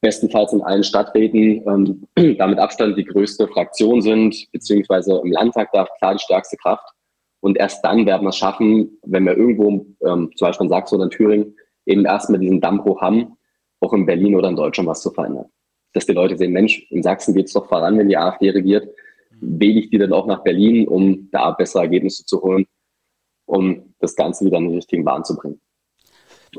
bestenfalls 0.00 0.52
in 0.52 0.62
allen 0.62 0.84
Stadträten, 0.84 1.64
ähm, 1.66 2.36
damit 2.38 2.58
Abstand 2.58 2.98
die 2.98 3.04
größte 3.04 3.48
Fraktion 3.48 4.02
sind, 4.02 4.50
beziehungsweise 4.52 5.20
im 5.24 5.32
Landtag 5.32 5.70
da 5.72 5.86
klar 5.98 6.14
die 6.14 6.22
stärkste 6.22 6.56
Kraft. 6.56 6.84
Und 7.42 7.58
erst 7.58 7.84
dann 7.84 8.06
werden 8.06 8.22
wir 8.22 8.28
es 8.28 8.36
schaffen, 8.36 8.98
wenn 9.02 9.24
wir 9.24 9.36
irgendwo, 9.36 9.84
ähm, 10.06 10.30
zum 10.36 10.46
Beispiel 10.46 10.64
in 10.64 10.70
Sachsen 10.70 10.94
oder 10.94 11.04
in 11.04 11.10
Thüringen, 11.10 11.56
eben 11.86 12.04
erstmal 12.04 12.38
diesen 12.38 12.60
Dammbruch 12.60 13.00
haben, 13.00 13.36
auch 13.80 13.92
in 13.92 14.06
Berlin 14.06 14.36
oder 14.36 14.48
in 14.48 14.54
Deutschland 14.54 14.88
was 14.88 15.02
zu 15.02 15.10
verändern. 15.10 15.46
Dass 15.92 16.06
die 16.06 16.12
Leute 16.12 16.36
sehen, 16.36 16.52
Mensch, 16.52 16.86
in 16.90 17.02
Sachsen 17.02 17.34
geht 17.34 17.46
es 17.46 17.52
doch 17.52 17.66
voran, 17.66 17.98
wenn 17.98 18.08
die 18.08 18.16
AfD 18.16 18.50
regiert, 18.50 18.88
wähle 19.40 19.80
ich 19.80 19.90
die 19.90 19.98
dann 19.98 20.12
auch 20.12 20.26
nach 20.26 20.44
Berlin, 20.44 20.86
um 20.86 21.28
da 21.32 21.50
bessere 21.50 21.82
Ergebnisse 21.82 22.24
zu 22.24 22.40
holen, 22.40 22.64
um 23.46 23.92
das 23.98 24.14
Ganze 24.14 24.44
wieder 24.44 24.58
in 24.58 24.68
die 24.68 24.76
richtigen 24.76 25.04
Bahn 25.04 25.24
zu 25.24 25.36
bringen. 25.36 25.60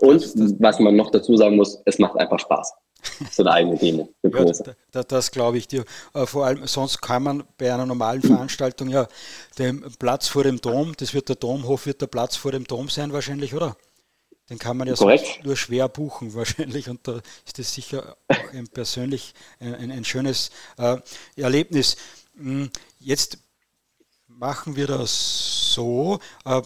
Und 0.02 0.22
was 0.60 0.80
man 0.82 0.98
noch 0.98 1.12
dazu 1.12 1.38
sagen 1.38 1.56
muss, 1.56 1.82
es 1.86 1.98
macht 1.98 2.18
einfach 2.18 2.40
Spaß. 2.40 2.74
So 3.32 3.44
eine 3.44 3.52
eigene 3.52 3.78
Demo. 3.78 4.10
Ja, 4.24 4.46
das, 4.92 5.08
das 5.08 5.32
glaube 5.32 5.58
ich 5.58 5.68
dir. 5.68 5.86
Äh, 6.14 6.26
vor 6.26 6.46
allem, 6.46 6.66
sonst 6.68 7.02
kann 7.02 7.24
man 7.24 7.44
bei 7.58 7.74
einer 7.74 7.86
normalen 7.86 8.22
Veranstaltung 8.22 8.90
ja 8.90 9.08
den 9.58 9.82
Platz 10.00 10.28
vor 10.28 10.44
dem 10.44 10.62
Dom, 10.62 10.94
das 10.98 11.14
wird 11.14 11.30
der 11.30 11.36
Domhof, 11.36 11.86
wird 11.86 12.02
der 12.02 12.08
Platz 12.08 12.36
vor 12.36 12.52
dem 12.52 12.66
Dom 12.66 12.90
sein 12.90 13.14
wahrscheinlich, 13.14 13.54
oder? 13.54 13.76
Den 14.50 14.60
kann 14.60 14.76
man 14.78 14.88
ja 14.88 14.96
nur 15.44 15.56
schwer 15.56 15.88
buchen 15.88 16.34
wahrscheinlich 16.36 16.90
und 16.90 17.08
da 17.08 17.22
ist 17.46 17.60
das 17.60 17.74
sicher 17.74 18.18
auch 18.28 18.54
ein 18.54 18.68
persönlich 18.68 19.34
ein, 19.60 19.92
ein 19.92 20.04
schönes 20.04 20.52
äh, 20.78 20.98
Erlebnis. 21.36 21.96
Hm, 22.36 22.70
jetzt 23.00 23.38
machen 24.28 24.76
wir 24.76 24.88
das 24.88 25.74
so. 25.74 26.20
Äh, 26.46 26.62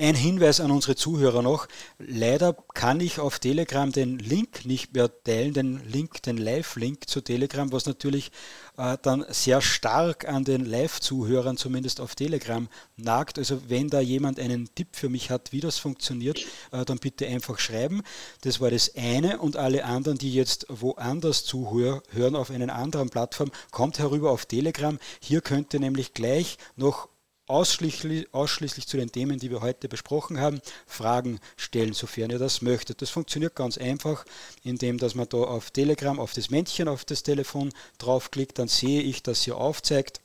ein 0.00 0.14
Hinweis 0.14 0.60
an 0.60 0.70
unsere 0.70 0.94
Zuhörer 0.94 1.42
noch. 1.42 1.66
Leider 1.98 2.56
kann 2.74 3.00
ich 3.00 3.18
auf 3.18 3.40
Telegram 3.40 3.90
den 3.90 4.18
Link 4.18 4.64
nicht 4.64 4.94
mehr 4.94 5.10
teilen, 5.24 5.54
den 5.54 5.90
Link, 5.90 6.22
den 6.22 6.36
Live-Link 6.36 7.08
zu 7.08 7.20
Telegram, 7.20 7.72
was 7.72 7.86
natürlich 7.86 8.30
äh, 8.76 8.96
dann 9.02 9.24
sehr 9.28 9.60
stark 9.60 10.28
an 10.28 10.44
den 10.44 10.64
Live-Zuhörern 10.64 11.56
zumindest 11.56 12.00
auf 12.00 12.14
Telegram 12.14 12.68
nagt. 12.96 13.38
Also 13.38 13.68
wenn 13.68 13.90
da 13.90 13.98
jemand 13.98 14.38
einen 14.38 14.72
Tipp 14.74 14.88
für 14.92 15.08
mich 15.08 15.30
hat, 15.30 15.50
wie 15.52 15.60
das 15.60 15.78
funktioniert, 15.78 16.46
äh, 16.70 16.84
dann 16.84 16.98
bitte 16.98 17.26
einfach 17.26 17.58
schreiben. 17.58 18.02
Das 18.42 18.60
war 18.60 18.70
das 18.70 18.94
eine 18.94 19.40
und 19.40 19.56
alle 19.56 19.84
anderen, 19.84 20.18
die 20.18 20.32
jetzt 20.32 20.66
woanders 20.68 21.44
zuhören 21.44 22.36
auf 22.36 22.50
einer 22.50 22.72
anderen 22.72 23.10
Plattform, 23.10 23.50
kommt 23.72 23.98
herüber 23.98 24.30
auf 24.30 24.46
Telegram. 24.46 24.96
Hier 25.20 25.40
könnt 25.40 25.74
ihr 25.74 25.80
nämlich 25.80 26.14
gleich 26.14 26.56
noch 26.76 27.08
ausschließlich, 27.48 28.32
ausschließlich 28.32 28.86
zu 28.86 28.96
den 28.96 29.10
Themen, 29.10 29.38
die 29.38 29.50
wir 29.50 29.60
heute 29.60 29.88
besprochen 29.88 30.40
haben, 30.40 30.60
Fragen 30.86 31.40
stellen, 31.56 31.92
sofern 31.92 32.30
ihr 32.30 32.38
das 32.38 32.62
möchtet. 32.62 33.02
Das 33.02 33.10
funktioniert 33.10 33.54
ganz 33.54 33.78
einfach, 33.78 34.24
indem 34.62 34.98
dass 34.98 35.14
man 35.14 35.28
da 35.28 35.38
auf 35.38 35.70
Telegram 35.70 36.20
auf 36.20 36.32
das 36.32 36.50
Männchen 36.50 36.88
auf 36.88 37.04
das 37.04 37.22
Telefon 37.22 37.72
draufklickt, 37.98 38.58
dann 38.58 38.68
sehe 38.68 39.02
ich, 39.02 39.22
dass 39.22 39.46
ihr 39.46 39.56
aufzeigt 39.56 40.20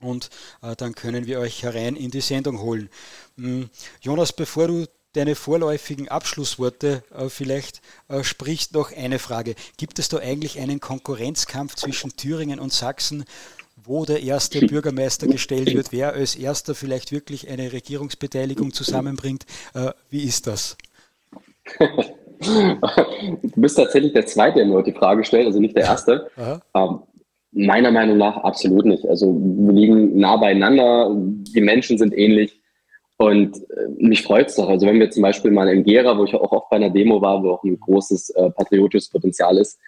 und 0.00 0.30
äh, 0.62 0.74
dann 0.76 0.94
können 0.94 1.26
wir 1.26 1.40
euch 1.40 1.62
herein 1.62 1.96
in 1.96 2.10
die 2.10 2.20
Sendung 2.20 2.60
holen. 2.60 2.88
Hm, 3.36 3.70
Jonas, 4.00 4.32
bevor 4.32 4.68
du 4.68 4.86
deine 5.12 5.34
vorläufigen 5.34 6.08
Abschlussworte 6.08 7.02
äh, 7.14 7.28
vielleicht 7.28 7.80
äh, 8.08 8.22
sprichst, 8.22 8.72
noch 8.74 8.92
eine 8.92 9.18
Frage. 9.18 9.54
Gibt 9.76 9.98
es 9.98 10.08
da 10.08 10.18
eigentlich 10.18 10.58
einen 10.58 10.80
Konkurrenzkampf 10.80 11.74
zwischen 11.74 12.16
Thüringen 12.16 12.60
und 12.60 12.72
Sachsen 12.72 13.24
wo 13.84 14.04
der 14.04 14.22
erste 14.22 14.66
Bürgermeister 14.66 15.26
gestellt 15.26 15.74
wird, 15.74 15.92
wer 15.92 16.12
als 16.12 16.36
erster 16.36 16.74
vielleicht 16.74 17.12
wirklich 17.12 17.48
eine 17.48 17.72
Regierungsbeteiligung 17.72 18.72
zusammenbringt. 18.72 19.46
Äh, 19.74 19.90
wie 20.10 20.24
ist 20.24 20.46
das? 20.46 20.76
Du 22.42 23.60
bist 23.60 23.76
tatsächlich 23.76 24.14
der 24.14 24.24
Zweite, 24.24 24.60
der 24.60 24.66
nur 24.66 24.82
die 24.82 24.94
Frage 24.94 25.24
stellt, 25.24 25.46
also 25.46 25.60
nicht 25.60 25.76
der 25.76 25.84
Erste. 25.84 26.30
Ähm, 26.74 27.00
meiner 27.52 27.90
Meinung 27.90 28.16
nach 28.16 28.38
absolut 28.38 28.86
nicht. 28.86 29.06
Also 29.06 29.36
wir 29.38 29.72
liegen 29.74 30.18
nah 30.18 30.36
beieinander, 30.36 31.10
die 31.14 31.60
Menschen 31.60 31.98
sind 31.98 32.16
ähnlich. 32.16 32.60
Und 33.18 33.58
äh, 33.58 33.88
mich 33.98 34.22
freut 34.22 34.48
es 34.48 34.54
doch. 34.54 34.70
Also 34.70 34.86
wenn 34.86 34.98
wir 34.98 35.10
zum 35.10 35.22
Beispiel 35.22 35.50
mal 35.50 35.68
in 35.68 35.84
Gera, 35.84 36.16
wo 36.16 36.24
ich 36.24 36.34
auch 36.34 36.52
oft 36.52 36.70
bei 36.70 36.76
einer 36.76 36.88
Demo 36.88 37.20
war, 37.20 37.42
wo 37.42 37.50
auch 37.50 37.64
ein 37.64 37.78
großes 37.78 38.30
äh, 38.30 38.50
patriotisches 38.50 39.10
Potenzial 39.10 39.58
ist, 39.58 39.78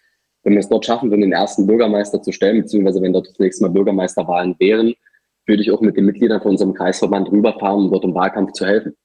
wenn 0.43 0.55
wir 0.55 0.61
es 0.61 0.69
dort 0.69 0.85
schaffen 0.85 1.11
würden, 1.11 1.23
den 1.23 1.33
ersten 1.33 1.67
Bürgermeister 1.67 2.21
zu 2.23 2.33
stellen, 2.33 2.63
beziehungsweise 2.63 3.01
wenn 3.01 3.13
dort 3.13 3.29
das 3.29 3.39
nächste 3.39 3.65
Mal 3.65 3.71
Bürgermeisterwahlen 3.71 4.57
wären, 4.59 4.95
würde 5.47 5.63
ich 5.63 5.71
auch 5.71 5.81
mit 5.81 5.97
den 5.97 6.07
Mitgliedern 6.07 6.41
von 6.41 6.53
unserem 6.53 6.75
Kreisverband 6.75 7.31
rüberfahren, 7.31 7.85
um 7.85 7.91
dort 7.91 8.05
im 8.05 8.15
Wahlkampf 8.15 8.53
zu 8.53 8.67
helfen. 8.67 8.97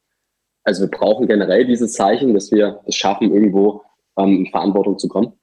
Also 0.64 0.84
wir 0.84 0.92
brauchen 0.92 1.28
generell 1.28 1.66
dieses 1.66 1.94
Zeichen, 1.94 2.34
dass 2.34 2.52
wir 2.52 2.82
es 2.86 2.96
schaffen, 2.96 3.34
irgendwo 3.34 3.82
ähm, 4.18 4.46
in 4.46 4.48
Verantwortung 4.48 4.98
zu 4.98 5.08
kommen. 5.08 5.34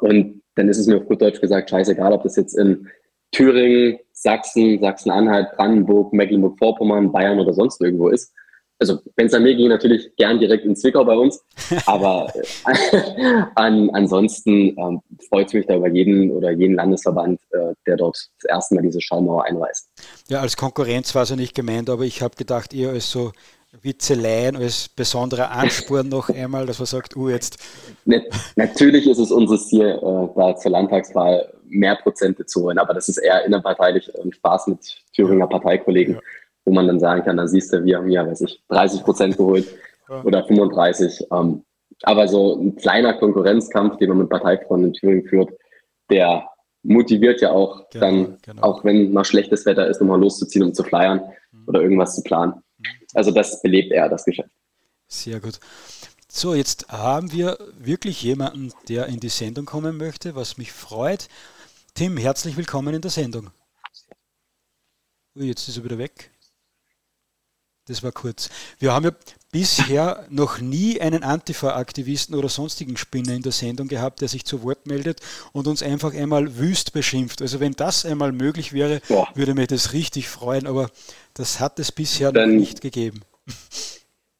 Und 0.00 0.42
dann 0.54 0.68
ist 0.68 0.78
es 0.78 0.86
mir 0.86 0.96
auf 0.96 1.06
gut 1.06 1.20
Deutsch 1.20 1.40
gesagt 1.40 1.70
scheißegal, 1.70 2.12
ob 2.12 2.22
das 2.22 2.36
jetzt 2.36 2.54
in 2.54 2.88
Thüringen, 3.32 3.98
Sachsen, 4.12 4.80
Sachsen-Anhalt, 4.80 5.48
Brandenburg, 5.56 6.12
Mecklenburg-Vorpommern, 6.12 7.12
Bayern 7.12 7.38
oder 7.38 7.52
sonst 7.52 7.80
irgendwo 7.82 8.08
ist 8.08 8.32
also 8.78 9.00
wenn 9.16 9.26
es 9.26 9.34
an 9.34 9.42
mir 9.42 9.54
ging, 9.54 9.68
natürlich 9.68 10.14
gern 10.16 10.38
direkt 10.38 10.64
in 10.64 10.76
Zwickau 10.76 11.04
bei 11.04 11.16
uns. 11.16 11.42
Aber 11.86 12.32
äh, 12.34 13.42
an, 13.54 13.90
ansonsten 13.90 14.76
ähm, 14.78 15.00
freut 15.28 15.48
es 15.48 15.54
mich 15.54 15.66
da 15.66 15.76
über 15.76 15.88
jeden 15.88 16.30
oder 16.30 16.50
jeden 16.50 16.74
Landesverband, 16.74 17.40
äh, 17.52 17.74
der 17.86 17.96
dort 17.96 18.16
das 18.16 18.50
erste 18.50 18.74
Mal 18.74 18.82
diese 18.82 19.00
Schallmauer 19.00 19.44
einweist. 19.44 19.88
Ja, 20.28 20.40
als 20.40 20.56
Konkurrenz 20.56 21.14
war 21.14 21.22
es 21.22 21.30
ja 21.30 21.36
nicht 21.36 21.54
gemeint, 21.54 21.88
aber 21.88 22.04
ich 22.04 22.22
habe 22.22 22.36
gedacht, 22.36 22.74
eher 22.74 22.90
als 22.90 23.10
so 23.10 23.32
Witzeleien, 23.82 24.56
als 24.56 24.88
besonderer 24.88 25.50
Ansporn 25.50 26.08
noch 26.10 26.28
einmal, 26.28 26.66
dass 26.66 26.78
man 26.78 26.86
sagt, 26.86 27.16
uh, 27.16 27.28
jetzt. 27.28 27.58
Natürlich 28.56 29.06
ist 29.06 29.18
es 29.18 29.30
unser 29.30 29.58
Ziel, 29.58 29.86
äh, 29.86 30.28
da 30.34 30.56
zur 30.56 30.70
Landtagswahl 30.70 31.52
mehr 31.68 31.96
Prozente 31.96 32.46
zu 32.46 32.62
holen, 32.62 32.78
aber 32.78 32.94
das 32.94 33.08
ist 33.08 33.18
eher 33.18 33.44
innerparteilich 33.44 34.14
und 34.14 34.34
Spaß 34.34 34.68
mit 34.68 34.78
Thüringer 35.14 35.48
Parteikollegen. 35.48 36.14
Ja 36.14 36.20
wo 36.66 36.72
man 36.72 36.86
dann 36.88 37.00
sagen 37.00 37.24
kann, 37.24 37.36
da 37.36 37.46
siehst 37.46 37.72
du, 37.72 37.84
wir 37.84 37.96
haben 37.96 38.10
ja, 38.10 38.26
weiß 38.26 38.42
ich, 38.42 38.60
30 38.68 39.04
Prozent 39.04 39.36
geholt 39.36 39.66
oder 40.24 40.44
35. 40.44 41.28
Ähm, 41.32 41.64
aber 42.02 42.28
so 42.28 42.60
ein 42.60 42.76
kleiner 42.76 43.14
Konkurrenzkampf, 43.14 43.96
den 43.98 44.10
man 44.10 44.18
mit 44.18 44.28
Parteifreunden 44.28 44.88
in 44.88 44.94
Thüringen 44.94 45.26
führt, 45.26 45.50
der 46.10 46.46
motiviert 46.82 47.40
ja 47.40 47.52
auch 47.52 47.88
genau, 47.90 48.04
dann, 48.04 48.38
genau. 48.42 48.62
auch 48.62 48.84
wenn 48.84 49.12
mal 49.12 49.24
schlechtes 49.24 49.64
Wetter 49.64 49.86
ist, 49.86 50.00
nochmal 50.00 50.20
loszuziehen, 50.20 50.64
um 50.64 50.74
zu 50.74 50.82
flyern 50.82 51.22
mhm. 51.52 51.64
oder 51.68 51.80
irgendwas 51.80 52.16
zu 52.16 52.22
planen. 52.22 52.54
Mhm. 52.78 52.84
Also 53.14 53.30
das 53.30 53.62
belebt 53.62 53.92
eher 53.92 54.08
das 54.08 54.24
Geschäft. 54.24 54.50
Sehr 55.06 55.40
gut. 55.40 55.60
So, 56.28 56.54
jetzt 56.54 56.88
haben 56.88 57.32
wir 57.32 57.56
wirklich 57.78 58.22
jemanden, 58.22 58.72
der 58.88 59.06
in 59.06 59.20
die 59.20 59.28
Sendung 59.28 59.64
kommen 59.64 59.96
möchte, 59.96 60.34
was 60.34 60.58
mich 60.58 60.72
freut. 60.72 61.28
Tim, 61.94 62.16
herzlich 62.16 62.56
willkommen 62.56 62.94
in 62.94 63.00
der 63.00 63.10
Sendung. 63.10 63.50
Ui, 65.36 65.46
jetzt 65.46 65.68
ist 65.68 65.78
er 65.78 65.84
wieder 65.84 65.98
weg. 65.98 66.30
Das 67.88 68.02
war 68.02 68.10
kurz. 68.10 68.50
Wir 68.80 68.92
haben 68.92 69.04
ja 69.04 69.12
bisher 69.52 70.26
noch 70.28 70.60
nie 70.60 71.00
einen 71.00 71.22
Antifa-Aktivisten 71.22 72.34
oder 72.34 72.48
sonstigen 72.48 72.96
Spinner 72.96 73.32
in 73.32 73.42
der 73.42 73.52
Sendung 73.52 73.86
gehabt, 73.86 74.20
der 74.20 74.28
sich 74.28 74.44
zu 74.44 74.64
Wort 74.64 74.86
meldet 74.86 75.20
und 75.52 75.68
uns 75.68 75.84
einfach 75.84 76.12
einmal 76.12 76.58
wüst 76.58 76.92
beschimpft. 76.92 77.40
Also 77.42 77.60
wenn 77.60 77.72
das 77.72 78.04
einmal 78.04 78.32
möglich 78.32 78.72
wäre, 78.72 79.00
Boah. 79.08 79.28
würde 79.34 79.54
mich 79.54 79.68
das 79.68 79.92
richtig 79.92 80.28
freuen, 80.28 80.66
aber 80.66 80.90
das 81.34 81.60
hat 81.60 81.78
es 81.78 81.92
bisher 81.92 82.32
dann, 82.32 82.50
noch 82.50 82.60
nicht 82.60 82.80
gegeben. 82.80 83.20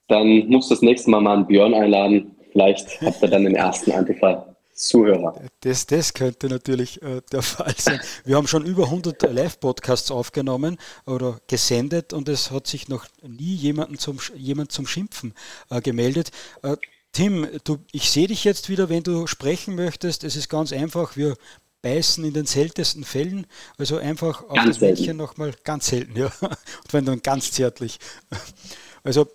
Dann 0.08 0.48
muss 0.48 0.68
das 0.68 0.82
nächste 0.82 1.10
Mal 1.10 1.20
mal 1.20 1.36
einen 1.36 1.46
Björn 1.46 1.74
einladen. 1.74 2.36
Vielleicht 2.52 3.00
habt 3.00 3.22
ihr 3.22 3.28
dann 3.28 3.44
den 3.44 3.54
ersten 3.54 3.92
Antifa. 3.92 4.55
Zuhörer. 4.76 5.40
Das, 5.60 5.86
das 5.86 6.12
könnte 6.12 6.48
natürlich 6.48 7.02
äh, 7.02 7.22
der 7.32 7.42
Fall 7.42 7.74
sein. 7.76 8.00
Wir 8.24 8.36
haben 8.36 8.46
schon 8.46 8.64
über 8.64 8.84
100 8.84 9.22
Live-Podcasts 9.22 10.10
aufgenommen 10.10 10.78
oder 11.06 11.40
gesendet 11.46 12.12
und 12.12 12.28
es 12.28 12.50
hat 12.50 12.66
sich 12.66 12.88
noch 12.88 13.06
nie 13.26 13.54
jemanden 13.54 13.98
zum, 13.98 14.18
jemand 14.34 14.72
zum 14.72 14.86
Schimpfen 14.86 15.34
äh, 15.70 15.80
gemeldet. 15.80 16.30
Äh, 16.62 16.76
Tim, 17.12 17.48
du, 17.64 17.78
ich 17.92 18.10
sehe 18.10 18.28
dich 18.28 18.44
jetzt 18.44 18.68
wieder, 18.68 18.90
wenn 18.90 19.02
du 19.02 19.26
sprechen 19.26 19.74
möchtest. 19.74 20.22
Es 20.22 20.36
ist 20.36 20.50
ganz 20.50 20.72
einfach. 20.72 21.16
Wir 21.16 21.36
beißen 21.80 22.22
in 22.24 22.34
den 22.34 22.44
seltensten 22.44 23.04
Fällen. 23.04 23.46
Also 23.78 23.96
einfach 23.96 24.42
auf 24.42 24.54
ganz 24.56 24.78
das 24.78 24.80
Mädchen 24.80 25.16
nochmal 25.16 25.54
ganz 25.64 25.86
selten, 25.86 26.16
ja. 26.16 26.26
Und 26.40 26.92
wenn 26.92 27.06
dann 27.06 27.22
ganz 27.22 27.52
zärtlich. 27.52 27.98
Also 29.02 29.28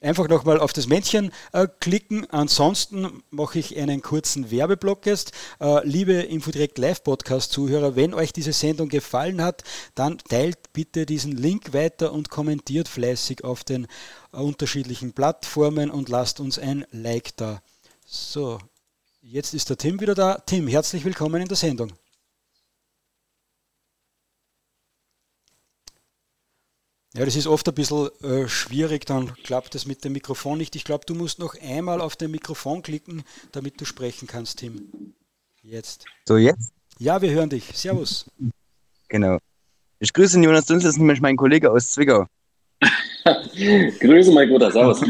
Einfach 0.00 0.28
nochmal 0.28 0.58
auf 0.58 0.72
das 0.72 0.86
Männchen 0.86 1.30
äh, 1.52 1.66
klicken. 1.80 2.28
Ansonsten 2.30 3.22
mache 3.30 3.58
ich 3.58 3.76
einen 3.78 4.02
kurzen 4.02 4.50
Werbeblock 4.50 5.06
jetzt. 5.06 5.32
Äh, 5.60 5.86
liebe 5.86 6.14
Infodirect 6.14 6.78
Live 6.78 7.02
Podcast 7.02 7.52
Zuhörer, 7.52 7.96
wenn 7.96 8.14
euch 8.14 8.32
diese 8.32 8.52
Sendung 8.52 8.88
gefallen 8.88 9.42
hat, 9.42 9.62
dann 9.94 10.18
teilt 10.18 10.72
bitte 10.72 11.06
diesen 11.06 11.36
Link 11.36 11.72
weiter 11.72 12.12
und 12.12 12.30
kommentiert 12.30 12.88
fleißig 12.88 13.44
auf 13.44 13.64
den 13.64 13.86
äh, 14.32 14.38
unterschiedlichen 14.38 15.12
Plattformen 15.12 15.90
und 15.90 16.08
lasst 16.08 16.40
uns 16.40 16.58
ein 16.58 16.86
Like 16.90 17.36
da. 17.36 17.62
So, 18.06 18.58
jetzt 19.22 19.54
ist 19.54 19.70
der 19.70 19.76
Tim 19.76 20.00
wieder 20.00 20.14
da. 20.14 20.42
Tim, 20.46 20.66
herzlich 20.66 21.04
willkommen 21.04 21.42
in 21.42 21.48
der 21.48 21.56
Sendung. 21.56 21.92
Ja, 27.14 27.24
das 27.24 27.34
ist 27.34 27.48
oft 27.48 27.66
ein 27.66 27.74
bisschen 27.74 28.08
äh, 28.22 28.46
schwierig, 28.48 29.04
dann 29.04 29.34
klappt 29.42 29.74
das 29.74 29.84
mit 29.84 30.04
dem 30.04 30.12
Mikrofon 30.12 30.58
nicht. 30.58 30.76
Ich 30.76 30.84
glaube, 30.84 31.04
du 31.06 31.14
musst 31.14 31.40
noch 31.40 31.56
einmal 31.60 32.00
auf 32.00 32.14
dem 32.14 32.30
Mikrofon 32.30 32.82
klicken, 32.82 33.24
damit 33.50 33.80
du 33.80 33.84
sprechen 33.84 34.28
kannst, 34.28 34.60
Tim. 34.60 35.14
Jetzt. 35.62 36.04
So, 36.26 36.36
jetzt? 36.36 36.70
Ja, 36.98 37.20
wir 37.20 37.30
hören 37.30 37.50
dich. 37.50 37.64
Servus. 37.74 38.26
Genau. 39.08 39.38
Ich 39.98 40.12
grüße 40.12 40.36
den 40.36 40.44
Jonas 40.44 40.66
Dünzel, 40.66 40.86
das 40.86 40.94
ist 40.94 40.98
nämlich 40.98 41.20
mein 41.20 41.36
Kollege 41.36 41.72
aus 41.72 41.90
Zwickau. 41.90 42.26
grüße, 44.00 44.30
mein 44.32 44.48
Bruder. 44.48 44.70
Servus. 44.70 45.00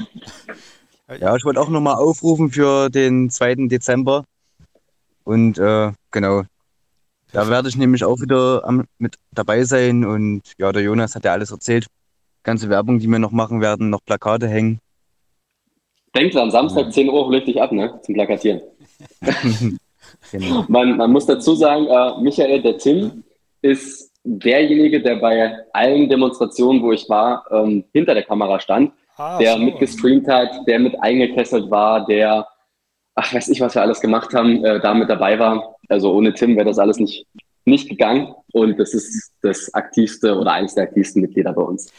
Ja, 1.20 1.36
ich 1.36 1.44
wollte 1.44 1.60
auch 1.60 1.68
nochmal 1.68 1.96
aufrufen 1.96 2.50
für 2.50 2.88
den 2.88 3.28
2. 3.28 3.66
Dezember. 3.68 4.24
Und 5.24 5.58
äh, 5.58 5.92
genau, 6.10 6.44
da 7.32 7.48
werde 7.48 7.68
ich 7.68 7.76
nämlich 7.76 8.04
auch 8.04 8.20
wieder 8.20 8.64
am, 8.64 8.84
mit 8.98 9.16
dabei 9.32 9.64
sein 9.64 10.04
und 10.04 10.42
ja, 10.58 10.72
der 10.72 10.82
Jonas 10.82 11.14
hat 11.14 11.24
ja 11.24 11.32
alles 11.32 11.50
erzählt. 11.50 11.86
Ganze 12.42 12.68
Werbung, 12.68 12.98
die 12.98 13.06
wir 13.06 13.18
noch 13.18 13.32
machen 13.32 13.60
werden, 13.60 13.90
noch 13.90 14.04
Plakate 14.04 14.48
hängen. 14.48 14.80
Denkt 16.14 16.34
dran, 16.34 16.50
Samstag 16.50 16.86
ja. 16.86 16.90
10 16.90 17.10
Uhr 17.10 17.32
ich 17.32 17.44
dich 17.44 17.62
ab, 17.62 17.70
ne? 17.72 18.00
Zum 18.02 18.14
Plakatieren. 18.14 18.60
genau. 20.32 20.64
man, 20.68 20.96
man 20.96 21.12
muss 21.12 21.26
dazu 21.26 21.54
sagen, 21.54 21.86
äh, 21.86 22.20
Michael, 22.20 22.62
der 22.62 22.78
Tim, 22.78 23.24
ist 23.62 24.10
derjenige, 24.24 25.02
der 25.02 25.16
bei 25.16 25.54
allen 25.72 26.08
Demonstrationen, 26.08 26.82
wo 26.82 26.92
ich 26.92 27.08
war, 27.08 27.44
ähm, 27.50 27.84
hinter 27.92 28.14
der 28.14 28.24
Kamera 28.24 28.58
stand, 28.58 28.92
ah, 29.16 29.38
der 29.38 29.52
so. 29.52 29.58
mitgestreamt 29.58 30.26
hat, 30.28 30.66
der 30.66 30.78
mit 30.78 31.00
eingekesselt 31.00 31.70
war, 31.70 32.04
der 32.06 32.46
ach, 33.14 33.34
weiß 33.34 33.48
ich, 33.48 33.60
was 33.60 33.74
wir 33.74 33.82
alles 33.82 34.00
gemacht 34.00 34.32
haben, 34.34 34.64
äh, 34.64 34.80
da 34.80 34.94
mit 34.94 35.08
dabei 35.08 35.38
war. 35.38 35.76
Also 35.90 36.12
ohne 36.12 36.32
Tim 36.32 36.56
wäre 36.56 36.66
das 36.66 36.78
alles 36.78 36.98
nicht, 36.98 37.26
nicht 37.64 37.88
gegangen. 37.88 38.34
Und 38.52 38.78
das 38.78 38.94
ist 38.94 39.32
das 39.42 39.72
aktivste 39.74 40.38
oder 40.38 40.52
eines 40.52 40.74
der 40.74 40.84
aktivsten 40.84 41.22
Mitglieder 41.22 41.52
bei 41.52 41.62
uns 41.62 41.92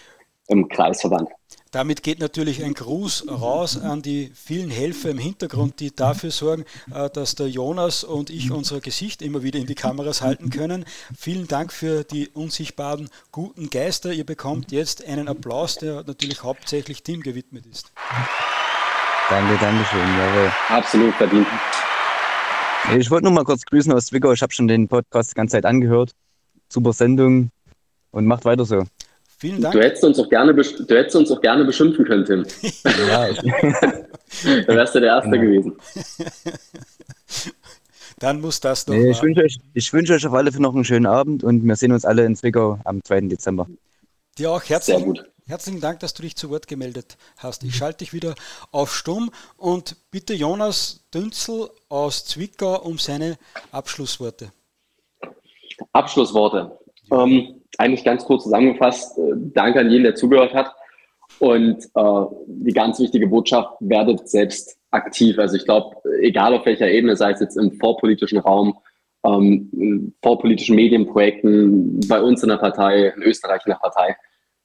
im 0.47 0.67
Kreisverband. 0.67 1.29
Damit 1.71 2.03
geht 2.03 2.19
natürlich 2.19 2.63
ein 2.65 2.73
Gruß 2.73 3.27
raus 3.29 3.81
an 3.81 4.01
die 4.01 4.29
vielen 4.35 4.69
Helfer 4.69 5.09
im 5.09 5.17
Hintergrund, 5.17 5.79
die 5.79 5.95
dafür 5.95 6.29
sorgen, 6.29 6.65
äh, 6.93 7.09
dass 7.09 7.35
der 7.35 7.47
Jonas 7.47 8.03
und 8.03 8.29
ich 8.29 8.51
unser 8.51 8.81
Gesicht 8.81 9.21
immer 9.21 9.41
wieder 9.41 9.57
in 9.57 9.67
die 9.67 9.75
Kameras 9.75 10.21
halten 10.21 10.49
können. 10.49 10.83
Vielen 11.17 11.47
Dank 11.47 11.71
für 11.71 12.03
die 12.03 12.27
unsichtbaren 12.27 13.09
guten 13.31 13.69
Geister. 13.69 14.11
Ihr 14.11 14.25
bekommt 14.25 14.73
jetzt 14.73 15.05
einen 15.07 15.29
Applaus, 15.29 15.77
der 15.77 16.03
natürlich 16.03 16.43
hauptsächlich 16.43 17.03
Tim 17.03 17.21
gewidmet 17.21 17.65
ist. 17.65 17.93
Danke, 19.29 19.57
danke 19.61 19.85
schön. 19.85 20.01
Jawohl. 20.01 20.51
Absolut 20.67 21.13
verdient. 21.15 21.47
Ich 22.97 23.09
wollte 23.09 23.25
nur 23.25 23.33
mal 23.33 23.43
kurz 23.43 23.63
grüßen 23.63 23.91
aus 23.93 24.07
Zwickau. 24.07 24.31
Ich 24.33 24.41
habe 24.41 24.53
schon 24.53 24.67
den 24.67 24.87
Podcast 24.87 25.31
die 25.31 25.35
ganze 25.35 25.53
Zeit 25.53 25.65
angehört. 25.65 26.11
Super 26.69 26.93
Sendung 26.93 27.51
und 28.11 28.25
macht 28.25 28.45
weiter 28.45 28.65
so. 28.65 28.83
Vielen 29.37 29.61
Dank. 29.61 29.73
Du 29.73 29.81
hättest 29.81 30.03
uns 30.03 30.19
auch 30.19 30.29
gerne, 30.29 30.53
du 30.53 30.95
hättest 30.95 31.15
uns 31.15 31.31
auch 31.31 31.41
gerne 31.41 31.65
beschimpfen 31.65 32.05
können, 32.05 32.25
Tim. 32.25 32.45
ja. 32.83 33.27
da 34.67 34.75
wärst 34.75 34.95
du 34.95 34.99
der 34.99 35.09
Erste 35.09 35.31
genau. 35.31 35.41
gewesen. 35.41 35.73
Dann 38.19 38.39
muss 38.39 38.59
das 38.59 38.85
doch. 38.85 38.93
Nee, 38.93 39.09
ich 39.09 39.23
wünsche 39.23 39.41
euch, 39.41 39.93
wünsch 39.93 40.11
euch 40.11 40.27
auf 40.27 40.33
alle 40.33 40.51
Fälle 40.51 40.61
noch 40.61 40.75
einen 40.75 40.85
schönen 40.85 41.07
Abend 41.07 41.43
und 41.43 41.65
wir 41.65 41.75
sehen 41.75 41.91
uns 41.91 42.05
alle 42.05 42.23
in 42.23 42.35
Zwickau 42.35 42.79
am 42.83 43.03
2. 43.03 43.21
Dezember. 43.21 43.67
Dir 44.37 44.51
auch 44.51 44.63
herzlichen, 44.63 45.19
herzlichen 45.47 45.81
Dank, 45.81 45.99
dass 45.99 46.13
du 46.13 46.23
dich 46.23 46.35
zu 46.35 46.49
Wort 46.49 46.67
gemeldet 46.67 47.17
hast. 47.37 47.63
Ich 47.63 47.75
schalte 47.75 47.99
dich 47.99 48.13
wieder 48.13 48.35
auf 48.71 48.95
Stumm 48.95 49.31
und 49.57 49.95
bitte 50.11 50.33
Jonas 50.33 51.01
Dünzel 51.13 51.69
aus 51.89 52.25
Zwickau 52.25 52.81
um 52.81 52.97
seine 52.97 53.37
Abschlussworte. 53.71 54.51
Abschlussworte. 55.93 56.77
Ja. 57.09 57.23
Ähm, 57.23 57.61
eigentlich 57.77 58.03
ganz 58.03 58.23
kurz 58.25 58.43
zusammengefasst. 58.43 59.17
Äh, 59.17 59.33
danke 59.53 59.79
an 59.79 59.89
jeden, 59.89 60.03
der 60.03 60.15
zugehört 60.15 60.53
hat. 60.53 60.73
Und 61.39 61.83
äh, 61.95 62.25
die 62.45 62.73
ganz 62.73 62.99
wichtige 62.99 63.27
Botschaft, 63.27 63.69
werdet 63.79 64.29
selbst 64.29 64.77
aktiv. 64.91 65.39
Also 65.39 65.57
ich 65.57 65.65
glaube, 65.65 65.95
egal 66.21 66.53
auf 66.53 66.65
welcher 66.65 66.89
Ebene, 66.89 67.15
sei 67.15 67.31
es 67.31 67.39
jetzt 67.39 67.57
im 67.57 67.71
vorpolitischen 67.79 68.39
Raum, 68.39 68.77
ähm, 69.25 70.13
vorpolitischen 70.21 70.75
Medienprojekten, 70.75 71.99
bei 72.07 72.21
uns 72.21 72.43
in 72.43 72.49
der 72.49 72.57
Partei, 72.57 73.13
in 73.15 73.23
Österreich 73.23 73.61
in 73.65 73.71
der 73.71 73.79
Partei, 73.79 74.15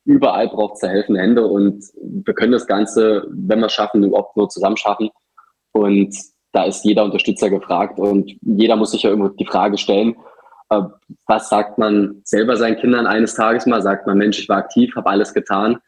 überall 0.07 0.49
braucht 0.49 0.75
es 0.75 0.81
da 0.81 0.89
helfende 0.89 1.21
Hände 1.21 1.47
und 1.47 1.85
wir 2.01 2.35
können 2.35 2.53
das 2.53 2.67
Ganze, 2.67 3.27
wenn 3.31 3.59
wir 3.59 3.67
es 3.67 3.73
schaffen, 3.73 4.05
überhaupt 4.05 4.37
nur 4.37 4.49
zusammen 4.49 4.77
schaffen. 4.77 5.11
Und 5.73 6.17
da 6.53 6.65
ist 6.65 6.85
jeder 6.85 7.05
Unterstützer 7.05 7.51
gefragt 7.51 7.99
und 7.99 8.33
jeder 8.41 8.77
muss 8.77 8.93
sich 8.93 9.03
ja 9.03 9.11
immer 9.11 9.31
die 9.31 9.45
Frage 9.45 9.77
stellen, 9.77 10.17
äh, 10.71 10.83
was 11.27 11.49
sagt 11.49 11.79
man 11.79 12.21
selber 12.25 12.57
seinen 12.57 12.79
Kindern 12.79 13.07
eines 13.07 13.35
Tages 13.35 13.67
mal? 13.67 13.83
Sagt 13.83 14.07
man, 14.07 14.19
Mensch, 14.19 14.39
ich 14.39 14.49
war 14.49 14.59
aktiv, 14.59 14.95
habe 14.97 15.11
alles 15.11 15.35
getan? 15.35 15.79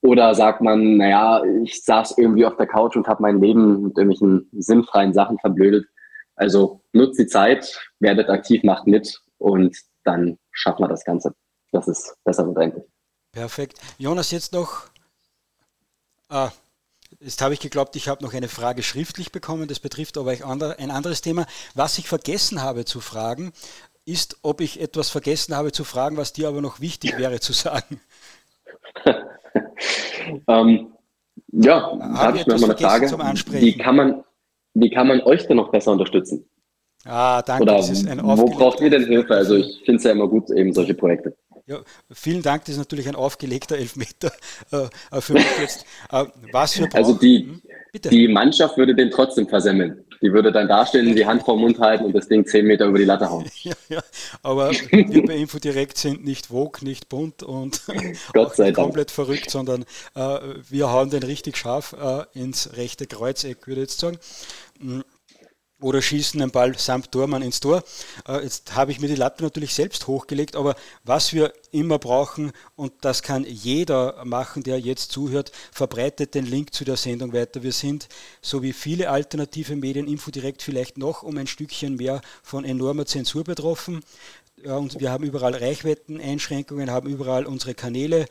Oder 0.00 0.34
sagt 0.34 0.60
man, 0.60 0.96
naja, 0.96 1.42
ich 1.62 1.84
saß 1.84 2.18
irgendwie 2.18 2.44
auf 2.44 2.56
der 2.56 2.66
Couch 2.66 2.96
und 2.96 3.06
habe 3.06 3.22
mein 3.22 3.40
Leben 3.40 3.82
mit 3.82 3.98
irgendwelchen 3.98 4.48
sinnfreien 4.52 5.14
Sachen 5.14 5.38
verblödet. 5.38 5.86
Also 6.34 6.82
nutzt 6.92 7.20
die 7.20 7.26
Zeit, 7.26 7.78
werdet 8.00 8.28
aktiv, 8.28 8.64
macht 8.64 8.86
mit 8.86 9.20
und 9.38 9.76
dann 10.04 10.38
schaffen 10.50 10.82
wir 10.82 10.88
das 10.88 11.04
Ganze. 11.04 11.34
Das 11.70 11.86
ist 11.86 12.16
besser 12.24 12.48
und 12.48 12.56
endlich. 12.58 12.91
Perfekt. 13.32 13.78
Jonas, 13.98 14.30
jetzt 14.30 14.52
noch. 14.52 14.82
Ah, 16.28 16.50
jetzt 17.20 17.40
habe 17.40 17.54
ich 17.54 17.60
geglaubt, 17.60 17.96
ich 17.96 18.08
habe 18.08 18.22
noch 18.22 18.34
eine 18.34 18.48
Frage 18.48 18.82
schriftlich 18.82 19.32
bekommen. 19.32 19.68
Das 19.68 19.80
betrifft 19.80 20.18
aber 20.18 20.32
ein 20.32 20.90
anderes 20.90 21.22
Thema. 21.22 21.46
Was 21.74 21.98
ich 21.98 22.08
vergessen 22.08 22.62
habe 22.62 22.84
zu 22.84 23.00
fragen, 23.00 23.52
ist, 24.04 24.36
ob 24.42 24.60
ich 24.60 24.80
etwas 24.80 25.08
vergessen 25.08 25.56
habe 25.56 25.72
zu 25.72 25.84
fragen, 25.84 26.16
was 26.16 26.32
dir 26.32 26.48
aber 26.48 26.60
noch 26.60 26.80
wichtig 26.80 27.18
wäre 27.18 27.40
zu 27.40 27.52
sagen. 27.52 28.00
ähm, 30.48 30.92
ja, 31.48 31.98
habe 32.14 32.38
ich 32.38 32.46
noch 32.46 32.58
mal 32.60 32.70
eine 32.70 32.78
Frage. 32.78 33.42
Wie 33.52 33.76
kann, 33.78 33.96
man, 33.96 34.24
wie 34.74 34.90
kann 34.90 35.08
man 35.08 35.20
euch 35.22 35.46
denn 35.46 35.56
noch 35.56 35.70
besser 35.70 35.92
unterstützen? 35.92 36.44
Ah, 37.04 37.42
danke. 37.42 37.64
Oder 37.64 38.38
wo 38.38 38.46
braucht 38.46 38.80
ihr 38.80 38.90
denn 38.90 39.06
Hilfe? 39.06 39.34
Also 39.34 39.56
ich 39.56 39.82
finde 39.84 39.96
es 39.96 40.04
ja 40.04 40.12
immer 40.12 40.28
gut, 40.28 40.50
eben 40.50 40.72
solche 40.72 40.94
Projekte. 40.94 41.36
Ja, 41.66 41.80
vielen 42.10 42.42
Dank, 42.42 42.64
das 42.64 42.74
ist 42.74 42.78
natürlich 42.78 43.08
ein 43.08 43.14
aufgelegter 43.14 43.78
Elfmeter 43.78 44.32
äh, 44.72 45.20
für 45.20 45.34
mich 45.34 45.46
jetzt. 45.60 45.84
Äh, 46.10 46.24
was 46.50 46.74
für 46.74 46.88
also 46.92 47.14
die, 47.14 47.60
hm? 47.92 48.00
die 48.10 48.26
Mannschaft 48.26 48.76
würde 48.76 48.94
den 48.94 49.10
trotzdem 49.10 49.48
versemmeln. 49.48 50.04
Die 50.22 50.32
würde 50.32 50.52
dann 50.52 50.68
dastehen, 50.68 51.14
die 51.14 51.26
Hand 51.26 51.42
vor 51.42 51.56
den 51.56 51.62
Mund 51.62 51.78
halten 51.78 52.04
und 52.04 52.14
das 52.14 52.28
Ding 52.28 52.46
zehn 52.46 52.66
Meter 52.66 52.86
über 52.86 52.98
die 52.98 53.04
Latte 53.04 53.30
hauen. 53.30 53.44
Ja, 53.62 53.74
ja. 53.88 54.02
aber 54.42 54.72
wir 54.72 55.24
bei 55.24 55.36
Infodirekt 55.36 55.98
sind 55.98 56.24
nicht 56.24 56.50
wog, 56.50 56.82
nicht 56.82 57.08
bunt 57.08 57.42
und 57.44 57.82
Gott 58.32 58.56
sei 58.56 58.72
komplett 58.72 59.10
verrückt, 59.12 59.50
sondern 59.50 59.84
äh, 60.14 60.38
wir 60.68 60.90
hauen 60.90 61.10
den 61.10 61.22
richtig 61.22 61.56
scharf 61.56 61.94
äh, 62.00 62.24
ins 62.38 62.76
rechte 62.76 63.06
Kreuzeck, 63.06 63.66
würde 63.68 63.82
ich 63.82 63.88
jetzt 63.88 64.00
sagen. 64.00 64.18
Oder 65.82 66.00
schießen 66.00 66.40
den 66.40 66.50
Ball 66.50 66.78
samt 66.78 67.12
Tormann 67.12 67.42
ins 67.42 67.60
Tor. 67.60 67.82
Äh, 68.26 68.44
jetzt 68.44 68.74
habe 68.74 68.92
ich 68.92 69.00
mir 69.00 69.08
die 69.08 69.16
Latte 69.16 69.42
natürlich 69.42 69.74
selbst 69.74 70.06
hochgelegt, 70.06 70.56
aber 70.56 70.76
was 71.04 71.32
wir 71.32 71.52
immer 71.72 71.98
brauchen, 71.98 72.52
und 72.76 72.92
das 73.00 73.22
kann 73.22 73.44
jeder 73.44 74.24
machen, 74.24 74.62
der 74.62 74.78
jetzt 74.78 75.12
zuhört, 75.12 75.52
verbreitet 75.72 76.34
den 76.34 76.46
Link 76.46 76.72
zu 76.72 76.84
der 76.84 76.96
Sendung 76.96 77.32
weiter. 77.32 77.62
Wir 77.62 77.72
sind, 77.72 78.08
so 78.40 78.62
wie 78.62 78.72
viele 78.72 79.10
alternative 79.10 79.76
Medien, 79.76 80.06
Infodirekt 80.06 80.62
vielleicht 80.62 80.98
noch 80.98 81.22
um 81.22 81.36
ein 81.36 81.46
Stückchen 81.46 81.96
mehr 81.96 82.20
von 82.42 82.64
enormer 82.64 83.06
Zensur 83.06 83.44
betroffen. 83.44 84.02
Und 84.64 85.00
wir 85.00 85.10
haben 85.10 85.24
überall 85.24 85.54
Reichweiteneinschränkungen, 85.54 86.90
haben 86.90 87.08
überall 87.08 87.46
unsere 87.46 87.74
Kanäle 87.74 88.26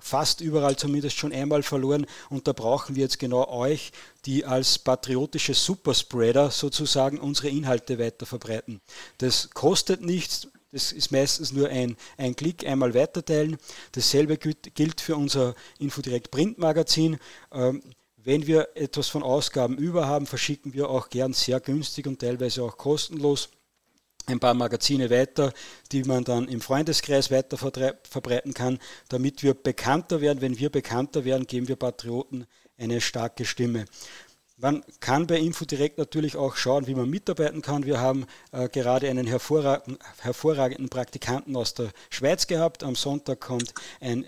fast 0.00 0.40
überall 0.40 0.76
zumindest 0.76 1.16
schon 1.16 1.32
einmal 1.32 1.62
verloren 1.62 2.06
und 2.28 2.48
da 2.48 2.52
brauchen 2.52 2.96
wir 2.96 3.02
jetzt 3.02 3.18
genau 3.18 3.48
euch, 3.48 3.92
die 4.26 4.44
als 4.44 4.78
patriotische 4.78 5.54
Superspreader 5.54 6.50
sozusagen 6.50 7.18
unsere 7.18 7.48
Inhalte 7.48 7.98
weiter 7.98 8.26
verbreiten. 8.26 8.80
Das 9.18 9.50
kostet 9.50 10.02
nichts, 10.02 10.48
das 10.72 10.92
ist 10.92 11.10
meistens 11.10 11.52
nur 11.52 11.68
ein, 11.68 11.96
ein 12.16 12.36
Klick, 12.36 12.66
einmal 12.66 12.94
weiterteilen. 12.94 13.56
Dasselbe 13.92 14.36
gilt 14.38 15.00
für 15.00 15.16
unser 15.16 15.54
Infodirect 15.78 16.30
Printmagazin. 16.30 17.18
Ähm, 17.52 17.82
wenn 18.16 18.46
wir 18.46 18.68
etwas 18.74 19.08
von 19.08 19.22
Ausgaben 19.22 19.78
über 19.78 20.06
haben, 20.06 20.26
verschicken 20.26 20.74
wir 20.74 20.90
auch 20.90 21.08
gern 21.08 21.32
sehr 21.32 21.58
günstig 21.58 22.06
und 22.06 22.20
teilweise 22.20 22.62
auch 22.62 22.76
kostenlos 22.76 23.48
ein 24.30 24.40
paar 24.40 24.54
Magazine 24.54 25.10
weiter, 25.10 25.52
die 25.92 26.04
man 26.04 26.24
dann 26.24 26.48
im 26.48 26.60
Freundeskreis 26.60 27.30
weiter 27.30 27.56
verbreiten 27.58 28.54
kann, 28.54 28.78
damit 29.08 29.42
wir 29.42 29.54
bekannter 29.54 30.20
werden. 30.20 30.40
Wenn 30.40 30.58
wir 30.58 30.70
bekannter 30.70 31.24
werden, 31.24 31.46
geben 31.46 31.68
wir 31.68 31.76
Patrioten 31.76 32.46
eine 32.78 33.00
starke 33.00 33.44
Stimme. 33.44 33.84
Man 34.62 34.84
kann 35.00 35.26
bei 35.26 35.38
Infodirekt 35.38 35.96
natürlich 35.96 36.36
auch 36.36 36.54
schauen, 36.54 36.86
wie 36.86 36.94
man 36.94 37.08
mitarbeiten 37.08 37.62
kann. 37.62 37.86
Wir 37.86 37.98
haben 37.98 38.26
äh, 38.52 38.68
gerade 38.68 39.08
einen 39.08 39.26
hervorragenden, 39.26 39.98
hervorragenden 40.18 40.90
Praktikanten 40.90 41.56
aus 41.56 41.72
der 41.72 41.88
Schweiz 42.10 42.46
gehabt. 42.46 42.84
Am 42.84 42.94
Sonntag 42.94 43.40
kommt 43.40 43.72
ein, 44.00 44.26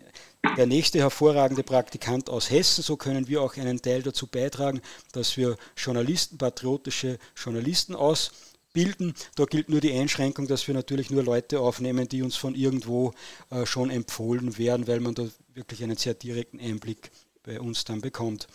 der 0.56 0.64
nächste 0.66 1.00
hervorragende 1.00 1.62
Praktikant 1.62 2.30
aus 2.30 2.50
Hessen. 2.50 2.82
So 2.82 2.96
können 2.96 3.28
wir 3.28 3.42
auch 3.42 3.58
einen 3.58 3.82
Teil 3.82 4.02
dazu 4.02 4.26
beitragen, 4.26 4.80
dass 5.12 5.36
wir 5.36 5.56
Journalisten, 5.76 6.38
patriotische 6.38 7.18
Journalisten 7.36 7.94
aus 7.94 8.32
bilden. 8.72 9.14
Da 9.34 9.44
gilt 9.44 9.68
nur 9.68 9.80
die 9.80 9.92
Einschränkung, 9.92 10.46
dass 10.46 10.66
wir 10.66 10.74
natürlich 10.74 11.10
nur 11.10 11.22
Leute 11.22 11.60
aufnehmen, 11.60 12.08
die 12.08 12.22
uns 12.22 12.36
von 12.36 12.54
irgendwo 12.54 13.12
äh, 13.50 13.66
schon 13.66 13.90
empfohlen 13.90 14.58
werden, 14.58 14.86
weil 14.86 15.00
man 15.00 15.14
da 15.14 15.28
wirklich 15.54 15.82
einen 15.82 15.96
sehr 15.96 16.14
direkten 16.14 16.60
Einblick 16.60 17.10
bei 17.42 17.60
uns 17.60 17.84
dann 17.84 18.00
bekommt. 18.00 18.48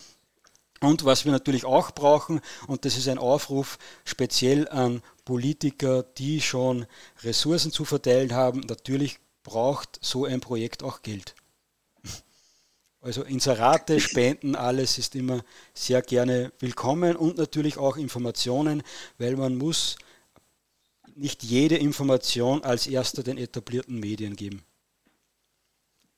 Und 0.80 1.04
was 1.04 1.24
wir 1.24 1.32
natürlich 1.32 1.64
auch 1.64 1.90
brauchen, 1.90 2.40
und 2.68 2.84
das 2.84 2.96
ist 2.96 3.08
ein 3.08 3.18
Aufruf 3.18 3.78
speziell 4.04 4.68
an 4.68 5.02
Politiker, 5.24 6.04
die 6.04 6.40
schon 6.40 6.86
Ressourcen 7.22 7.72
zu 7.72 7.84
verteilen 7.84 8.32
haben, 8.32 8.60
natürlich 8.60 9.18
braucht 9.42 9.98
so 10.00 10.24
ein 10.24 10.40
Projekt 10.40 10.82
auch 10.82 11.02
Geld. 11.02 11.34
Also 13.00 13.22
Inserate, 13.22 14.00
Spenden, 14.00 14.56
alles 14.56 14.98
ist 14.98 15.14
immer 15.14 15.44
sehr 15.72 16.02
gerne 16.02 16.52
willkommen 16.58 17.16
und 17.16 17.38
natürlich 17.38 17.78
auch 17.78 17.96
Informationen, 17.96 18.82
weil 19.18 19.36
man 19.36 19.56
muss 19.56 19.96
nicht 21.18 21.42
jede 21.42 21.76
Information 21.76 22.62
als 22.62 22.86
erster 22.86 23.22
den 23.22 23.38
etablierten 23.38 23.98
Medien 23.98 24.36
geben. 24.36 24.62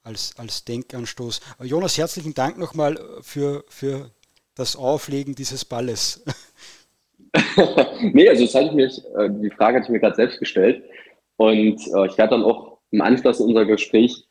Als, 0.02 0.34
als 0.38 0.64
Denkanstoß. 0.64 1.40
Jonas, 1.62 1.98
herzlichen 1.98 2.34
Dank 2.34 2.58
nochmal 2.58 2.98
für, 3.22 3.64
für 3.68 4.10
das 4.54 4.76
Auflegen 4.76 5.34
dieses 5.34 5.64
Balles. 5.64 6.24
nee, 8.00 8.28
also 8.28 8.44
das 8.44 8.54
hatte 8.54 8.66
ich 8.66 8.72
mir, 8.72 8.86
äh, 9.18 9.30
die 9.30 9.50
Frage 9.50 9.76
hatte 9.76 9.86
ich 9.86 9.90
mir 9.90 10.00
gerade 10.00 10.16
selbst 10.16 10.38
gestellt. 10.38 10.84
Und 11.36 11.80
äh, 11.94 12.06
ich 12.06 12.18
werde 12.18 12.30
dann 12.30 12.44
auch 12.44 12.78
im 12.90 13.00
Anschluss 13.00 13.40
unser 13.40 13.64
Gespräch 13.66 14.26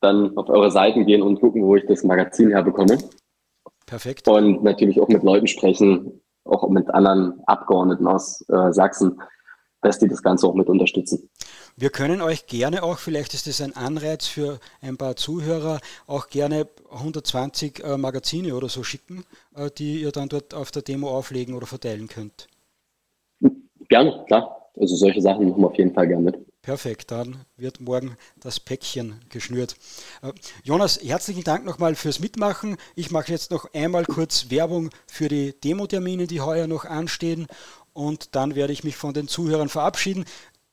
dann 0.00 0.36
auf 0.36 0.48
eure 0.48 0.70
Seiten 0.70 1.06
gehen 1.06 1.22
und 1.22 1.40
gucken, 1.40 1.62
wo 1.62 1.76
ich 1.76 1.86
das 1.86 2.02
Magazin 2.04 2.50
herbekomme. 2.50 2.98
Perfekt. 3.86 4.26
Und 4.28 4.62
natürlich 4.62 5.00
auch 5.00 5.08
mit 5.08 5.22
Leuten 5.22 5.46
sprechen, 5.46 6.20
auch 6.44 6.68
mit 6.68 6.88
anderen 6.90 7.40
Abgeordneten 7.46 8.06
aus 8.06 8.44
äh, 8.48 8.72
Sachsen, 8.72 9.20
dass 9.82 9.98
die 9.98 10.08
das 10.08 10.22
Ganze 10.22 10.46
auch 10.46 10.54
mit 10.54 10.68
unterstützen. 10.68 11.28
Wir 11.76 11.90
können 11.90 12.20
euch 12.20 12.46
gerne 12.46 12.82
auch, 12.82 12.98
vielleicht 12.98 13.34
ist 13.34 13.46
das 13.46 13.60
ein 13.60 13.74
Anreiz 13.74 14.26
für 14.26 14.60
ein 14.82 14.96
paar 14.96 15.16
Zuhörer, 15.16 15.80
auch 16.06 16.28
gerne 16.28 16.68
120 16.90 17.82
äh, 17.82 17.96
Magazine 17.96 18.54
oder 18.54 18.68
so 18.68 18.82
schicken, 18.82 19.24
äh, 19.54 19.70
die 19.70 20.02
ihr 20.02 20.12
dann 20.12 20.28
dort 20.28 20.54
auf 20.54 20.70
der 20.70 20.82
Demo 20.82 21.10
auflegen 21.10 21.54
oder 21.54 21.66
verteilen 21.66 22.08
könnt. 22.08 22.48
Gerne, 23.88 24.24
klar. 24.26 24.70
Also 24.78 24.96
solche 24.96 25.20
Sachen 25.20 25.48
machen 25.48 25.62
wir 25.62 25.66
auf 25.66 25.76
jeden 25.76 25.92
Fall 25.92 26.06
gerne 26.06 26.22
mit. 26.22 26.50
Perfekt, 26.62 27.10
dann 27.10 27.46
wird 27.56 27.80
morgen 27.80 28.18
das 28.38 28.60
Päckchen 28.60 29.14
geschnürt. 29.30 29.76
Äh, 30.22 30.32
Jonas, 30.62 31.00
herzlichen 31.02 31.42
Dank 31.42 31.64
nochmal 31.64 31.94
fürs 31.94 32.20
Mitmachen. 32.20 32.76
Ich 32.94 33.10
mache 33.10 33.32
jetzt 33.32 33.50
noch 33.50 33.72
einmal 33.72 34.04
kurz 34.04 34.50
Werbung 34.50 34.90
für 35.06 35.28
die 35.28 35.58
Demo-Termine, 35.58 36.26
die 36.26 36.42
heuer 36.42 36.66
noch 36.66 36.84
anstehen 36.84 37.46
und 38.00 38.34
dann 38.34 38.54
werde 38.54 38.72
ich 38.72 38.82
mich 38.82 38.96
von 38.96 39.12
den 39.12 39.28
Zuhörern 39.28 39.68
verabschieden. 39.68 40.24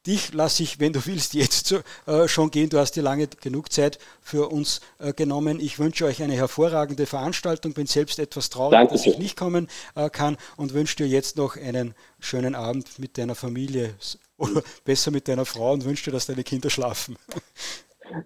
Dich 0.06 0.34
lasse 0.34 0.64
ich, 0.64 0.80
wenn 0.80 0.94
du 0.94 1.06
willst, 1.06 1.34
jetzt 1.34 1.76
äh, 2.06 2.30
schon 2.30 2.50
gehen. 2.50 2.70
Du 2.70 2.80
hast 2.80 2.94
dir 2.94 3.04
lange 3.04 3.28
genug 3.28 3.74
Zeit 3.74 4.00
für 4.22 4.48
uns 4.50 4.80
äh, 5.00 5.12
genommen. 5.12 5.60
Ich 5.60 5.80
wünsche 5.80 6.06
euch 6.06 6.24
eine 6.24 6.34
hervorragende 6.34 7.06
Veranstaltung. 7.06 7.74
Bin 7.74 7.88
selbst 7.88 8.18
etwas 8.18 8.50
traurig, 8.50 8.72
Danke. 8.72 8.94
dass 8.94 9.06
ich 9.06 9.18
nicht 9.18 9.36
kommen 9.36 9.68
äh, 9.96 10.10
kann 10.10 10.38
und 10.56 10.74
wünsche 10.74 10.96
dir 10.96 11.08
jetzt 11.08 11.36
noch 11.36 11.58
einen 11.58 11.94
schönen 12.20 12.56
Abend 12.56 13.00
mit 13.00 13.18
deiner 13.18 13.36
Familie 13.36 13.96
oder 14.38 14.64
besser 14.86 15.12
mit 15.12 15.28
deiner 15.28 15.44
Frau 15.44 15.74
und 15.74 15.84
wünsche 15.84 16.06
dir, 16.06 16.12
dass 16.12 16.28
deine 16.28 16.46
Kinder 16.46 16.70
schlafen. 16.70 17.18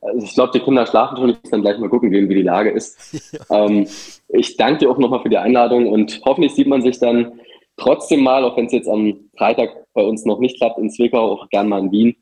Also 0.01 0.23
ich 0.23 0.35
glaube, 0.35 0.51
die 0.53 0.59
Kinder 0.59 0.85
schlafen 0.85 1.17
schon. 1.17 1.29
Ich 1.31 1.37
muss 1.41 1.49
dann 1.49 1.61
gleich 1.61 1.79
mal 1.79 1.89
gucken 1.89 2.11
gehen, 2.11 2.29
wie 2.29 2.35
die 2.35 2.43
Lage 2.43 2.69
ist. 2.69 2.97
Ja. 3.31 3.65
Ähm, 3.65 3.87
ich 4.27 4.57
danke 4.57 4.79
dir 4.79 4.91
auch 4.91 4.97
nochmal 4.97 5.21
für 5.21 5.29
die 5.29 5.37
Einladung 5.37 5.87
und 5.87 6.21
hoffentlich 6.25 6.53
sieht 6.53 6.67
man 6.67 6.81
sich 6.81 6.99
dann 6.99 7.39
trotzdem 7.81 8.21
mal, 8.21 8.43
auch 8.43 8.55
wenn 8.55 8.67
es 8.67 8.71
jetzt 8.71 8.87
am 8.87 9.29
Freitag 9.37 9.69
bei 9.93 10.01
uns 10.01 10.25
noch 10.25 10.39
nicht 10.39 10.57
klappt, 10.57 10.77
in 10.77 10.89
Zwickau, 10.89 11.31
auch 11.31 11.49
gern 11.49 11.67
mal 11.67 11.79
in 11.79 11.91
Wien. 11.91 12.15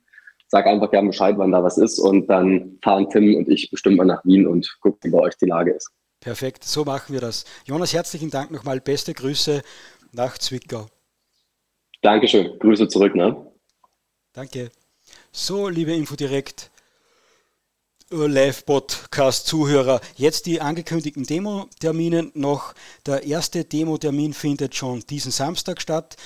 Sag 0.47 0.65
einfach 0.65 0.89
gerne 0.89 1.09
Bescheid, 1.09 1.35
wann 1.37 1.51
da 1.51 1.63
was 1.63 1.77
ist 1.77 1.99
und 1.99 2.27
dann 2.27 2.79
fahren 2.83 3.07
Tim 3.09 3.35
und 3.35 3.47
ich 3.49 3.69
bestimmt 3.69 3.97
mal 3.97 4.05
nach 4.05 4.25
Wien 4.25 4.47
und 4.47 4.67
gucken, 4.81 4.99
wie 5.03 5.15
bei 5.15 5.19
euch 5.19 5.37
die 5.37 5.45
Lage 5.45 5.71
ist. 5.71 5.91
Perfekt, 6.21 6.63
so 6.63 6.83
machen 6.83 7.13
wir 7.13 7.21
das. 7.21 7.45
Jonas, 7.65 7.93
herzlichen 7.93 8.31
Dank 8.31 8.49
nochmal. 8.49 8.81
Beste 8.81 9.13
Grüße 9.13 9.61
nach 10.11 10.37
Zwickau. 10.37 10.87
Dankeschön. 12.01 12.57
Grüße 12.59 12.87
zurück, 12.87 13.13
ne? 13.13 13.35
Danke. 14.33 14.71
So, 15.31 15.69
liebe 15.69 15.93
Infodirekt 15.93 16.71
Live-Podcast-Zuhörer. 18.11 20.01
Jetzt 20.15 20.47
die 20.47 20.61
angekündigten 20.61 21.25
Demo-Termine 21.25 22.31
noch. 22.33 22.73
Der 23.05 23.23
erste 23.23 23.63
Demo-Termin 23.63 24.33
findet 24.33 24.75
schon 24.75 25.01
diesen 25.01 25.31
Samstag 25.31 25.79
statt. 25.79 26.17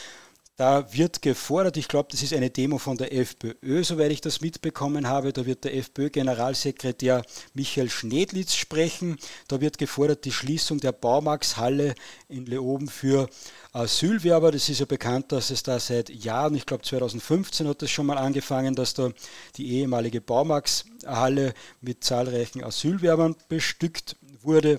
Da 0.56 0.94
wird 0.94 1.24
gefordert, 1.24 1.78
ich 1.78 1.88
glaube, 1.88 2.10
das 2.12 2.22
ist 2.22 2.32
eine 2.32 2.52
Demo 2.52 2.78
von 2.78 2.96
der 2.96 3.12
FPÖ, 3.12 3.84
soweit 3.84 4.12
ich 4.12 4.22
das 4.22 4.40
mitbekommen 4.40 5.08
habe. 5.08 5.34
Da 5.34 5.48
wird 5.48 5.64
der 5.64 5.76
FPÖ-Generalsekretär 5.76 7.24
Michael 7.56 7.90
Schnedlitz 7.90 8.54
sprechen. 8.54 9.18
Da 9.48 9.62
wird 9.62 9.80
gefordert 9.80 10.26
die 10.26 10.32
Schließung 10.32 10.80
der 10.80 10.92
Baumarkshalle 10.92 11.96
in 12.30 12.46
Leoben 12.46 12.88
für 12.88 13.30
Asylwerber. 13.72 14.52
Das 14.52 14.70
ist 14.70 14.80
ja 14.80 14.86
bekannt, 14.86 15.32
dass 15.32 15.50
es 15.50 15.64
da 15.64 15.80
seit 15.80 16.12
Jahren, 16.12 16.54
ich 16.54 16.68
glaube 16.68 16.84
2015 16.84 17.68
hat 17.68 17.82
das 17.82 17.90
schon 17.90 18.06
mal 18.06 18.20
angefangen, 18.20 18.76
dass 18.76 18.94
da 18.94 19.10
die 19.58 19.80
ehemalige 19.80 20.22
Baumarkshalle 20.22 21.56
mit 21.82 22.04
zahlreichen 22.04 22.64
Asylwerbern 22.64 23.36
bestückt 23.50 24.18
wurde. 24.44 24.78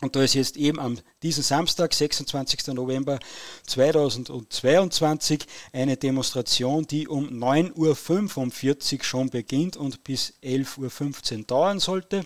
Und 0.00 0.16
da 0.16 0.22
ist 0.22 0.34
jetzt 0.34 0.56
eben 0.56 0.78
am 0.78 0.98
diesen 1.22 1.42
Samstag, 1.42 1.92
26. 1.92 2.68
November 2.68 3.18
2022, 3.66 5.40
eine 5.72 5.96
Demonstration, 5.96 6.86
die 6.86 7.06
um 7.06 7.28
9.45 7.28 8.98
Uhr 8.98 9.04
schon 9.04 9.30
beginnt 9.30 9.76
und 9.76 10.02
bis 10.04 10.34
11.15 10.42 11.38
Uhr 11.38 11.44
dauern 11.44 11.80
sollte. 11.80 12.24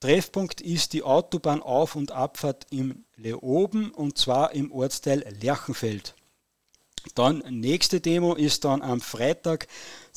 Treffpunkt 0.00 0.60
ist 0.60 0.92
die 0.92 1.02
Autobahnauf- 1.02 1.96
und 1.96 2.12
Abfahrt 2.12 2.66
im 2.70 3.04
Leoben 3.16 3.90
und 3.90 4.16
zwar 4.16 4.52
im 4.52 4.70
Ortsteil 4.70 5.24
Lerchenfeld. 5.40 6.14
Dann 7.14 7.42
nächste 7.48 8.00
Demo 8.00 8.34
ist 8.34 8.64
dann 8.64 8.82
am 8.82 9.00
Freitag, 9.00 9.66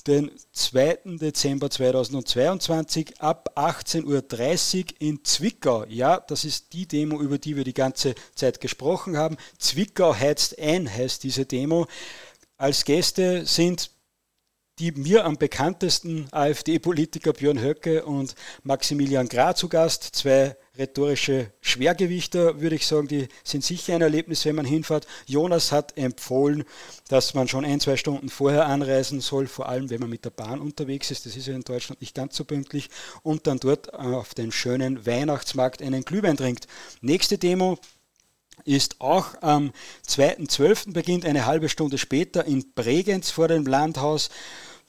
den 0.08 0.32
2. 0.54 1.00
Dezember 1.06 1.70
2022 1.70 3.22
ab 3.22 3.54
18.30 3.56 4.78
Uhr 4.78 4.86
in 5.00 5.24
Zwickau. 5.24 5.86
Ja, 5.88 6.20
das 6.20 6.46
ist 6.46 6.74
die 6.74 6.88
Demo, 6.88 7.22
über 7.22 7.38
die 7.38 7.56
wir 7.56 7.64
die 7.64 7.74
ganze 7.74 8.16
Zeit 8.36 8.62
gesprochen 8.62 9.18
haben. 9.18 9.38
Zwickau 9.58 10.16
heizt 10.16 10.60
ein, 10.60 10.92
heißt 10.92 11.24
diese 11.24 11.46
Demo. 11.46 11.88
Als 12.58 12.86
Gäste 12.86 13.46
sind 13.46 13.92
die 14.80 14.92
mir 14.92 15.26
am 15.26 15.38
bekanntesten 15.38 16.28
AfD-Politiker 16.32 17.34
Björn 17.34 17.62
Höcke 17.62 18.04
und 18.04 18.36
Maximilian 18.64 19.28
Gra 19.28 19.54
zu 19.54 19.70
Gast, 19.70 20.04
zwei 20.16 20.56
rhetorische 20.78 21.52
Schwergewichter, 21.62 22.62
würde 22.62 22.76
ich 22.76 22.88
sagen, 22.88 23.08
die 23.08 23.28
sind 23.44 23.64
sicher 23.64 23.94
ein 23.94 24.02
Erlebnis, 24.02 24.46
wenn 24.46 24.56
man 24.56 24.66
hinfährt. 24.66 25.06
Jonas 25.26 25.72
hat 25.72 25.98
empfohlen, 25.98 26.64
dass 27.10 27.34
man 27.34 27.48
schon 27.48 27.66
ein, 27.66 27.80
zwei 27.80 27.98
Stunden 27.98 28.30
vorher 28.30 28.68
anreisen 28.68 29.20
soll, 29.20 29.48
vor 29.48 29.68
allem 29.68 29.90
wenn 29.90 30.00
man 30.00 30.10
mit 30.10 30.24
der 30.24 30.30
Bahn 30.30 30.62
unterwegs 30.62 31.12
ist. 31.12 31.26
Das 31.26 31.36
ist 31.36 31.48
ja 31.48 31.56
in 31.56 31.64
Deutschland 31.64 32.00
nicht 32.00 32.16
ganz 32.16 32.36
so 32.38 32.46
pünktlich. 32.46 32.90
Und 33.22 33.48
dann 33.48 33.60
dort 33.60 33.94
auf 33.94 34.34
den 34.34 34.52
schönen 34.52 35.06
Weihnachtsmarkt 35.06 35.82
einen 35.82 36.06
Glühwein 36.06 36.38
trinkt. 36.38 36.68
Nächste 37.02 37.38
Demo, 37.38 37.78
ist 38.64 39.02
auch 39.02 39.42
am 39.42 39.72
2.12. 40.08 40.94
beginnt 40.94 41.26
eine 41.26 41.48
halbe 41.48 41.68
Stunde 41.68 41.98
später 41.98 42.46
in 42.46 42.74
Bregenz 42.74 43.32
vor 43.32 43.48
dem 43.48 43.66
Landhaus. 43.66 44.30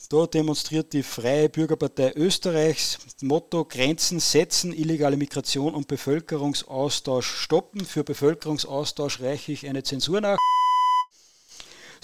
Dort 0.09 0.35
demonstriert 0.35 0.93
die 0.93 1.03
Freie 1.03 1.49
Bürgerpartei 1.49 2.13
Österreichs. 2.15 2.99
Motto 3.21 3.65
Grenzen 3.65 4.21
setzen, 4.21 4.73
illegale 4.73 5.17
Migration 5.17 5.75
und 5.75 5.89
Bevölkerungsaustausch 5.89 7.27
stoppen. 7.27 7.85
Für 7.85 8.05
Bevölkerungsaustausch 8.05 9.21
reiche 9.21 9.53
ich 9.53 9.67
eine 9.69 9.83
Zensur 9.83 10.21
nach. 10.21 10.39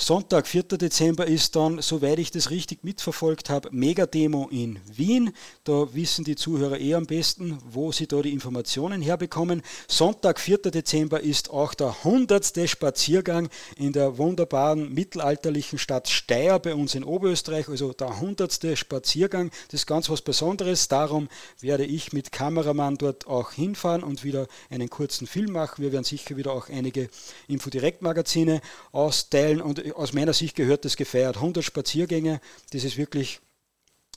Sonntag, 0.00 0.46
4. 0.46 0.62
Dezember 0.62 1.26
ist 1.26 1.56
dann, 1.56 1.82
soweit 1.82 2.20
ich 2.20 2.30
das 2.30 2.50
richtig 2.50 2.84
mitverfolgt 2.84 3.50
habe, 3.50 3.68
Megademo 3.72 4.48
in 4.48 4.78
Wien. 4.94 5.32
Da 5.64 5.92
wissen 5.92 6.24
die 6.24 6.36
Zuhörer 6.36 6.78
eh 6.78 6.94
am 6.94 7.04
besten, 7.04 7.58
wo 7.68 7.90
sie 7.90 8.06
da 8.06 8.22
die 8.22 8.32
Informationen 8.32 9.02
herbekommen. 9.02 9.60
Sonntag, 9.88 10.38
4. 10.38 10.58
Dezember 10.58 11.20
ist 11.20 11.50
auch 11.50 11.74
der 11.74 11.88
100. 12.04 12.70
Spaziergang 12.70 13.48
in 13.76 13.92
der 13.92 14.18
wunderbaren 14.18 14.94
mittelalterlichen 14.94 15.80
Stadt 15.80 16.08
Steyr 16.08 16.60
bei 16.60 16.76
uns 16.76 16.94
in 16.94 17.02
Oberösterreich. 17.02 17.68
Also 17.68 17.92
der 17.92 18.10
100. 18.10 18.78
Spaziergang, 18.78 19.50
das 19.66 19.80
ist 19.80 19.86
ganz 19.86 20.08
was 20.08 20.22
Besonderes. 20.22 20.86
Darum 20.86 21.28
werde 21.60 21.84
ich 21.84 22.12
mit 22.12 22.30
Kameramann 22.30 22.98
dort 22.98 23.26
auch 23.26 23.50
hinfahren 23.50 24.04
und 24.04 24.22
wieder 24.22 24.46
einen 24.70 24.88
kurzen 24.90 25.26
Film 25.26 25.50
machen. 25.50 25.82
Wir 25.82 25.90
werden 25.90 26.04
sicher 26.04 26.36
wieder 26.36 26.52
auch 26.52 26.68
einige 26.68 27.10
Infodirekt-Magazine 27.48 28.60
austeilen 28.92 29.60
und 29.60 29.87
aus 29.92 30.12
meiner 30.12 30.32
Sicht 30.32 30.56
gehört 30.56 30.84
das 30.84 30.96
gefeiert. 30.96 31.36
100 31.36 31.64
Spaziergänge, 31.64 32.40
das 32.70 32.84
ist 32.84 32.96
wirklich 32.96 33.40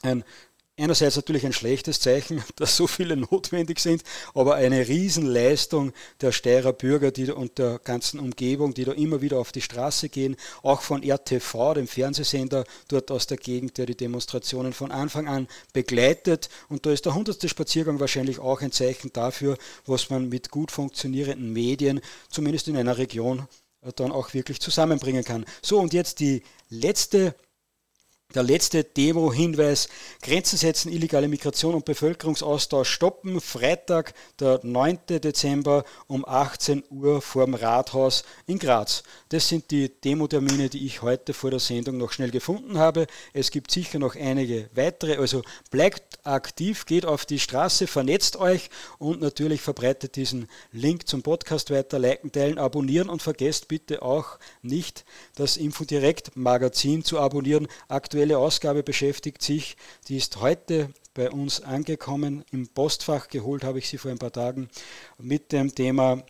ein 0.01 0.23
einerseits 0.81 1.15
natürlich 1.15 1.45
ein 1.45 1.53
schlechtes 1.53 1.99
Zeichen, 1.99 2.43
dass 2.55 2.75
so 2.75 2.87
viele 2.87 3.15
notwendig 3.15 3.79
sind, 3.79 4.03
aber 4.33 4.55
eine 4.55 4.87
Riesenleistung 4.87 5.93
der 6.21 6.31
Steirer 6.31 6.73
Bürger 6.73 7.11
die, 7.11 7.31
und 7.31 7.57
der 7.57 7.79
ganzen 7.79 8.19
Umgebung, 8.19 8.73
die 8.73 8.85
da 8.85 8.93
immer 8.93 9.21
wieder 9.21 9.37
auf 9.37 9.51
die 9.51 9.61
Straße 9.61 10.09
gehen, 10.09 10.35
auch 10.63 10.81
von 10.81 11.03
RTV, 11.03 11.75
dem 11.75 11.87
Fernsehsender 11.87 12.65
dort 12.87 13.11
aus 13.11 13.27
der 13.27 13.37
Gegend, 13.37 13.77
der 13.77 13.85
die 13.85 13.95
Demonstrationen 13.95 14.73
von 14.73 14.91
Anfang 14.91 15.27
an 15.27 15.47
begleitet. 15.73 16.49
Und 16.69 16.85
da 16.85 16.91
ist 16.91 17.05
der 17.05 17.13
100. 17.13 17.49
Spaziergang 17.49 17.99
wahrscheinlich 17.99 18.39
auch 18.39 18.61
ein 18.61 18.71
Zeichen 18.71 19.11
dafür, 19.13 19.57
was 19.85 20.09
man 20.09 20.29
mit 20.29 20.49
gut 20.51 20.71
funktionierenden 20.71 21.51
Medien, 21.53 22.01
zumindest 22.29 22.67
in 22.67 22.77
einer 22.77 22.97
Region, 22.97 23.47
dann 23.95 24.11
auch 24.11 24.33
wirklich 24.33 24.59
zusammenbringen 24.59 25.23
kann. 25.23 25.45
So, 25.61 25.79
und 25.79 25.93
jetzt 25.93 26.19
die 26.19 26.43
letzte 26.69 27.35
der 28.33 28.43
letzte 28.43 28.83
Demo-Hinweis, 28.83 29.89
Grenzen 30.21 30.57
setzen, 30.57 30.91
illegale 30.91 31.27
Migration 31.27 31.75
und 31.75 31.85
Bevölkerungsaustausch 31.85 32.89
stoppen. 32.89 33.41
Freitag, 33.41 34.13
der 34.39 34.59
9. 34.63 34.99
Dezember 35.07 35.83
um 36.07 36.25
18 36.25 36.83
Uhr 36.89 37.21
vorm 37.21 37.53
Rathaus 37.53 38.23
in 38.47 38.59
Graz. 38.59 39.03
Das 39.29 39.47
sind 39.47 39.71
die 39.71 39.89
Demo-Termine, 39.89 40.69
die 40.69 40.85
ich 40.85 41.01
heute 41.01 41.33
vor 41.33 41.51
der 41.51 41.59
Sendung 41.59 41.97
noch 41.97 42.11
schnell 42.11 42.31
gefunden 42.31 42.77
habe. 42.77 43.07
Es 43.33 43.51
gibt 43.51 43.71
sicher 43.71 43.99
noch 43.99 44.15
einige 44.15 44.69
weitere, 44.73 45.17
also 45.17 45.41
bleibt 45.69 46.25
aktiv, 46.25 46.85
geht 46.85 47.05
auf 47.05 47.25
die 47.25 47.39
Straße, 47.39 47.87
vernetzt 47.87 48.37
euch 48.37 48.69
und 48.97 49.21
natürlich 49.21 49.61
verbreitet 49.61 50.15
diesen 50.15 50.47
Link 50.71 51.07
zum 51.07 51.23
Podcast 51.23 51.71
weiter, 51.71 51.99
liken, 51.99 52.31
teilen, 52.31 52.57
abonnieren 52.57 53.09
und 53.09 53.21
vergesst 53.21 53.67
bitte 53.67 54.01
auch 54.01 54.37
nicht 54.61 55.05
das 55.35 55.57
Infodirect-Magazin 55.57 57.03
zu 57.03 57.19
abonnieren. 57.19 57.67
Aktuell 57.87 58.20
aktuelle 58.21 58.37
Ausgabe 58.37 58.83
beschäftigt 58.83 59.41
sich, 59.41 59.75
die 60.07 60.17
ist 60.17 60.41
heute 60.41 60.89
bei 61.15 61.31
uns 61.31 61.59
angekommen, 61.59 62.45
im 62.51 62.67
Postfach 62.67 63.29
geholt 63.29 63.63
habe 63.63 63.79
ich 63.79 63.89
sie 63.89 63.97
vor 63.97 64.11
ein 64.11 64.19
paar 64.19 64.31
Tagen, 64.31 64.69
mit 65.17 65.51
dem 65.51 65.73
Thema 65.73 66.21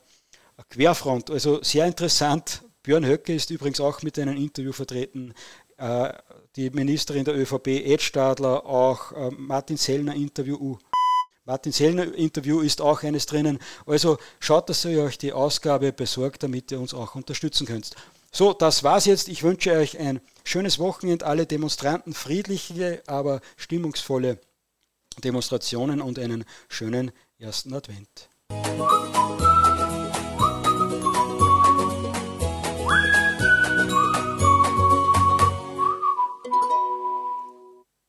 Querfront. 0.69 1.29
Also 1.29 1.61
sehr 1.61 1.85
interessant. 1.85 2.63
Björn 2.81 3.05
Höcke 3.05 3.35
ist 3.35 3.49
übrigens 3.49 3.81
auch 3.81 4.03
mit 4.03 4.17
einem 4.17 4.37
Interview 4.37 4.71
vertreten. 4.71 5.33
Äh, 5.75 6.13
die 6.55 6.69
Ministerin 6.69 7.25
der 7.25 7.35
ÖVP, 7.37 7.67
Ed 7.67 8.01
Stadler, 8.01 8.65
auch 8.65 9.11
äh, 9.11 9.29
Martin 9.31 9.75
Sellner 9.75 10.15
Interview. 10.15 10.77
Martin 11.43 11.73
Sellner 11.73 12.15
Interview 12.15 12.61
ist 12.61 12.79
auch 12.79 13.03
eines 13.03 13.25
drinnen. 13.25 13.59
Also 13.85 14.17
schaut, 14.39 14.69
dass 14.69 14.85
ihr 14.85 15.03
euch 15.03 15.17
die 15.17 15.33
Ausgabe 15.33 15.91
besorgt, 15.91 16.43
damit 16.43 16.71
ihr 16.71 16.79
uns 16.79 16.93
auch 16.93 17.15
unterstützen 17.15 17.67
könnt. 17.67 17.91
So, 18.33 18.53
das 18.53 18.83
war's 18.83 19.05
jetzt. 19.05 19.27
Ich 19.27 19.43
wünsche 19.43 19.73
euch 19.73 19.99
ein 19.99 20.21
schönes 20.45 20.79
Wochenende, 20.79 21.25
alle 21.25 21.45
Demonstranten 21.45 22.13
friedliche, 22.13 23.03
aber 23.05 23.41
stimmungsvolle 23.57 24.39
Demonstrationen 25.21 26.01
und 26.01 26.17
einen 26.17 26.45
schönen 26.69 27.11
ersten 27.37 27.73
Advent. 27.73 28.29